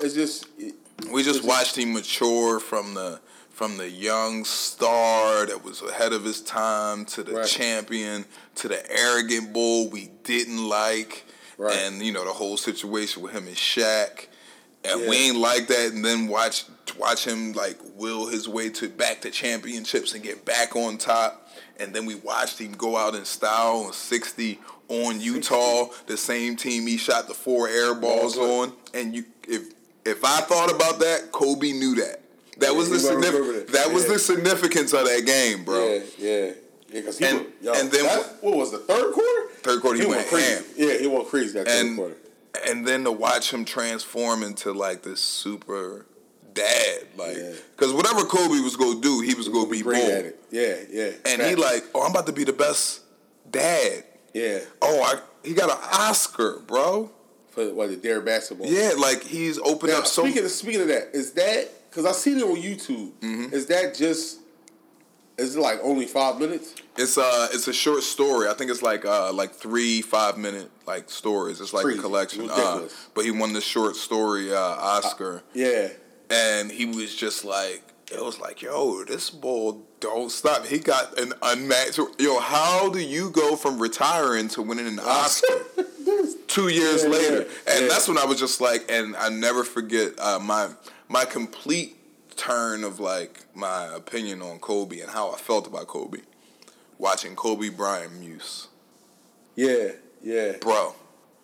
it's 0.00 0.14
just 0.14 0.46
it, 0.58 0.74
We 1.10 1.22
just 1.22 1.40
It's- 1.40 1.48
watched 1.48 1.76
him 1.76 1.92
mature 1.94 2.60
from 2.60 2.94
the 2.94 3.20
from 3.60 3.76
the 3.76 3.90
young 3.90 4.42
star 4.42 5.44
that 5.44 5.62
was 5.62 5.82
ahead 5.82 6.14
of 6.14 6.24
his 6.24 6.40
time 6.40 7.04
to 7.04 7.22
the 7.22 7.32
Right. 7.32 7.46
champion 7.46 8.24
to 8.54 8.68
the 8.68 8.90
arrogant 8.90 9.52
bull 9.52 9.90
we 9.90 10.10
didn't 10.24 10.66
like, 10.66 11.24
Right. 11.58 11.76
and 11.76 12.02
you 12.02 12.10
know 12.10 12.24
the 12.24 12.32
whole 12.32 12.56
situation 12.56 13.20
with 13.20 13.32
him 13.32 13.46
and 13.46 13.54
Shaq. 13.54 14.28
And 14.82 15.06
we 15.10 15.14
ain't 15.14 15.36
like 15.36 15.66
that, 15.66 15.92
and 15.92 16.02
then 16.02 16.26
watch 16.28 16.64
watch 16.96 17.26
him 17.26 17.52
like 17.52 17.76
will 17.96 18.28
his 18.28 18.48
way 18.48 18.70
to 18.70 18.88
back 18.88 19.20
to 19.20 19.30
championships 19.30 20.14
and 20.14 20.22
get 20.22 20.46
back 20.46 20.74
on 20.74 20.96
top. 20.96 21.46
And 21.78 21.92
then 21.92 22.06
we 22.06 22.14
watched 22.14 22.58
him 22.60 22.72
go 22.72 22.96
out 22.96 23.14
in 23.14 23.26
style 23.26 23.84
on 23.84 23.92
sixty 23.92 24.58
on 24.88 25.20
Utah, 25.20 25.88
the 26.06 26.16
same 26.16 26.56
team 26.56 26.86
he 26.86 26.96
shot 26.96 27.28
the 27.28 27.34
four 27.34 27.68
air 27.68 27.92
Balls 27.94 28.38
on. 28.38 28.72
And 28.94 29.14
you, 29.14 29.26
if 29.46 29.64
if 30.06 30.24
I 30.24 30.40
thought 30.40 30.70
about 30.70 30.98
that, 31.00 31.30
Kobe 31.30 31.72
knew 31.72 31.96
that. 31.96 32.19
That 32.60 32.72
Yeah, 32.72 32.78
was 32.78 32.88
the 32.90 32.96
he 32.96 33.00
significance. 33.02 33.70
That 33.72 33.92
was 33.92 34.04
Yeah. 34.04 34.12
the 34.12 34.18
significance 34.18 34.92
of 34.92 35.04
that 35.06 35.24
game, 35.26 35.64
bro. 35.64 35.86
yeah, 35.86 36.00
yeah. 36.18 36.50
Yeah, 36.92 37.00
cause 37.02 37.18
he 37.18 37.24
And- 37.24 37.38
went, 37.62 37.76
and 37.78 37.90
then- 37.92 38.04
that- 38.04 38.36
what 38.42 38.56
was 38.56 38.70
the 38.72 38.78
third 38.78 39.12
quarter? 39.12 39.48
Third 39.62 39.80
quarter, 39.80 40.00
he 40.00 40.06
went 40.06 40.26
crazy. 40.28 40.46
ham. 40.46 40.64
Yeah, 40.76 40.94
he 40.94 41.06
went 41.06 41.28
crazy 41.28 41.52
that 41.52 41.68
And- 41.68 41.90
third 41.90 41.96
quarter. 41.96 42.16
and 42.66 42.86
then 42.86 43.04
to 43.04 43.12
watch 43.12 43.52
him 43.52 43.64
transform 43.64 44.42
into 44.42 44.72
like 44.72 45.02
this 45.02 45.20
super 45.20 46.06
dad, 46.52 47.06
like, 47.16 47.36
Yeah. 47.36 47.52
because 47.76 47.92
whatever 47.92 48.24
Kobe 48.24 48.58
was 48.60 48.74
gonna 48.76 49.00
do, 49.00 49.20
he 49.20 49.34
was 49.34 49.48
gonna 49.48 49.68
be 49.68 49.80
great 49.82 50.00
bold. 50.00 50.10
at 50.10 50.24
it. 50.26 50.40
Yeah, 50.50 50.74
yeah. 50.90 51.10
And 51.24 51.40
he 51.42 51.54
like, 51.54 51.84
oh, 51.94 52.02
I'm 52.02 52.10
about 52.10 52.26
to 52.26 52.32
be 52.32 52.42
the 52.44 52.52
best 52.52 53.00
dad. 53.50 54.04
yeah 54.34 54.58
Oh, 54.82 55.00
I, 55.00 55.20
he 55.44 55.54
got 55.54 55.70
an 55.70 55.78
Oscar, 55.92 56.58
bro. 56.66 57.10
for 57.50 57.64
what 57.72 57.88
the 57.90 57.96
Dear 57.96 58.20
Basketball. 58.20 58.66
Yeah, 58.66 58.92
like 58.98 59.22
he's 59.24 59.58
opened 59.58 59.92
Now 59.92 60.00
up 60.00 60.06
so. 60.08 60.22
speaking 60.24 60.44
of 60.44 60.50
speaking 60.50 60.82
of 60.82 60.88
that, 60.88 61.10
is 61.12 61.30
that 61.32 61.68
because 61.90 62.06
I 62.06 62.12
seen 62.12 62.38
it 62.38 62.44
on 62.44 62.56
YouTube? 62.56 63.10
Mm-hmm. 63.20 63.52
Is 63.52 63.66
that 63.66 63.94
just? 63.94 64.38
Is 65.36 65.56
it 65.56 65.60
like 65.60 65.78
only 65.82 66.06
five 66.06 66.38
minutes? 66.38 66.74
It's 66.96 67.16
uh, 67.16 67.48
it's 67.52 67.66
a 67.66 67.72
short 67.72 68.02
story. 68.02 68.48
I 68.48 68.52
think 68.54 68.70
it's 68.70 68.82
like 68.82 69.04
uh, 69.04 69.32
like 69.32 69.52
three 69.52 70.02
five 70.02 70.36
minute 70.38 70.70
like 70.86 71.08
stories. 71.10 71.60
It's 71.60 71.72
like 71.72 71.84
Crazy. 71.84 71.98
a 71.98 72.02
collection. 72.02 72.48
Uh, 72.50 72.88
but 73.14 73.24
he 73.24 73.30
won 73.30 73.52
the 73.54 73.60
short 73.62 73.96
story 73.96 74.52
uh, 74.52 74.58
Oscar. 74.58 75.42
Yeah, 75.54 75.88
and 76.30 76.70
he 76.70 76.84
was 76.84 77.14
just 77.16 77.44
like 77.44 77.82
it 78.12 78.22
was 78.22 78.38
like 78.40 78.60
yo 78.60 79.04
this 79.04 79.30
bull 79.30 79.86
don't 80.00 80.32
stop 80.32 80.66
he 80.66 80.78
got 80.80 81.16
an 81.20 81.32
unmatched 81.42 82.00
yo 82.18 82.40
how 82.40 82.88
do 82.90 82.98
you 82.98 83.30
go 83.30 83.54
from 83.54 83.80
retiring 83.80 84.48
to 84.48 84.62
winning 84.62 84.88
an 84.88 84.98
oscar 84.98 85.46
two 86.48 86.66
years 86.66 87.04
Yeah, 87.04 87.08
later 87.08 87.36
yeah, 87.42 87.72
and 87.74 87.82
yeah. 87.82 87.88
that's 87.88 88.08
when 88.08 88.18
i 88.18 88.24
was 88.24 88.40
just 88.40 88.60
like 88.60 88.90
and 88.90 89.14
i 89.14 89.28
never 89.28 89.62
forget 89.62 90.18
uh, 90.18 90.40
my 90.40 90.70
my 91.10 91.24
complete 91.26 91.96
turn 92.36 92.84
of 92.84 92.98
like 93.00 93.44
my 93.54 93.84
opinion 93.94 94.40
on 94.40 94.58
kobe 94.60 95.00
and 95.00 95.10
how 95.10 95.30
i 95.32 95.36
felt 95.36 95.66
about 95.66 95.86
kobe 95.88 96.20
watching 96.98 97.34
Kobe 97.34 97.70
Bryant 97.70 98.12
muse, 98.20 98.68
Yeah, 99.56 99.92
yeah, 100.22 100.52
bro. 100.60 100.94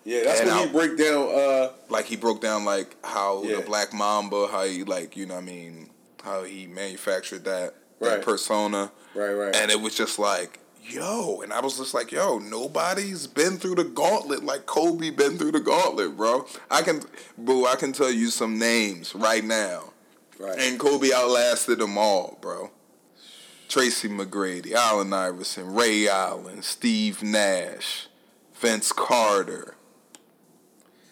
yeah. 0.05 0.25
That's 0.25 0.41
And 0.41 0.51
when 0.51 0.67
he 0.67 0.73
break 0.73 0.99
down. 0.99 1.29
Uh, 1.35 1.71
Like 1.89 2.05
he 2.05 2.17
broke 2.17 2.43
down 2.43 2.67
like 2.67 2.95
how 3.03 3.43
Yeah. 3.43 3.57
the 3.57 3.63
Black 3.63 3.95
Mamba, 3.95 4.49
how 4.49 4.65
he 4.65 4.85
like 4.85 5.17
you 5.17 5.25
know 5.25 5.35
what 5.37 5.43
I 5.45 5.47
mean, 5.47 5.89
how 6.23 6.43
he 6.45 6.67
manufactured 6.67 7.45
that, 7.45 7.73
that 8.01 8.07
Right. 8.17 8.23
persona, 8.23 8.93
right, 9.15 9.33
right. 9.33 9.57
and 9.57 9.71
it 9.71 9.81
was 9.81 9.95
just 9.95 10.19
like 10.19 10.59
yo, 10.89 11.41
and 11.43 11.53
I 11.53 11.61
was 11.61 11.79
just 11.79 11.95
like 11.95 12.13
yo, 12.13 12.39
nobody's 12.39 13.27
been 13.27 13.57
through 13.57 13.77
the 13.77 13.85
gauntlet 13.85 14.45
like 14.45 14.67
Kobe 14.67 15.11
been 15.11 15.39
through 15.39 15.53
the 15.53 15.61
gauntlet, 15.61 16.17
bro. 16.17 16.47
I 16.71 16.83
can, 16.83 17.03
boo, 17.37 17.67
I 17.67 17.77
can 17.77 17.93
tell 17.93 18.11
you 18.11 18.29
some 18.29 18.59
names 18.59 19.15
right 19.15 19.45
now. 19.45 19.93
right. 20.39 20.59
And 20.59 20.79
Kobe 20.79 21.13
outlasted 21.13 21.79
them 21.79 21.99
all, 21.99 22.39
bro. 22.41 22.71
Tracy 23.69 24.09
McGrady, 24.09 24.73
Allen 24.73 25.13
Iverson, 25.13 25.75
Ray 25.75 26.09
Allen, 26.09 26.63
Steve 26.63 27.23
Nash, 27.23 28.07
Vince 28.55 28.93
Carter. 28.93 29.75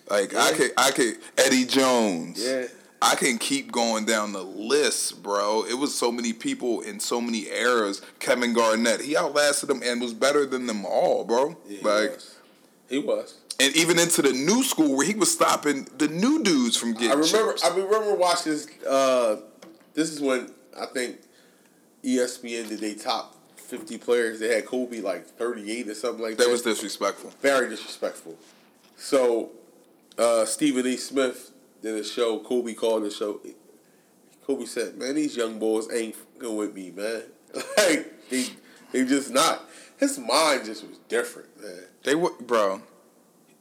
Like 0.09 0.35
I 0.35 0.53
could, 0.53 0.73
I 0.77 0.91
could 0.91 1.19
Eddie 1.39 1.65
Jones. 1.65 2.43
yeah, 2.45 2.67
I 3.03 3.17
can 3.17 3.39
keep 3.39 3.71
going 3.71 4.07
down 4.07 4.33
the 4.33 4.43
list, 4.43 5.23
bro. 5.23 5.65
It 5.65 5.75
was 5.75 5.95
so 5.95 6.11
many 6.11 6.33
people 6.33 6.81
in 6.81 7.01
so 7.01 7.21
many 7.21 7.49
eras. 7.49 8.01
Kevin 8.19 8.55
Garnett, 8.55 9.03
he 9.03 9.17
outlasted 9.17 9.69
them 9.69 9.83
and 9.85 10.01
was 10.01 10.15
better 10.15 10.47
than 10.47 10.67
them 10.67 10.87
all, 10.87 11.25
bro. 11.25 11.57
yeah 11.69 11.79
he 11.79 11.85
like, 11.85 12.11
was. 12.11 12.39
He 12.89 12.99
was. 12.99 13.35
and 13.61 13.75
even 13.77 13.99
into 13.99 14.23
the 14.23 14.33
new 14.33 14.63
school 14.63 14.97
where 14.97 15.07
he 15.07 15.15
was 15.15 15.33
stopping 15.33 15.87
the 15.99 16.09
new 16.09 16.43
dudes 16.43 16.77
from 16.77 16.93
getting. 16.93 17.11
I 17.11 17.15
remember. 17.15 17.53
chips. 17.53 17.65
I 17.65 17.77
remember 17.77 18.15
watching 18.15 18.53
this. 18.53 18.69
Uh, 18.85 19.37
this 19.95 20.11
is 20.11 20.21
when 20.21 20.51
I 20.79 20.87
think 20.87 21.19
E 22.03 22.17
ESPN 22.19 22.69
did 22.69 22.81
they 22.81 22.95
top 22.95 23.35
fifty 23.57 23.99
players. 23.99 24.41
They 24.41 24.55
had 24.55 24.67
Kobe 24.67 25.01
like 25.01 25.27
thirty 25.27 25.71
eight 25.71 25.89
or 25.89 25.95
something 25.95 26.23
like 26.23 26.37
that. 26.37 26.45
that 26.45 26.51
was 26.51 26.63
disrespectful. 26.63 27.33
very 27.41 27.69
disrespectful. 27.69 28.37
So 28.97 29.51
uh, 30.19 30.45
Stephen 30.45 30.87
A. 30.87 30.97
Smith 30.97 31.51
did 31.85 32.01
a 32.01 32.05
show. 32.05 32.39
Kobe 32.39 32.73
called 32.75 33.05
the 33.05 33.11
show. 33.11 33.41
Kobe 34.47 34.65
said, 34.65 34.97
"Man, 34.97 35.15
these 35.15 35.37
young 35.37 35.59
boys 35.59 35.87
ain't 35.93 36.17
fucking 36.17 36.57
with 36.57 36.75
me, 36.75 36.91
man. 36.91 37.23
like 37.77 38.29
they, 38.31 38.47
they 38.91 39.05
just 39.05 39.31
not." 39.31 39.69
His 39.99 40.19
mind 40.19 40.65
just 40.65 40.87
was 40.89 40.99
different, 41.09 41.49
man. 41.63 41.85
They 42.03 42.15
were, 42.15 42.33
bro. 42.41 42.83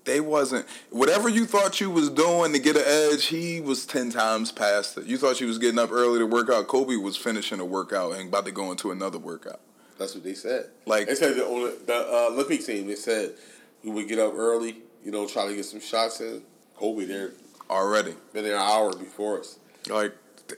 They 0.05 0.19
wasn't 0.19 0.65
whatever 0.89 1.29
you 1.29 1.45
thought 1.45 1.79
you 1.79 1.89
was 1.89 2.09
doing 2.09 2.51
to 2.51 2.59
get 2.59 2.75
an 2.75 2.83
edge. 2.85 3.25
He 3.25 3.61
was 3.61 3.85
ten 3.85 4.09
times 4.09 4.51
past 4.51 4.97
it. 4.97 5.05
You 5.05 5.17
thought 5.17 5.39
you 5.39 5.47
was 5.47 5.59
getting 5.59 5.79
up 5.79 5.91
early 5.91 6.19
to 6.19 6.25
work 6.25 6.49
out. 6.49 6.67
Kobe 6.67 6.95
was 6.95 7.15
finishing 7.15 7.59
a 7.59 7.65
workout 7.65 8.13
and 8.13 8.29
about 8.29 8.45
to 8.45 8.51
go 8.51 8.71
into 8.71 8.91
another 8.91 9.19
workout. 9.19 9.61
That's 9.97 10.15
what 10.15 10.23
they 10.23 10.33
said. 10.33 10.71
Like- 10.85 11.07
they 11.07 11.15
said 11.15 11.35
the, 11.35 11.77
the 11.85 11.95
uh, 11.95 12.29
Olympic 12.31 12.65
team, 12.65 12.87
they 12.87 12.95
said 12.95 13.35
we 13.83 13.91
would 13.91 14.09
get 14.09 14.19
up 14.19 14.33
early, 14.35 14.77
you 15.05 15.11
know, 15.11 15.25
try 15.27 15.47
to 15.47 15.55
get 15.55 15.65
some 15.65 15.79
shots 15.79 16.19
in. 16.19 16.41
Kobe 16.75 17.05
there 17.05 17.31
Already, 17.69 18.15
been 18.33 18.43
there 18.43 18.55
an 18.55 18.61
hour 18.61 18.95
before 18.95 19.39
us. 19.39 19.59
like 19.89 20.13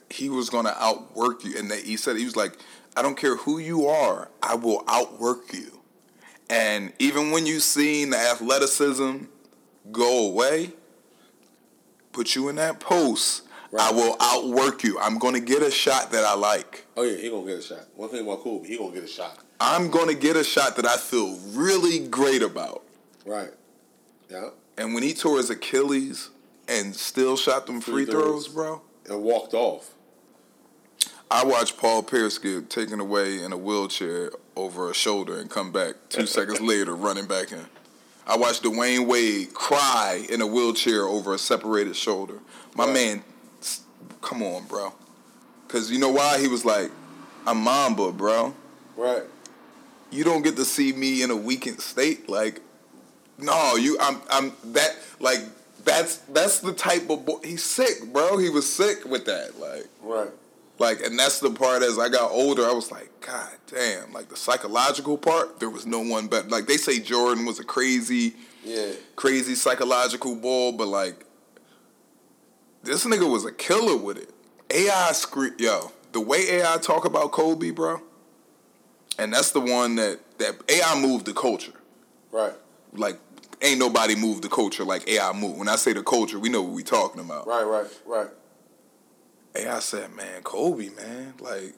he 0.10 0.30
was 0.30 0.50
gonna 0.50 0.76
outwork 0.78 1.44
you, 1.44 1.58
and 1.58 1.70
that 1.72 1.80
he 1.80 1.98
said 1.98 2.18
he 2.18 2.26
was 2.26 2.36
like, 2.36 2.58
"I 2.98 3.02
don't 3.02 3.16
care 3.16 3.36
who 3.36 3.60
you 3.60 3.88
are, 3.88 4.30
I 4.42 4.56
will 4.56 4.84
outwork 4.88 5.54
you." 5.54 5.80
And 6.50 6.94
even 7.00 7.32
when 7.32 7.46
you 7.46 7.60
seen 7.60 8.10
the 8.12 8.18
athleticism 8.18 9.26
go 9.92 10.28
away, 10.28 10.74
put 12.12 12.36
you 12.36 12.50
in 12.50 12.56
that 12.58 12.80
post. 12.80 13.44
I 13.78 13.92
will 13.92 14.16
outwork 14.22 14.84
you. 14.84 14.98
I'm 15.00 15.18
gonna 15.20 15.42
get 15.42 15.62
a 15.62 15.70
shot 15.70 16.12
that 16.12 16.24
I 16.24 16.34
like. 16.34 16.86
Oh 16.96 17.04
yeah, 17.04 17.18
he 17.18 17.30
gonna 17.30 17.46
get 17.46 17.60
a 17.60 17.62
shot. 17.62 17.86
One 17.96 18.10
thing 18.10 18.26
about 18.26 18.42
Kobe, 18.42 18.68
he 18.68 18.78
gonna 18.78 18.94
get 18.94 19.04
a 19.04 19.08
shot. 19.08 19.38
I'm 19.60 19.90
gonna 19.90 20.14
get 20.14 20.38
a 20.38 20.44
shot 20.44 20.78
that 20.78 20.86
I 20.86 20.96
feel 20.96 21.38
really 21.50 22.08
great 22.08 22.42
about. 22.42 22.84
Right. 23.26 23.52
Yeah. 24.30 24.50
And 24.78 24.94
when 24.94 25.04
he 25.04 25.14
tore 25.14 25.38
his 25.38 25.50
Achilles 25.50 26.30
and 26.68 26.96
still 26.96 27.38
shot 27.38 27.66
them 27.68 27.82
free, 27.82 28.06
Free 28.06 28.12
throws, 28.12 28.48
throws. 28.48 28.48
bro. 28.48 28.82
And 29.10 29.22
walked 29.24 29.54
off. 29.54 29.92
I 31.30 31.44
watched 31.44 31.78
Paul 31.78 32.04
Pierce 32.04 32.38
get 32.38 32.70
taken 32.70 33.00
away 33.00 33.44
in 33.44 33.52
a 33.52 33.58
wheelchair 33.58 34.32
over 34.56 34.90
a 34.90 34.94
shoulder 34.94 35.38
and 35.40 35.50
come 35.50 35.72
back 35.72 35.96
two 36.10 36.26
seconds 36.28 36.62
later 36.62 36.96
running 36.96 37.26
back 37.26 37.52
in. 37.52 37.66
I 38.28 38.38
watched 38.38 38.64
Dwyane 38.64 39.06
Wade 39.06 39.54
cry 39.54 40.26
in 40.30 40.42
a 40.42 40.48
wheelchair 40.48 41.04
over 41.04 41.34
a 41.34 41.38
separated 41.38 41.96
shoulder. 41.96 42.40
My 42.76 42.86
Right. 42.86 42.94
man, 42.94 43.24
come 44.22 44.42
on, 44.42 44.66
bro. 44.66 44.94
Cause 45.68 45.92
you 45.92 46.00
know 46.00 46.10
why? 46.12 46.40
He 46.40 46.48
was 46.48 46.64
like, 46.66 46.92
I'm 47.46 47.62
Mamba, 47.62 48.12
bro. 48.12 48.56
Right. 48.96 49.24
you 50.10 50.24
don't 50.24 50.42
get 50.42 50.56
to 50.56 50.66
see 50.66 50.94
me 50.94 51.22
in 51.22 51.30
a 51.32 51.36
weakened 51.36 51.82
state. 51.82 52.30
Like, 52.30 52.62
no, 53.38 53.76
you, 53.76 53.98
I'm, 54.00 54.22
I'm 54.32 54.54
that, 54.74 54.96
like, 55.20 55.40
that's 55.86 56.18
that's 56.18 56.60
the 56.60 56.74
type 56.74 57.10
of 57.10 57.26
boy. 57.26 57.40
He's 57.44 57.64
sick, 57.64 58.12
bro. 58.12 58.38
He 58.38 58.50
was 58.50 58.72
sick 58.72 59.06
with 59.06 59.26
that, 59.26 59.60
like, 59.60 59.88
Right. 60.02 60.30
like, 60.80 61.02
and 61.02 61.18
that's 61.18 61.40
the 61.40 61.52
part. 61.52 61.84
As 61.84 61.98
I 61.98 62.10
got 62.10 62.32
older, 62.32 62.66
I 62.66 62.74
was 62.74 62.92
like, 62.92 63.10
God 63.22 63.50
damn, 63.68 64.12
like 64.12 64.30
the 64.30 64.36
psychological 64.36 65.18
part. 65.18 65.60
There 65.60 65.70
was 65.70 65.86
no 65.86 66.00
one 66.00 66.28
better. 66.28 66.48
Like 66.50 66.68
they 66.68 66.78
say, 66.78 67.00
Jordan 67.00 67.46
was 67.46 67.60
a 67.60 67.64
crazy, 67.64 68.36
Yeah. 68.64 68.92
crazy 69.16 69.56
psychological 69.56 70.36
bull, 70.36 70.72
but 70.74 70.88
like, 70.88 71.26
this 72.84 73.06
nigga 73.06 73.30
was 73.30 73.46
a 73.46 73.52
killer 73.52 73.98
with 73.98 74.18
it. 74.18 74.30
AI 74.72 75.12
scream, 75.14 75.54
yo, 75.58 75.92
the 76.12 76.20
way 76.20 76.50
AI 76.62 76.78
talk 76.78 77.06
about 77.06 77.32
Kobe, 77.32 77.70
bro, 77.72 78.02
and 79.18 79.32
that's 79.34 79.52
the 79.52 79.60
one 79.62 79.96
that 79.96 80.20
that 80.40 80.56
AI 80.68 81.00
moved 81.00 81.26
the 81.26 81.34
culture. 81.34 81.72
Right. 82.32 82.54
Like, 82.94 83.18
ain't 83.62 83.80
nobody 83.80 84.16
moved 84.16 84.44
the 84.44 84.50
culture 84.50 84.84
like 84.84 85.08
AI 85.08 85.32
moved. 85.34 85.60
When 85.60 85.68
I 85.68 85.76
say 85.76 85.94
the 85.94 86.04
culture, 86.04 86.40
we 86.40 86.50
know 86.50 86.62
what 86.62 86.72
we 86.72 86.84
talking 86.84 87.22
about. 87.22 87.48
Right. 87.48 87.64
Right. 87.64 87.88
Right. 88.06 88.28
AI 89.56 89.80
said, 89.80 90.14
man, 90.14 90.42
Kobe, 90.44 90.90
man, 90.90 91.34
like, 91.40 91.74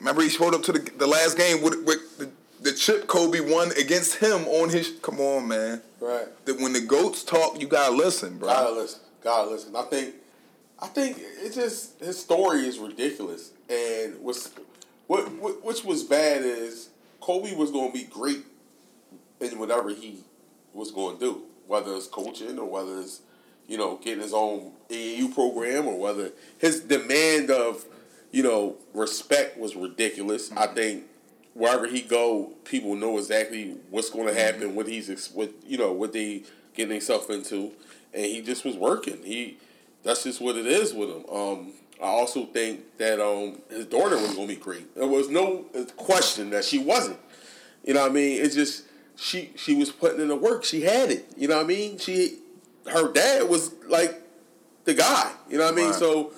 remember 0.00 0.22
he 0.22 0.28
showed 0.28 0.52
up 0.54 0.64
to 0.64 0.72
the 0.72 0.80
the 0.98 1.06
last 1.06 1.36
game 1.38 1.62
with, 1.62 1.84
with 1.84 2.18
the, 2.18 2.30
the 2.60 2.72
chip 2.72 3.06
Kobe 3.06 3.38
won 3.40 3.70
against 3.78 4.16
him 4.16 4.46
on 4.48 4.68
his. 4.68 4.98
Come 5.00 5.20
on, 5.20 5.46
man. 5.46 5.80
Right. 6.00 6.26
That 6.46 6.58
when 6.58 6.72
the 6.72 6.80
goats 6.80 7.22
talk, 7.22 7.60
you 7.60 7.68
gotta 7.68 7.94
listen, 7.94 8.38
bro. 8.38 8.48
Gotta 8.48 8.72
listen. 8.72 9.00
Gotta 9.22 9.50
listen. 9.50 9.76
I 9.76 9.82
think. 9.82 10.14
I 10.82 10.86
think 10.86 11.18
it's 11.20 11.56
just 11.56 12.00
his 12.00 12.18
story 12.18 12.60
is 12.60 12.78
ridiculous, 12.78 13.50
and 13.68 14.18
what's 14.22 14.50
what, 15.06 15.30
what 15.32 15.62
which 15.62 15.84
was 15.84 16.02
bad 16.02 16.42
is 16.42 16.88
Kobe 17.20 17.54
was 17.54 17.70
going 17.70 17.92
to 17.92 17.98
be 17.98 18.04
great 18.04 18.44
in 19.40 19.58
whatever 19.58 19.90
he 19.90 20.24
was 20.72 20.90
going 20.90 21.18
to 21.18 21.24
do, 21.24 21.42
whether 21.66 21.94
it's 21.94 22.06
coaching 22.06 22.58
or 22.58 22.66
whether 22.66 23.00
it's 23.00 23.22
you 23.68 23.78
know 23.78 23.98
getting 24.02 24.22
his 24.22 24.34
own 24.34 24.72
AAU 24.88 25.32
program 25.34 25.86
or 25.86 25.98
whether 25.98 26.32
his 26.58 26.80
demand 26.80 27.50
of 27.50 27.84
you 28.30 28.42
know 28.42 28.76
respect 28.94 29.58
was 29.58 29.76
ridiculous. 29.76 30.50
I 30.52 30.66
think 30.66 31.04
wherever 31.54 31.86
he 31.86 32.02
go, 32.02 32.52
people 32.64 32.94
know 32.94 33.18
exactly 33.18 33.76
what's 33.90 34.10
going 34.10 34.26
to 34.26 34.34
happen, 34.34 34.74
what 34.74 34.86
he's 34.86 35.28
what 35.28 35.52
you 35.66 35.78
know 35.78 35.92
what 35.92 36.12
they 36.12 36.42
getting 36.74 36.90
themselves 36.90 37.28
into, 37.30 37.72
and 38.14 38.24
he 38.24 38.40
just 38.40 38.64
was 38.64 38.76
working. 38.76 39.22
He 39.24 39.58
that's 40.02 40.24
just 40.24 40.40
what 40.40 40.56
it 40.56 40.66
is 40.66 40.94
with 40.94 41.10
him. 41.10 41.24
Um, 41.30 41.72
I 42.00 42.06
also 42.06 42.46
think 42.46 42.96
that 42.96 43.20
um, 43.20 43.58
his 43.68 43.84
daughter 43.86 44.16
was 44.16 44.34
going 44.34 44.48
to 44.48 44.54
be 44.54 44.60
great. 44.60 44.94
There 44.94 45.06
was 45.06 45.28
no 45.28 45.66
question 45.96 46.50
that 46.50 46.64
she 46.64 46.78
wasn't. 46.78 47.18
You 47.84 47.94
know 47.94 48.02
what 48.02 48.10
I 48.10 48.14
mean? 48.14 48.42
It's 48.42 48.54
just 48.54 48.84
she 49.20 49.52
she 49.56 49.74
was 49.74 49.90
putting 49.92 50.20
in 50.20 50.28
the 50.28 50.36
work. 50.36 50.64
She 50.64 50.80
had 50.80 51.10
it. 51.10 51.26
You 51.36 51.46
know 51.48 51.56
what 51.56 51.64
I 51.64 51.68
mean? 51.68 51.98
She 51.98 52.38
her 52.90 53.12
dad 53.12 53.48
was 53.48 53.72
like 53.86 54.20
the 54.84 54.94
guy. 54.94 55.30
You 55.48 55.58
know 55.58 55.64
what 55.64 55.74
I 55.74 55.76
mean? 55.76 55.86
Right. 55.90 55.94
So 55.94 56.32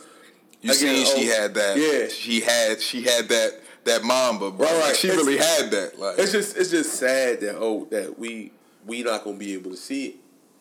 You 0.61 0.73
Again, 0.73 1.05
seen 1.05 1.07
she 1.23 1.31
oh, 1.33 1.41
had 1.41 1.55
that? 1.55 1.77
yeah. 1.79 2.09
She 2.09 2.41
had 2.41 2.81
she 2.83 3.03
had 3.03 3.29
that 3.29 3.61
that 3.85 4.05
Mamba, 4.05 4.51
bro. 4.51 4.67
Right, 4.67 4.79
Like, 4.89 4.95
she 4.97 5.09
It's- 5.09 5.25
really 5.25 5.39
had 5.39 5.71
that. 5.71 5.99
Like, 5.99 6.19
it's 6.19 6.33
just 6.33 6.57
it's 6.57 6.71
just 6.71 6.95
sad 6.95 7.41
that 7.41 7.57
oh 7.59 7.87
that 7.91 8.19
we 8.19 8.53
we 8.87 9.03
not 9.05 9.25
gonna 9.25 9.37
be 9.37 9.55
able 9.55 9.71
to 9.71 9.77
see 9.77 10.07
it. 10.07 10.15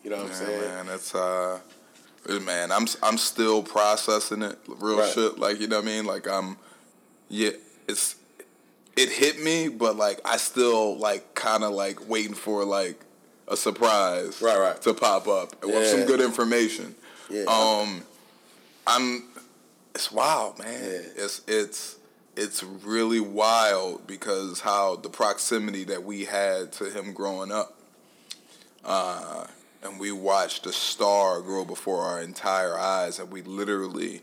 You 0.04 0.10
know 0.10 0.16
what 0.18 0.26
I'm 0.26 0.32
saying? 0.34 0.60
man, 0.60 0.86
that's 0.86 1.14
uh, 1.14 1.58
man, 2.44 2.70
I'm 2.72 2.86
I'm 3.02 3.18
still 3.18 3.62
processing 3.62 4.42
it, 4.42 4.58
real 4.68 4.98
Right. 4.98 5.12
shit. 5.12 5.38
Like 5.38 5.60
you 5.60 5.66
know 5.68 5.76
what 5.76 5.84
I 5.84 5.88
mean? 5.88 6.04
Like 6.04 6.26
I'm, 6.28 6.56
yeah, 7.28 7.50
it's 7.88 8.16
it 8.96 9.08
hit 9.08 9.42
me, 9.42 9.68
but 9.68 9.96
like 9.96 10.20
I 10.24 10.36
still 10.36 10.96
like 10.98 11.34
kind 11.34 11.64
of 11.64 11.72
like 11.72 12.08
waiting 12.08 12.34
for 12.34 12.64
like 12.64 13.00
a 13.48 13.56
surprise, 13.56 14.40
Right, 14.40 14.58
right. 14.58 14.80
to 14.82 14.94
pop 14.94 15.26
up 15.28 15.64
with 15.64 15.74
Yeah. 15.74 15.90
some 15.90 16.04
good 16.06 16.20
information. 16.20 16.94
Yeah. 17.28 17.44
Um, 17.44 18.02
I'm, 18.86 19.24
it's 19.94 20.10
wild, 20.12 20.58
man. 20.58 20.72
Yeah. 20.82 21.24
It's 21.24 21.40
it's 21.46 21.96
it's 22.36 22.62
really 22.62 23.20
wild 23.20 24.06
because 24.06 24.60
how 24.60 24.96
the 24.96 25.10
proximity 25.10 25.84
that 25.84 26.02
we 26.04 26.24
had 26.24 26.72
to 26.72 26.84
him 26.90 27.12
growing 27.12 27.52
up 27.52 27.76
uh, 28.84 29.46
and 29.82 29.98
we 30.00 30.12
watched 30.12 30.66
a 30.66 30.72
star 30.72 31.40
grow 31.40 31.64
before 31.64 32.02
our 32.02 32.20
entire 32.20 32.78
eyes, 32.78 33.18
and 33.18 33.30
we 33.30 33.42
literally 33.42 34.22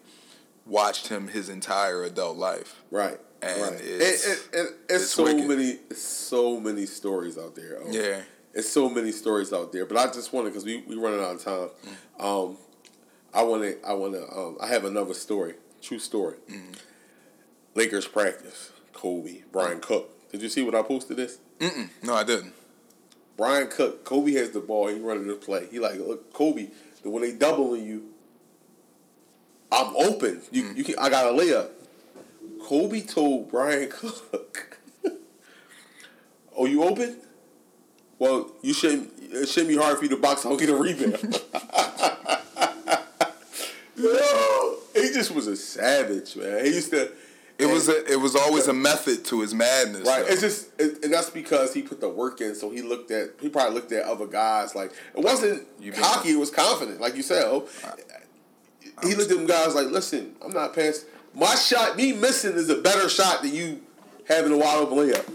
watched 0.65 1.07
him 1.07 1.27
his 1.27 1.49
entire 1.49 2.03
adult 2.03 2.37
life. 2.37 2.81
Right. 2.91 3.19
And 3.41 3.61
Right. 3.61 3.81
it's, 3.81 4.25
and, 4.27 4.39
and, 4.53 4.67
and 4.67 4.75
it's, 4.89 5.03
it's 5.03 5.11
so 5.11 5.23
wicked. 5.23 5.47
many, 5.47 5.79
so 5.95 6.59
many 6.59 6.85
stories 6.85 7.37
out 7.37 7.55
there. 7.55 7.79
oh. 7.83 7.91
yeah. 7.91 8.21
it's 8.53 8.69
so 8.69 8.89
many 8.89 9.11
stories 9.11 9.53
out 9.53 9.71
there. 9.71 9.85
But 9.85 9.97
I 9.97 10.07
just 10.07 10.33
wanted 10.33 10.49
because 10.49 10.65
we 10.65 10.83
we 10.87 10.95
running 10.95 11.21
out 11.21 11.35
of 11.35 11.43
time. 11.43 11.69
Mm. 12.19 12.23
Um, 12.49 12.57
I 13.33 13.43
want 13.43 13.61
to. 13.63 13.77
I 13.87 13.93
want 13.93 14.13
to. 14.13 14.23
Um, 14.37 14.57
I 14.59 14.67
have 14.67 14.85
another 14.85 15.13
story. 15.13 15.53
True 15.81 15.99
story. 15.99 16.35
Mm. 16.49 16.75
Lakers 17.75 18.07
practice. 18.07 18.71
Kobe, 18.93 19.43
Brian 19.51 19.79
Cook. 19.79 20.29
Did 20.31 20.41
you 20.41 20.49
see 20.49 20.61
what 20.63 20.75
I 20.75 20.81
posted 20.81 21.17
this? 21.17 21.37
Mm-mm. 21.59 21.89
No, 22.03 22.13
I 22.15 22.23
didn't. 22.23 22.53
Brian 23.37 23.67
Cook. 23.69 24.03
Kobe 24.03 24.33
has 24.33 24.49
the 24.51 24.59
ball. 24.59 24.87
He 24.87 24.99
running 24.99 25.27
the 25.27 25.35
play. 25.35 25.67
He 25.71 25.79
like, 25.79 25.97
look, 25.99 26.33
Kobe. 26.33 26.67
When 27.03 27.21
they 27.23 27.31
doubling 27.31 27.85
you, 27.85 28.03
I'm 29.71 29.95
open. 29.95 30.41
You, 30.51 30.63
Mm. 30.63 30.75
you 30.77 30.83
can. 30.83 30.95
I 30.99 31.09
got 31.09 31.27
a 31.27 31.29
layup. 31.29 31.69
Kobe 32.61 33.01
told 33.01 33.49
Brian 33.49 33.89
Cook, 33.91 34.77
"Oh, 36.55 36.65
you 36.65 36.83
open? 36.83 37.17
Well, 38.17 38.51
you 38.61 38.73
shouldn't. 38.73 39.11
It 39.21 39.47
shouldn't 39.47 39.69
be 39.69 39.77
hard 39.77 39.97
for 39.97 40.03
you 40.03 40.09
to 40.09 40.17
box 40.17 40.45
out 40.45 40.59
get 40.59 40.69
a 40.69 40.75
rebound." 40.75 41.41
Yo, 43.95 44.75
he 44.93 45.11
just 45.13 45.31
was 45.31 45.47
a 45.47 45.55
savage, 45.55 46.35
man. 46.35 46.65
He 46.65 46.71
used 46.71 46.91
to. 46.91 47.11
It 47.57 47.65
was 47.65 47.89
a, 47.89 48.09
it 48.09 48.15
was 48.15 48.37
always 48.37 48.69
a 48.69 48.73
method 48.73 49.25
to 49.25 49.41
his 49.41 49.53
madness. 49.53 50.07
Right, 50.07 50.25
though. 50.25 50.31
it's 50.31 50.39
just, 50.39 50.69
it, 50.79 51.03
and 51.03 51.11
that's 51.13 51.29
because 51.29 51.73
he 51.73 51.81
put 51.81 51.99
the 51.99 52.07
work 52.07 52.39
in. 52.39 52.55
So 52.55 52.69
he 52.69 52.81
looked 52.81 53.11
at, 53.11 53.31
he 53.41 53.49
probably 53.49 53.73
looked 53.75 53.91
at 53.91 54.05
other 54.05 54.27
guys 54.27 54.75
like 54.75 54.93
it 55.13 55.21
wasn't 55.21 55.67
You 55.77 55.91
cocky. 55.91 56.29
It 56.29 56.39
was 56.39 56.51
confident, 56.51 57.01
like 57.01 57.17
you 57.17 57.21
said. 57.21 57.43
Oh, 57.45 57.67
he 59.03 59.13
looked 59.13 59.29
at 59.31 59.37
them 59.37 59.45
guys 59.45 59.75
like, 59.75 59.87
listen, 59.87 60.35
I'm 60.41 60.53
not 60.53 60.73
past 60.73 61.05
my 61.33 61.55
shot. 61.55 61.97
Me 61.97 62.13
missing 62.13 62.53
is 62.53 62.69
a 62.69 62.81
better 62.81 63.09
shot 63.09 63.41
than 63.41 63.53
you 63.53 63.81
having 64.27 64.51
a 64.51 64.57
wide 64.57 64.77
open 64.77 64.97
layup. 64.97 65.25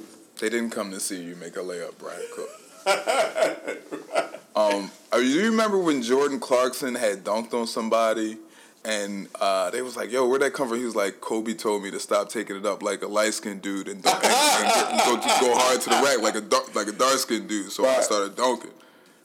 They 0.41 0.49
didn't 0.49 0.71
come 0.71 0.91
to 0.91 1.01
see 1.01 1.23
you 1.23 1.37
make 1.37 1.57
a 1.57 1.61
layup, 1.61 1.99
Brian 1.99 2.23
Cook. 2.35 2.51
um, 4.57 4.91
uh, 5.13 5.19
you 5.19 5.51
remember 5.51 5.79
when 5.79 6.03
Jordan 6.03 6.41
Clarkson 6.41 6.95
had 6.95 7.25
dunked 7.25 7.55
on 7.55 7.67
somebody, 7.67 8.37
and 8.85 9.29
uh, 9.41 9.71
they 9.71 9.81
was 9.81 9.97
like, 9.97 10.13
"Yo, 10.13 10.29
where'd 10.29 10.43
that 10.43 10.53
come 10.53 10.69
from?" 10.69 10.79
He 10.79 10.85
was 10.85 10.97
like, 10.97 11.21
"Kobe 11.21 11.55
told 11.55 11.83
me 11.83 11.91
to 11.91 12.01
stop 12.01 12.29
taking 12.29 12.57
it 12.57 12.67
up 12.67 12.83
like 12.83 13.03
a 13.03 13.07
light 13.07 13.33
skinned 13.33 13.63
dude 13.63 13.89
and, 13.89 14.03
dunk, 14.03 14.23
and, 14.25 14.91
and 14.93 15.01
go, 15.01 15.17
go 15.17 15.55
hard 15.57 15.81
to 15.81 15.91
the 15.91 15.97
rack 15.97 16.21
like 16.21 16.35
a 16.35 16.41
dark, 16.43 16.75
like 16.75 16.89
a 16.89 16.93
dark 16.93 17.19
skinned 17.19 17.49
dude." 17.49 17.73
So 17.73 17.87
I 17.87 18.01
started 18.01 18.37
dunking. 18.37 18.73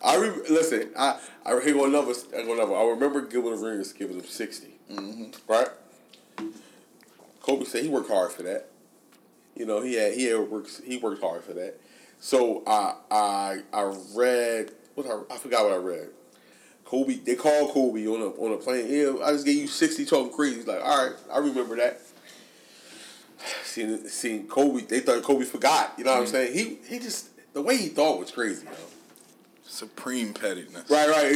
I 0.02 0.16
re- 0.16 0.50
listen. 0.50 0.90
I 0.98 1.20
I 1.46 1.60
here 1.60 1.74
go 1.74 1.86
another. 1.86 2.14
I 2.38 2.44
go 2.44 2.54
another. 2.54 2.76
I 2.76 2.88
remember 2.88 3.22
Gilbert 3.22 3.62
Arenas 3.62 3.92
giving 3.92 4.18
him 4.18 4.26
60 4.26 4.68
Right. 5.48 5.68
Kobe 7.50 7.66
said 7.66 7.84
he 7.84 7.90
worked 7.90 8.10
hard 8.10 8.32
for 8.32 8.44
that. 8.44 8.68
You 9.56 9.66
know 9.66 9.82
he 9.82 9.96
had 9.96 10.14
he 10.14 10.26
had 10.26 10.40
works 10.50 10.82
he 10.86 10.98
worked 10.98 11.22
hard 11.22 11.44
for 11.44 11.54
that. 11.54 11.80
So 12.20 12.64
I 12.68 12.96
I 13.10 13.60
I 13.74 13.94
read 14.16 14.72
what 14.96 15.08
I, 15.08 15.34
I 15.34 15.38
forgot 15.38 15.66
what 15.66 15.74
I 15.74 15.78
read. 15.78 16.10
Kobe 16.86 17.16
they 17.16 17.36
called 17.36 17.72
Kobe 17.72 18.06
on 18.06 18.22
a 18.22 18.28
on 18.28 18.54
a 18.54 18.58
plane. 18.58 18.86
Yeah, 18.88 19.24
I 19.24 19.32
just 19.32 19.46
gave 19.46 19.58
you 19.58 19.68
sixty 19.68 20.06
talking 20.06 20.32
crazy. 20.32 20.58
He's 20.58 20.68
like, 20.68 20.82
all 20.84 21.06
right, 21.06 21.16
I 21.32 21.40
remember 21.40 21.76
that. 21.78 22.02
Seen 23.64 24.08
seen 24.08 24.48
Kobe. 24.48 24.82
They 24.82 25.00
thought 25.00 25.24
Kobe 25.24 25.46
forgot. 25.46 25.94
You 25.98 26.04
know 26.04 26.12
what 26.12 26.18
I'm 26.20 26.24
mm-hmm. 26.26 26.32
saying? 26.32 26.54
He 26.54 26.80
he 26.88 27.00
just 27.00 27.30
the 27.54 27.62
way 27.62 27.78
he 27.78 27.88
thought 27.88 28.20
was 28.20 28.32
crazy. 28.32 28.66
Know? 28.66 28.72
Supreme 29.80 30.34
pettiness. 30.34 30.90
Right, 30.90 31.08
right. 31.10 31.34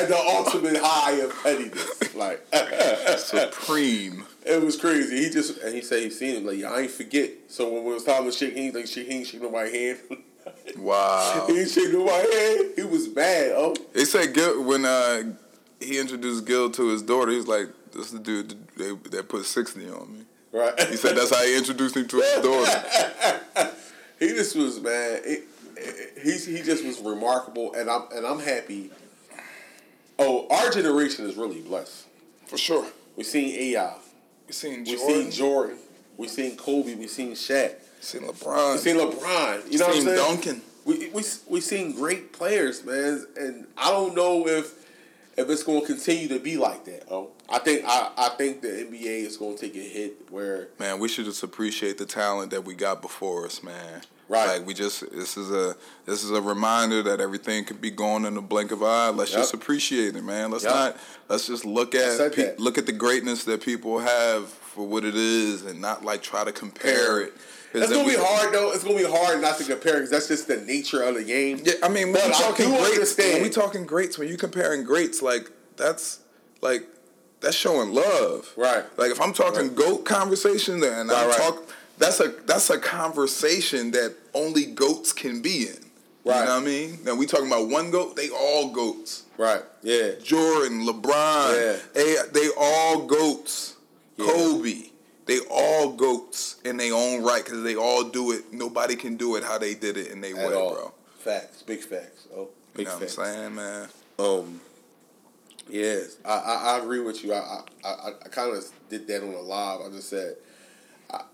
At 0.00 0.08
the 0.08 0.16
ultimate 0.18 0.76
high 0.82 1.12
of 1.12 1.34
pettiness. 1.42 2.14
Like 2.14 2.44
Supreme. 3.18 4.24
it 4.44 4.62
was 4.62 4.76
crazy. 4.76 5.24
He 5.24 5.30
just 5.30 5.58
and 5.62 5.74
he 5.74 5.80
said 5.80 6.02
he 6.02 6.10
seen 6.10 6.36
him 6.36 6.46
like 6.46 6.62
I 6.62 6.82
ain't 6.82 6.90
forget. 6.90 7.30
So 7.48 7.72
when 7.72 7.84
we 7.84 7.94
was 7.94 8.04
time 8.04 8.24
to 8.24 8.32
shake 8.32 8.54
hands, 8.56 8.74
like 8.74 8.86
shake 8.86 9.08
hands, 9.10 9.28
shake 9.28 9.42
nobody's 9.42 9.72
hand. 9.74 9.98
Wow. 10.78 11.44
he 11.48 11.64
shake 11.66 11.92
nobody's 11.92 12.34
hand. 12.34 12.70
He 12.76 12.82
was 12.82 13.08
bad. 13.08 13.52
Oh, 13.56 13.74
They 13.92 14.04
said 14.04 14.32
Gil, 14.34 14.62
when 14.64 14.84
uh, 14.84 15.34
he 15.80 15.98
introduced 15.98 16.44
Gil 16.46 16.70
to 16.70 16.88
his 16.88 17.02
daughter, 17.02 17.30
he 17.30 17.36
was 17.38 17.46
like, 17.48 17.68
"This 17.92 18.06
is 18.06 18.12
the 18.12 18.18
dude 18.18 18.50
that, 18.50 18.76
they, 18.76 19.10
that 19.16 19.28
put 19.28 19.44
sixty 19.46 19.88
on 19.88 20.12
me." 20.12 20.24
right. 20.52 20.78
He 20.88 20.96
said 20.96 21.16
that's 21.16 21.34
how 21.34 21.42
he 21.44 21.56
introduced 21.56 21.96
him 21.96 22.06
to 22.08 22.16
his 22.20 22.34
daughter. 22.42 23.70
he 24.18 24.28
just 24.28 24.54
was 24.56 24.80
man. 24.80 25.20
It, 25.24 25.44
he's 26.22 26.46
he 26.46 26.62
just 26.62 26.84
was 26.84 27.00
remarkable, 27.00 27.74
and 27.74 27.90
I'm 27.90 28.02
and 28.12 28.26
I'm 28.26 28.40
happy. 28.40 28.90
Oh, 30.18 30.46
our 30.50 30.70
generation 30.70 31.26
is 31.26 31.36
really 31.36 31.60
blessed. 31.60 32.06
For 32.46 32.58
sure. 32.58 32.86
we've 33.16 33.26
seen 33.26 33.54
AI. 33.74 33.94
we've 34.46 34.54
seen 34.54 34.84
Jordan. 34.84 34.84
We 34.84 34.96
Jordan. 34.96 35.22
seen 35.22 35.30
Jordan. 35.30 35.76
we've 36.16 36.30
seen 36.30 36.56
Kobe. 36.56 36.94
we've 36.94 37.10
seen 37.10 37.32
Shaq. 37.32 37.74
seen 38.00 38.22
LeBron. 38.22 38.72
we've 38.72 38.80
seen 38.80 38.96
LeBron. 38.96 39.72
You 39.72 39.78
know 39.78 39.86
seen 39.86 39.88
what 39.88 39.96
I'm 39.96 40.02
saying? 40.02 40.16
Duncan. 40.16 40.62
We 40.84 41.08
we 41.10 41.22
we 41.48 41.60
seen 41.60 41.94
great 41.94 42.32
players, 42.32 42.84
man, 42.84 43.26
and 43.36 43.66
I 43.76 43.90
don't 43.90 44.14
know 44.14 44.46
if 44.46 44.80
if 45.36 45.48
it's 45.48 45.62
going 45.62 45.80
to 45.80 45.86
continue 45.86 46.28
to 46.28 46.38
be 46.38 46.56
like 46.56 46.84
that. 46.84 47.04
Oh, 47.10 47.30
I 47.48 47.58
think 47.58 47.84
I, 47.86 48.10
I 48.16 48.28
think 48.30 48.62
the 48.62 48.68
NBA 48.68 49.24
is 49.24 49.36
going 49.36 49.56
to 49.56 49.60
take 49.60 49.76
a 49.76 49.78
hit 49.78 50.30
where 50.30 50.68
Man, 50.78 50.98
we 50.98 51.08
should 51.08 51.24
just 51.24 51.42
appreciate 51.42 51.98
the 51.98 52.06
talent 52.06 52.50
that 52.50 52.64
we 52.64 52.74
got 52.74 53.00
before 53.02 53.46
us, 53.46 53.62
man. 53.62 54.02
Right. 54.30 54.58
Like 54.58 54.66
we 54.66 54.74
just 54.74 55.00
this 55.10 55.36
is 55.36 55.50
a 55.50 55.74
this 56.06 56.22
is 56.22 56.30
a 56.30 56.40
reminder 56.40 57.02
that 57.02 57.20
everything 57.20 57.64
could 57.64 57.80
be 57.80 57.90
gone 57.90 58.24
in 58.24 58.34
the 58.34 58.40
blink 58.40 58.70
of 58.70 58.80
an 58.82 58.88
eye. 58.88 59.08
Let's 59.10 59.32
Yep. 59.32 59.40
just 59.40 59.54
appreciate 59.54 60.14
it, 60.14 60.22
man. 60.22 60.52
Let's 60.52 60.62
Yep. 60.62 60.72
not 60.72 60.96
let's 61.28 61.48
just 61.48 61.64
look 61.64 61.96
at 61.96 62.32
pe- 62.32 62.54
look 62.56 62.78
at 62.78 62.86
the 62.86 62.92
greatness 62.92 63.42
that 63.44 63.60
people 63.60 63.98
have 63.98 64.48
for 64.48 64.86
what 64.86 65.04
it 65.04 65.16
is 65.16 65.62
and 65.64 65.80
not 65.80 66.04
like 66.04 66.22
try 66.22 66.44
to 66.44 66.52
compare 66.52 67.20
it. 67.22 67.34
it's 67.74 67.90
to 67.90 68.04
be 68.04 68.14
hard 68.14 68.54
though. 68.54 68.70
It's 68.70 68.84
to 68.84 68.96
be 68.96 69.02
hard 69.02 69.40
not 69.40 69.58
to 69.58 69.64
compare 69.64 69.94
because 69.94 70.10
that's 70.10 70.28
just 70.28 70.46
the 70.46 70.58
nature 70.58 71.02
of 71.02 71.16
the 71.16 71.24
game. 71.24 71.60
Yeah, 71.64 71.72
I 71.82 71.88
mean, 71.88 72.12
when 72.12 72.24
we 72.24 72.30
talking 72.32 72.68
greats, 72.70 72.92
understand. 72.92 73.32
when 73.34 73.42
we 73.42 73.50
talking 73.50 73.84
greats, 73.84 74.16
when 74.16 74.28
you 74.28 74.36
comparing 74.36 74.84
greats, 74.84 75.22
like 75.22 75.50
that's 75.76 76.20
like 76.60 76.86
that's 77.40 77.56
showing 77.56 77.92
love, 77.92 78.52
Right. 78.56 78.84
Like 78.96 79.10
if 79.10 79.20
I'm 79.20 79.32
talking 79.32 79.62
Right. 79.68 79.74
goat 79.74 80.04
conversation, 80.04 80.78
then 80.78 81.08
Right, 81.08 81.16
I'm 81.16 81.28
right. 81.30 81.36
talk 81.38 81.62
that's 82.00 82.18
a 82.20 82.28
that's 82.46 82.70
a 82.70 82.78
conversation 82.78 83.92
that 83.92 84.14
only 84.34 84.66
goats 84.66 85.12
can 85.12 85.40
be 85.42 85.68
in. 85.68 85.76
You 86.24 86.32
Right. 86.32 86.44
know 86.44 86.54
what 86.56 86.62
I 86.62 86.66
mean? 86.66 86.98
Now 87.04 87.14
we 87.14 87.24
talking 87.26 87.46
about 87.46 87.68
one 87.68 87.90
goat, 87.90 88.14
they 88.16 88.28
all 88.30 88.70
goats. 88.72 89.22
Right? 89.38 89.62
Yeah. 89.82 90.12
Jordan, 90.22 90.84
LeBron, 90.86 91.54
Yeah. 91.54 91.76
they 91.94 92.16
they 92.32 92.48
all 92.58 93.06
goats. 93.06 93.76
Yeah. 94.16 94.26
Kobe, 94.26 94.90
they 95.26 95.38
all 95.50 95.90
goats 95.92 96.56
in 96.64 96.76
their 96.76 96.92
own 96.92 97.22
right 97.22 97.42
because 97.44 97.62
they 97.62 97.74
all 97.76 98.04
do 98.04 98.32
it. 98.32 98.52
Nobody 98.52 98.96
can 98.96 99.16
do 99.16 99.36
it 99.36 99.44
how 99.44 99.56
they 99.58 99.74
did 99.74 99.96
it 99.96 100.08
in 100.08 100.20
their 100.20 100.36
At 100.38 100.48
way, 100.50 100.54
all. 100.54 100.74
bro. 100.74 100.92
Facts. 101.20 101.62
Big 101.62 101.80
facts. 101.82 102.26
Oh, 102.34 102.40
You 102.42 102.48
big 102.74 102.86
know 102.86 102.94
what 102.94 103.02
I'm 103.02 103.08
saying, 103.08 103.54
man? 103.54 103.88
Um, 104.18 104.60
yes, 105.68 106.16
I, 106.24 106.32
I, 106.34 106.54
I 106.74 106.78
agree 106.82 107.00
with 107.00 107.24
you. 107.24 107.32
I 107.32 107.62
I, 107.84 107.88
I, 107.88 108.08
I 108.24 108.28
kind 108.28 108.54
of 108.56 108.64
did 108.90 109.06
that 109.08 109.22
on 109.22 109.32
a 109.34 109.40
live. 109.40 109.80
I 109.80 109.88
just 109.90 110.10
said 110.10 110.36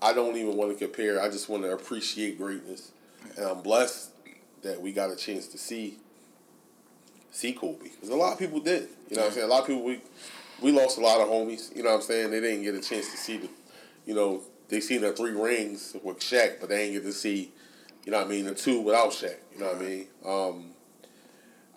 I, 0.01 0.13
don't 0.13 0.35
even 0.37 0.55
want 0.55 0.77
to 0.77 0.85
compare. 0.85 1.21
I 1.21 1.29
just 1.29 1.49
want 1.49 1.63
to 1.63 1.71
appreciate 1.71 2.37
greatness, 2.37 2.91
and 3.35 3.45
I'm 3.45 3.61
blessed 3.61 4.11
that 4.63 4.81
we 4.81 4.91
got 4.91 5.11
a 5.11 5.15
chance 5.15 5.47
to 5.47 5.57
see 5.57 5.97
see 7.31 7.53
Kobe 7.53 7.89
because 7.89 8.09
a 8.09 8.15
lot 8.15 8.33
of 8.33 8.39
people 8.39 8.59
did. 8.59 8.89
You 9.09 9.17
know 9.17 9.23
what 9.23 9.27
I'm 9.27 9.33
saying? 9.33 9.45
A 9.45 9.49
lot 9.49 9.61
of 9.61 9.67
people 9.67 9.83
we 9.83 10.01
we 10.61 10.71
lost 10.71 10.97
a 10.97 11.01
lot 11.01 11.21
of 11.21 11.27
homies. 11.27 11.75
You 11.75 11.83
know 11.83 11.89
what 11.89 11.97
I'm 11.97 12.01
saying? 12.01 12.31
They 12.31 12.41
didn't 12.41 12.63
get 12.63 12.75
a 12.75 12.81
chance 12.81 13.11
to 13.11 13.17
see 13.17 13.37
the, 13.37 13.49
you 14.05 14.15
know, 14.15 14.41
they 14.69 14.79
seen 14.79 15.01
the 15.01 15.13
three 15.13 15.31
rings 15.31 15.95
with 16.03 16.19
Shaq, 16.19 16.59
but 16.59 16.69
they 16.69 16.77
didn't 16.77 16.93
get 16.93 17.03
to 17.03 17.13
see, 17.13 17.51
you 18.05 18.11
know 18.11 18.17
what 18.17 18.27
I 18.27 18.29
mean, 18.29 18.45
the 18.45 18.55
two 18.55 18.81
without 18.81 19.11
Shaq. 19.11 19.35
You 19.53 19.59
know 19.59 19.67
what 19.67 19.77
I 19.77 19.79
mean? 19.79 20.07
Um, 20.25 20.71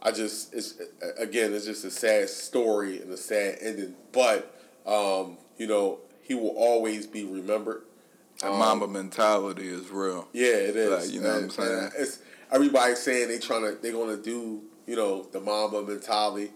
I 0.03 0.13
just 0.13 0.55
it's 0.55 0.81
again 1.19 1.53
it's 1.53 1.67
just 1.67 1.85
a 1.85 1.91
sad 1.91 2.31
story 2.31 3.03
and 3.03 3.13
a 3.13 3.17
sad 3.17 3.59
ending, 3.61 3.95
but 4.13 4.59
um, 4.87 5.37
you 5.59 5.67
know 5.67 5.99
he 6.23 6.35
will 6.35 6.55
always 6.57 7.07
be 7.07 7.25
remembered. 7.25 7.83
That 8.41 8.53
Mamba 8.53 8.89
mentality 8.89 9.69
is 9.69 9.91
real. 9.91 10.29
Yeah, 10.33 10.47
it 10.47 10.77
is. 10.77 10.91
Like, 11.07 11.15
you 11.15 11.21
know 11.21 11.35
what 11.35 11.43
I'm 11.45 11.51
saying? 11.51 11.91
It's 11.99 12.19
everybody 12.51 12.95
saying 12.95 13.29
they 13.29 13.39
trying 13.39 13.63
to 13.63 13.79
they're 13.81 13.93
gonna 13.93 14.17
do 14.17 14.63
you 14.87 14.97
know 14.97 15.25
the 15.31 15.41
Mamba 15.41 15.83
mentality. 15.83 16.51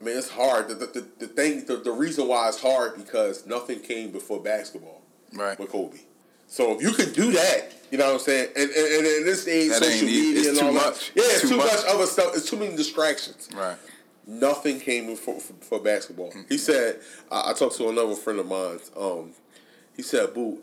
I 0.00 0.04
mean, 0.04 0.16
it's 0.16 0.30
hard. 0.30 0.68
The, 0.68 0.74
the, 0.76 0.86
the, 0.86 1.06
the 1.18 1.26
thing, 1.26 1.64
the, 1.66 1.76
the 1.76 1.92
reason 1.92 2.26
why 2.26 2.48
it's 2.48 2.58
hard 2.60 2.96
because 2.96 3.46
nothing 3.46 3.80
came 3.80 4.10
before 4.12 4.40
basketball 4.40 5.02
Right. 5.34 5.58
with 5.58 5.70
Kobe. 5.70 5.98
So 6.46 6.74
if 6.74 6.80
you 6.80 6.92
could 6.92 7.12
do 7.12 7.30
that, 7.32 7.72
you 7.90 7.98
know 7.98 8.06
what 8.06 8.14
I'm 8.14 8.18
saying, 8.20 8.48
and, 8.56 8.70
and, 8.70 8.96
and 8.96 9.06
in 9.06 9.24
this 9.26 9.46
age, 9.46 9.68
That 9.68 9.82
social 9.84 10.06
media 10.06 10.38
it's 10.40 10.48
and 10.48 10.58
too 10.58 10.66
all 10.66 10.72
much. 10.72 11.12
that, 11.12 11.16
yeah, 11.16 11.22
It's 11.26 11.40
too 11.42 11.48
too 11.50 11.56
much. 11.58 11.66
much. 11.72 11.84
other 11.86 12.06
stuff. 12.06 12.34
It's 12.34 12.48
too 12.48 12.56
many 12.56 12.74
distractions. 12.74 13.50
Right. 13.54 13.76
Nothing 14.26 14.80
came 14.80 15.04
before 15.06 15.38
for, 15.38 15.52
for 15.60 15.80
basketball. 15.80 16.30
Mm-hmm. 16.30 16.42
He 16.48 16.56
said, 16.56 17.00
I, 17.30 17.50
I 17.50 17.52
talked 17.52 17.76
to 17.76 17.88
another 17.90 18.14
friend 18.14 18.38
of 18.40 18.46
mine. 18.46 18.80
Um, 18.98 19.32
he 19.94 20.02
said, 20.02 20.32
"Boo, 20.32 20.60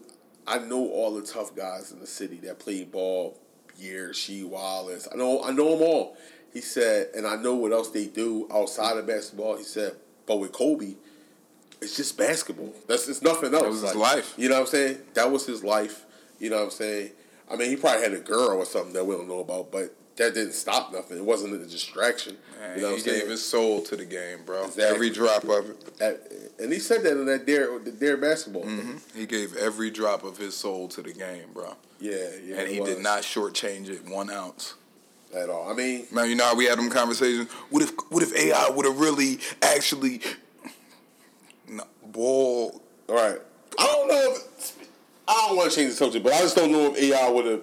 I 0.48 0.60
know 0.60 0.88
all 0.90 1.14
the 1.14 1.22
tough 1.22 1.56
guys 1.56 1.92
in 1.92 2.00
the 2.00 2.08
city 2.08 2.38
that 2.44 2.60
played 2.60 2.92
ball. 2.92 3.38
Pierre, 3.78 4.14
She, 4.14 4.44
Wallace. 4.44 5.08
I 5.12 5.16
know, 5.16 5.44
I 5.44 5.52
know 5.52 5.72
them 5.78 5.82
all." 5.82 6.18
He 6.54 6.62
said, 6.62 7.10
and 7.16 7.28
I 7.28 7.36
know 7.36 7.54
what 7.56 7.72
else 7.72 7.90
they 7.90 8.08
do 8.08 8.48
outside 8.52 8.98
of 8.98 9.06
basketball. 9.06 9.58
He 9.58 9.64
said, 9.64 9.96
but 10.26 10.38
with 10.38 10.52
Kobe, 10.52 10.96
it's 11.82 11.96
just 11.96 12.18
basketball. 12.18 12.74
That's 12.88 13.08
it's 13.08 13.22
nothing 13.22 13.54
else. 13.54 13.64
That 13.64 13.70
was 13.70 13.82
his 13.82 13.96
life. 13.96 14.34
You 14.38 14.50
know 14.50 14.56
what 14.56 14.62
I'm 14.62 14.68
saying? 14.68 14.98
That 15.14 15.32
was 15.32 15.46
his 15.46 15.64
life. 15.64 16.06
You 16.40 16.50
know 16.50 16.58
what 16.58 16.66
I'm 16.66 16.72
saying? 16.72 17.12
I 17.52 17.56
mean, 17.56 17.70
he 17.70 17.76
probably 17.76 18.02
had 18.02 18.14
a 18.14 18.20
girl 18.20 18.58
or 18.58 18.66
something 18.66 18.94
that 18.94 19.06
we 19.06 19.16
don't 19.16 19.28
know 19.28 19.40
about, 19.40 19.72
but 19.72 19.94
that 20.18 20.34
didn't 20.34 20.54
stop 20.54 20.92
nothing. 20.92 21.18
It 21.18 21.24
wasn't 21.26 21.54
a 21.54 21.66
distraction. 21.66 22.38
Man, 22.60 22.76
you 22.76 22.82
know 22.82 22.92
what 22.92 23.02
he 23.02 23.02
I'm 23.02 23.04
saying? 23.04 23.20
gave 23.22 23.30
his 23.30 23.46
soul 23.46 23.82
to 23.84 23.96
the 23.96 24.06
game, 24.06 24.40
bro. 24.46 24.66
Exactly. 24.66 24.84
Every 24.84 25.10
drop 25.10 25.44
of 25.44 25.70
it. 26.00 26.54
And 26.60 26.74
he 26.74 26.80
said 26.80 27.04
that 27.04 27.12
in 27.14 27.26
that 27.28 27.46
dare 27.46 27.78
the 27.80 27.92
Dear 27.92 28.18
Basketball. 28.18 28.64
Mm-hmm. 28.64 29.18
He 29.18 29.26
gave 29.26 29.56
every 29.56 29.90
drop 29.92 30.24
of 30.24 30.38
his 30.38 30.56
soul 30.56 30.88
to 30.90 31.02
the 31.02 31.14
game, 31.14 31.50
bro. 31.54 31.76
Yeah, 32.00 32.16
yeah. 32.44 32.60
and 32.60 32.68
he 32.70 32.80
was. 32.80 32.90
did 32.90 33.04
not 33.04 33.22
shortchange 33.22 33.90
it 33.90 34.06
one 34.06 34.30
ounce. 34.32 34.76
at 35.36 35.50
all. 35.50 35.70
I 35.70 35.74
mean, 35.74 36.06
Man, 36.12 36.30
you 36.30 36.36
know 36.36 36.46
how 36.46 36.56
we 36.56 36.66
had 36.66 36.78
them 36.78 36.90
conversations. 36.90 37.52
What 37.70 37.84
if 37.84 37.92
what 38.10 38.24
if 38.24 38.36
AI 38.36 38.70
would 38.70 38.86
have 38.86 39.00
really 39.00 39.40
actually 39.62 40.22
no, 41.68 41.84
boy 42.06 42.70
all 43.10 43.16
right. 43.16 43.40
I 43.80 43.86
don't 43.86 44.08
know 44.08 44.36
if 44.36 44.78
I 45.28 45.46
don't 45.48 45.58
want 45.58 45.72
to 45.72 45.76
change 45.76 45.92
the 45.92 45.96
subject, 45.96 46.24
but 46.24 46.34
I 46.34 46.40
just 46.40 46.56
don't 46.56 46.72
know 46.72 46.94
if 46.94 46.98
AI 46.98 47.30
would 47.30 47.46
have 47.46 47.62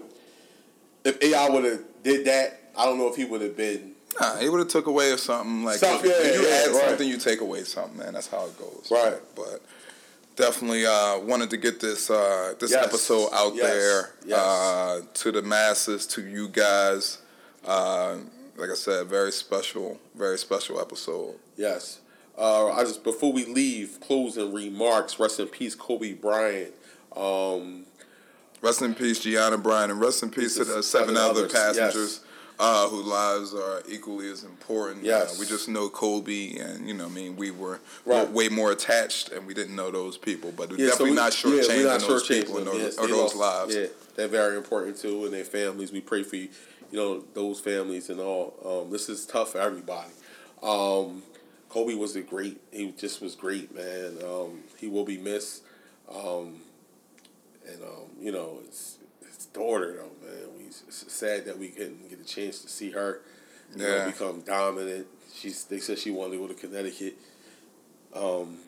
if 1.05 1.23
AI 1.23 1.49
would 1.49 1.65
have 1.65 1.81
did 2.05 2.25
that. 2.27 2.61
I 2.77 2.85
don't 2.85 2.99
know 2.99 3.09
if 3.09 3.17
he 3.17 3.25
would 3.25 3.41
have 3.41 3.57
been. 3.57 3.93
Nah, 4.21 4.37
he 4.39 4.49
would 4.49 4.61
have 4.61 4.69
took 4.69 4.87
away 4.87 5.17
something 5.17 5.65
like 5.65 5.79
Something, 5.79 6.11
when 6.11 6.25
yeah, 6.25 6.33
you 6.35 6.43
yeah, 6.43 6.55
add 6.55 6.67
right. 6.73 6.89
something, 6.91 7.09
you 7.09 7.17
take 7.19 7.41
away 7.41 7.65
something, 7.65 7.99
man. 7.99 8.13
That's 8.15 8.29
how 8.29 8.47
it 8.47 8.57
goes. 8.59 8.89
Right. 8.91 9.19
But 9.35 9.61
definitely 10.37 10.87
uh, 10.87 11.19
wanted 11.21 11.51
to 11.51 11.57
get 11.57 11.81
this 11.81 12.11
uh, 12.11 12.55
this 12.61 12.71
Yes. 12.71 12.87
episode 12.87 13.31
out 13.33 13.55
Yes. 13.57 13.67
there 13.67 14.15
Yes. 14.27 14.39
uh, 14.39 15.01
to 15.15 15.33
the 15.33 15.43
masses, 15.43 16.07
to 16.09 16.23
you 16.25 16.49
guys. 16.49 17.19
Uh, 17.65 18.19
like 18.57 18.71
I 18.71 18.75
said, 18.75 19.07
very 19.09 19.33
special, 19.33 19.99
very 20.15 20.39
special 20.39 20.81
episode. 20.81 21.35
Yes. 21.57 21.99
Uh, 22.39 22.71
I 22.73 22.83
just 22.85 23.03
before 23.05 23.33
we 23.33 23.45
leave, 23.47 23.99
closing 24.01 24.53
remarks. 24.53 25.19
Rest 25.19 25.41
in 25.41 25.47
peace, 25.49 25.75
Kobe 25.75 26.13
Bryant. 26.13 26.73
Um, 27.17 27.87
Rest 28.65 28.81
in 28.81 28.95
peace, 28.95 29.19
Gianna 29.21 29.59
Bryant, 29.59 29.93
and 29.93 30.01
rest 30.01 30.23
in 30.23 30.31
peace 30.31 30.57
to 30.57 30.65
the 30.65 30.83
Seven 30.83 31.19
other 31.19 31.47
passengers 31.51 32.21
uh, 32.59 32.89
whose 32.89 33.05
lives 33.05 33.53
are 33.55 33.83
equally 33.87 34.31
as 34.31 34.43
important. 34.43 35.05
Yes. 35.05 35.35
Uh, 35.35 35.37
we 35.39 35.45
just 35.45 35.69
know 35.69 35.91
Kobe, 35.91 36.57
and 36.57 36.89
you 36.89 36.95
know, 36.95 37.05
I 37.05 37.09
mean, 37.11 37.37
we 37.37 37.51
were 37.51 37.81
Right. 38.07 38.27
way 38.31 38.49
more 38.49 38.73
attached, 38.73 39.33
and 39.33 39.47
we 39.47 39.53
didn't 39.53 39.77
know 39.77 39.91
those 39.91 40.17
people, 40.17 40.51
but 40.57 40.71
we're 40.71 40.77
yeah, 40.79 40.87
so 40.87 40.91
definitely 40.93 41.11
we- 41.11 41.17
not 41.17 41.45
yeah, 41.45 41.51
shortchanging 41.51 41.85
not 41.85 42.01
those 42.01 42.27
people 42.27 42.57
and 42.57 42.67
those, 42.67 42.81
Yes, 42.81 42.99
or 42.99 43.07
those 43.07 43.35
lost- 43.35 43.37
lives. 43.37 43.75
Yeah, 43.75 43.87
they're 44.17 44.29
very 44.29 44.57
important 44.57 44.97
too, 44.97 45.25
and 45.27 45.35
their 45.35 45.45
families. 45.45 45.93
We 45.93 46.01
pray 46.01 46.23
for 46.23 46.37
you, 46.37 46.49
you 46.91 46.99
know 46.99 47.25
those 47.35 47.61
families 47.61 48.09
and 48.09 48.19
all. 48.19 48.55
Um, 48.65 48.91
this 48.91 49.11
is 49.11 49.27
tough 49.27 49.53
for 49.53 49.59
everybody. 49.59 50.12
Um, 50.62 51.23
Kobe 51.69 51.95
was 51.97 52.17
a 52.17 52.23
great. 52.23 52.62
He 52.73 52.93
just 52.93 53.21
was 53.21 53.35
great, 53.35 53.75
man. 53.75 54.17
Um, 54.25 54.61
he 54.79 54.87
will 54.89 55.05
be 55.05 55.19
missed. 55.19 55.65
Um, 56.11 56.61
and 57.67 57.83
um, 57.83 58.09
you 58.21 58.33
know, 58.33 58.59
it's 58.65 58.99
his 59.27 59.47
daughter 59.47 59.97
though, 59.97 60.27
man. 60.27 60.47
We, 60.59 60.65
it's 60.67 61.05
sad 61.12 61.45
that 61.47 61.59
we 61.59 61.69
couldn't 61.69 62.09
get 62.11 62.21
a 62.21 62.25
chance 62.25 62.61
to 62.61 62.69
see 62.69 62.91
her. 62.91 63.21
You 63.73 63.83
know, 63.83 63.89
Yeah. 63.97 64.07
become 64.07 64.41
dominant. 64.43 65.07
She's. 65.35 65.65
They 65.65 65.79
said 65.81 65.99
she 65.99 66.11
wanted 66.11 66.33
to 66.33 66.39
go 66.39 66.47
to 66.49 66.55
Connecticut. 66.55 67.17
Um. 68.15 68.59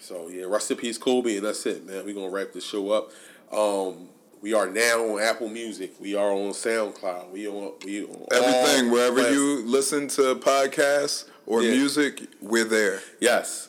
So 0.00 0.28
yeah, 0.28 0.44
rest 0.44 0.70
in 0.70 0.76
peace, 0.76 0.96
Kobe, 0.98 1.36
and 1.36 1.44
that's 1.46 1.66
it, 1.66 1.86
man. 1.86 2.04
We're 2.04 2.14
gonna 2.14 2.30
wrap 2.30 2.52
the 2.52 2.60
show 2.60 2.90
up. 2.92 3.10
Um, 3.52 4.08
we 4.40 4.54
are 4.54 4.68
now 4.70 5.04
on 5.16 5.20
Apple 5.22 5.48
Music. 5.48 5.92
We 6.00 6.14
are 6.14 6.30
on 6.30 6.52
SoundCloud. 6.52 7.30
We 7.32 7.48
on 7.48 7.72
we 7.84 8.04
on 8.04 8.26
Everything, 8.30 8.90
wherever 8.90 9.30
you 9.32 9.62
listen 9.66 10.06
to 10.08 10.36
podcasts 10.36 11.24
or 11.46 11.62
Yeah. 11.62 11.72
music, 11.72 12.22
we're 12.40 12.64
there. 12.64 13.00
Yes. 13.20 13.68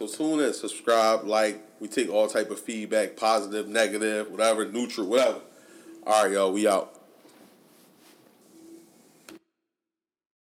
So 0.00 0.06
tune 0.06 0.40
in, 0.40 0.54
subscribe, 0.54 1.24
like. 1.24 1.62
We 1.78 1.88
take 1.88 2.10
all 2.10 2.26
type 2.26 2.50
of 2.50 2.58
feedback, 2.58 3.16
positive, 3.16 3.68
negative, 3.68 4.30
whatever, 4.30 4.66
neutral, 4.66 5.06
whatever. 5.06 5.40
All 6.06 6.24
right, 6.24 6.32
y'all. 6.32 6.52
We 6.52 6.66
out. 6.66 6.99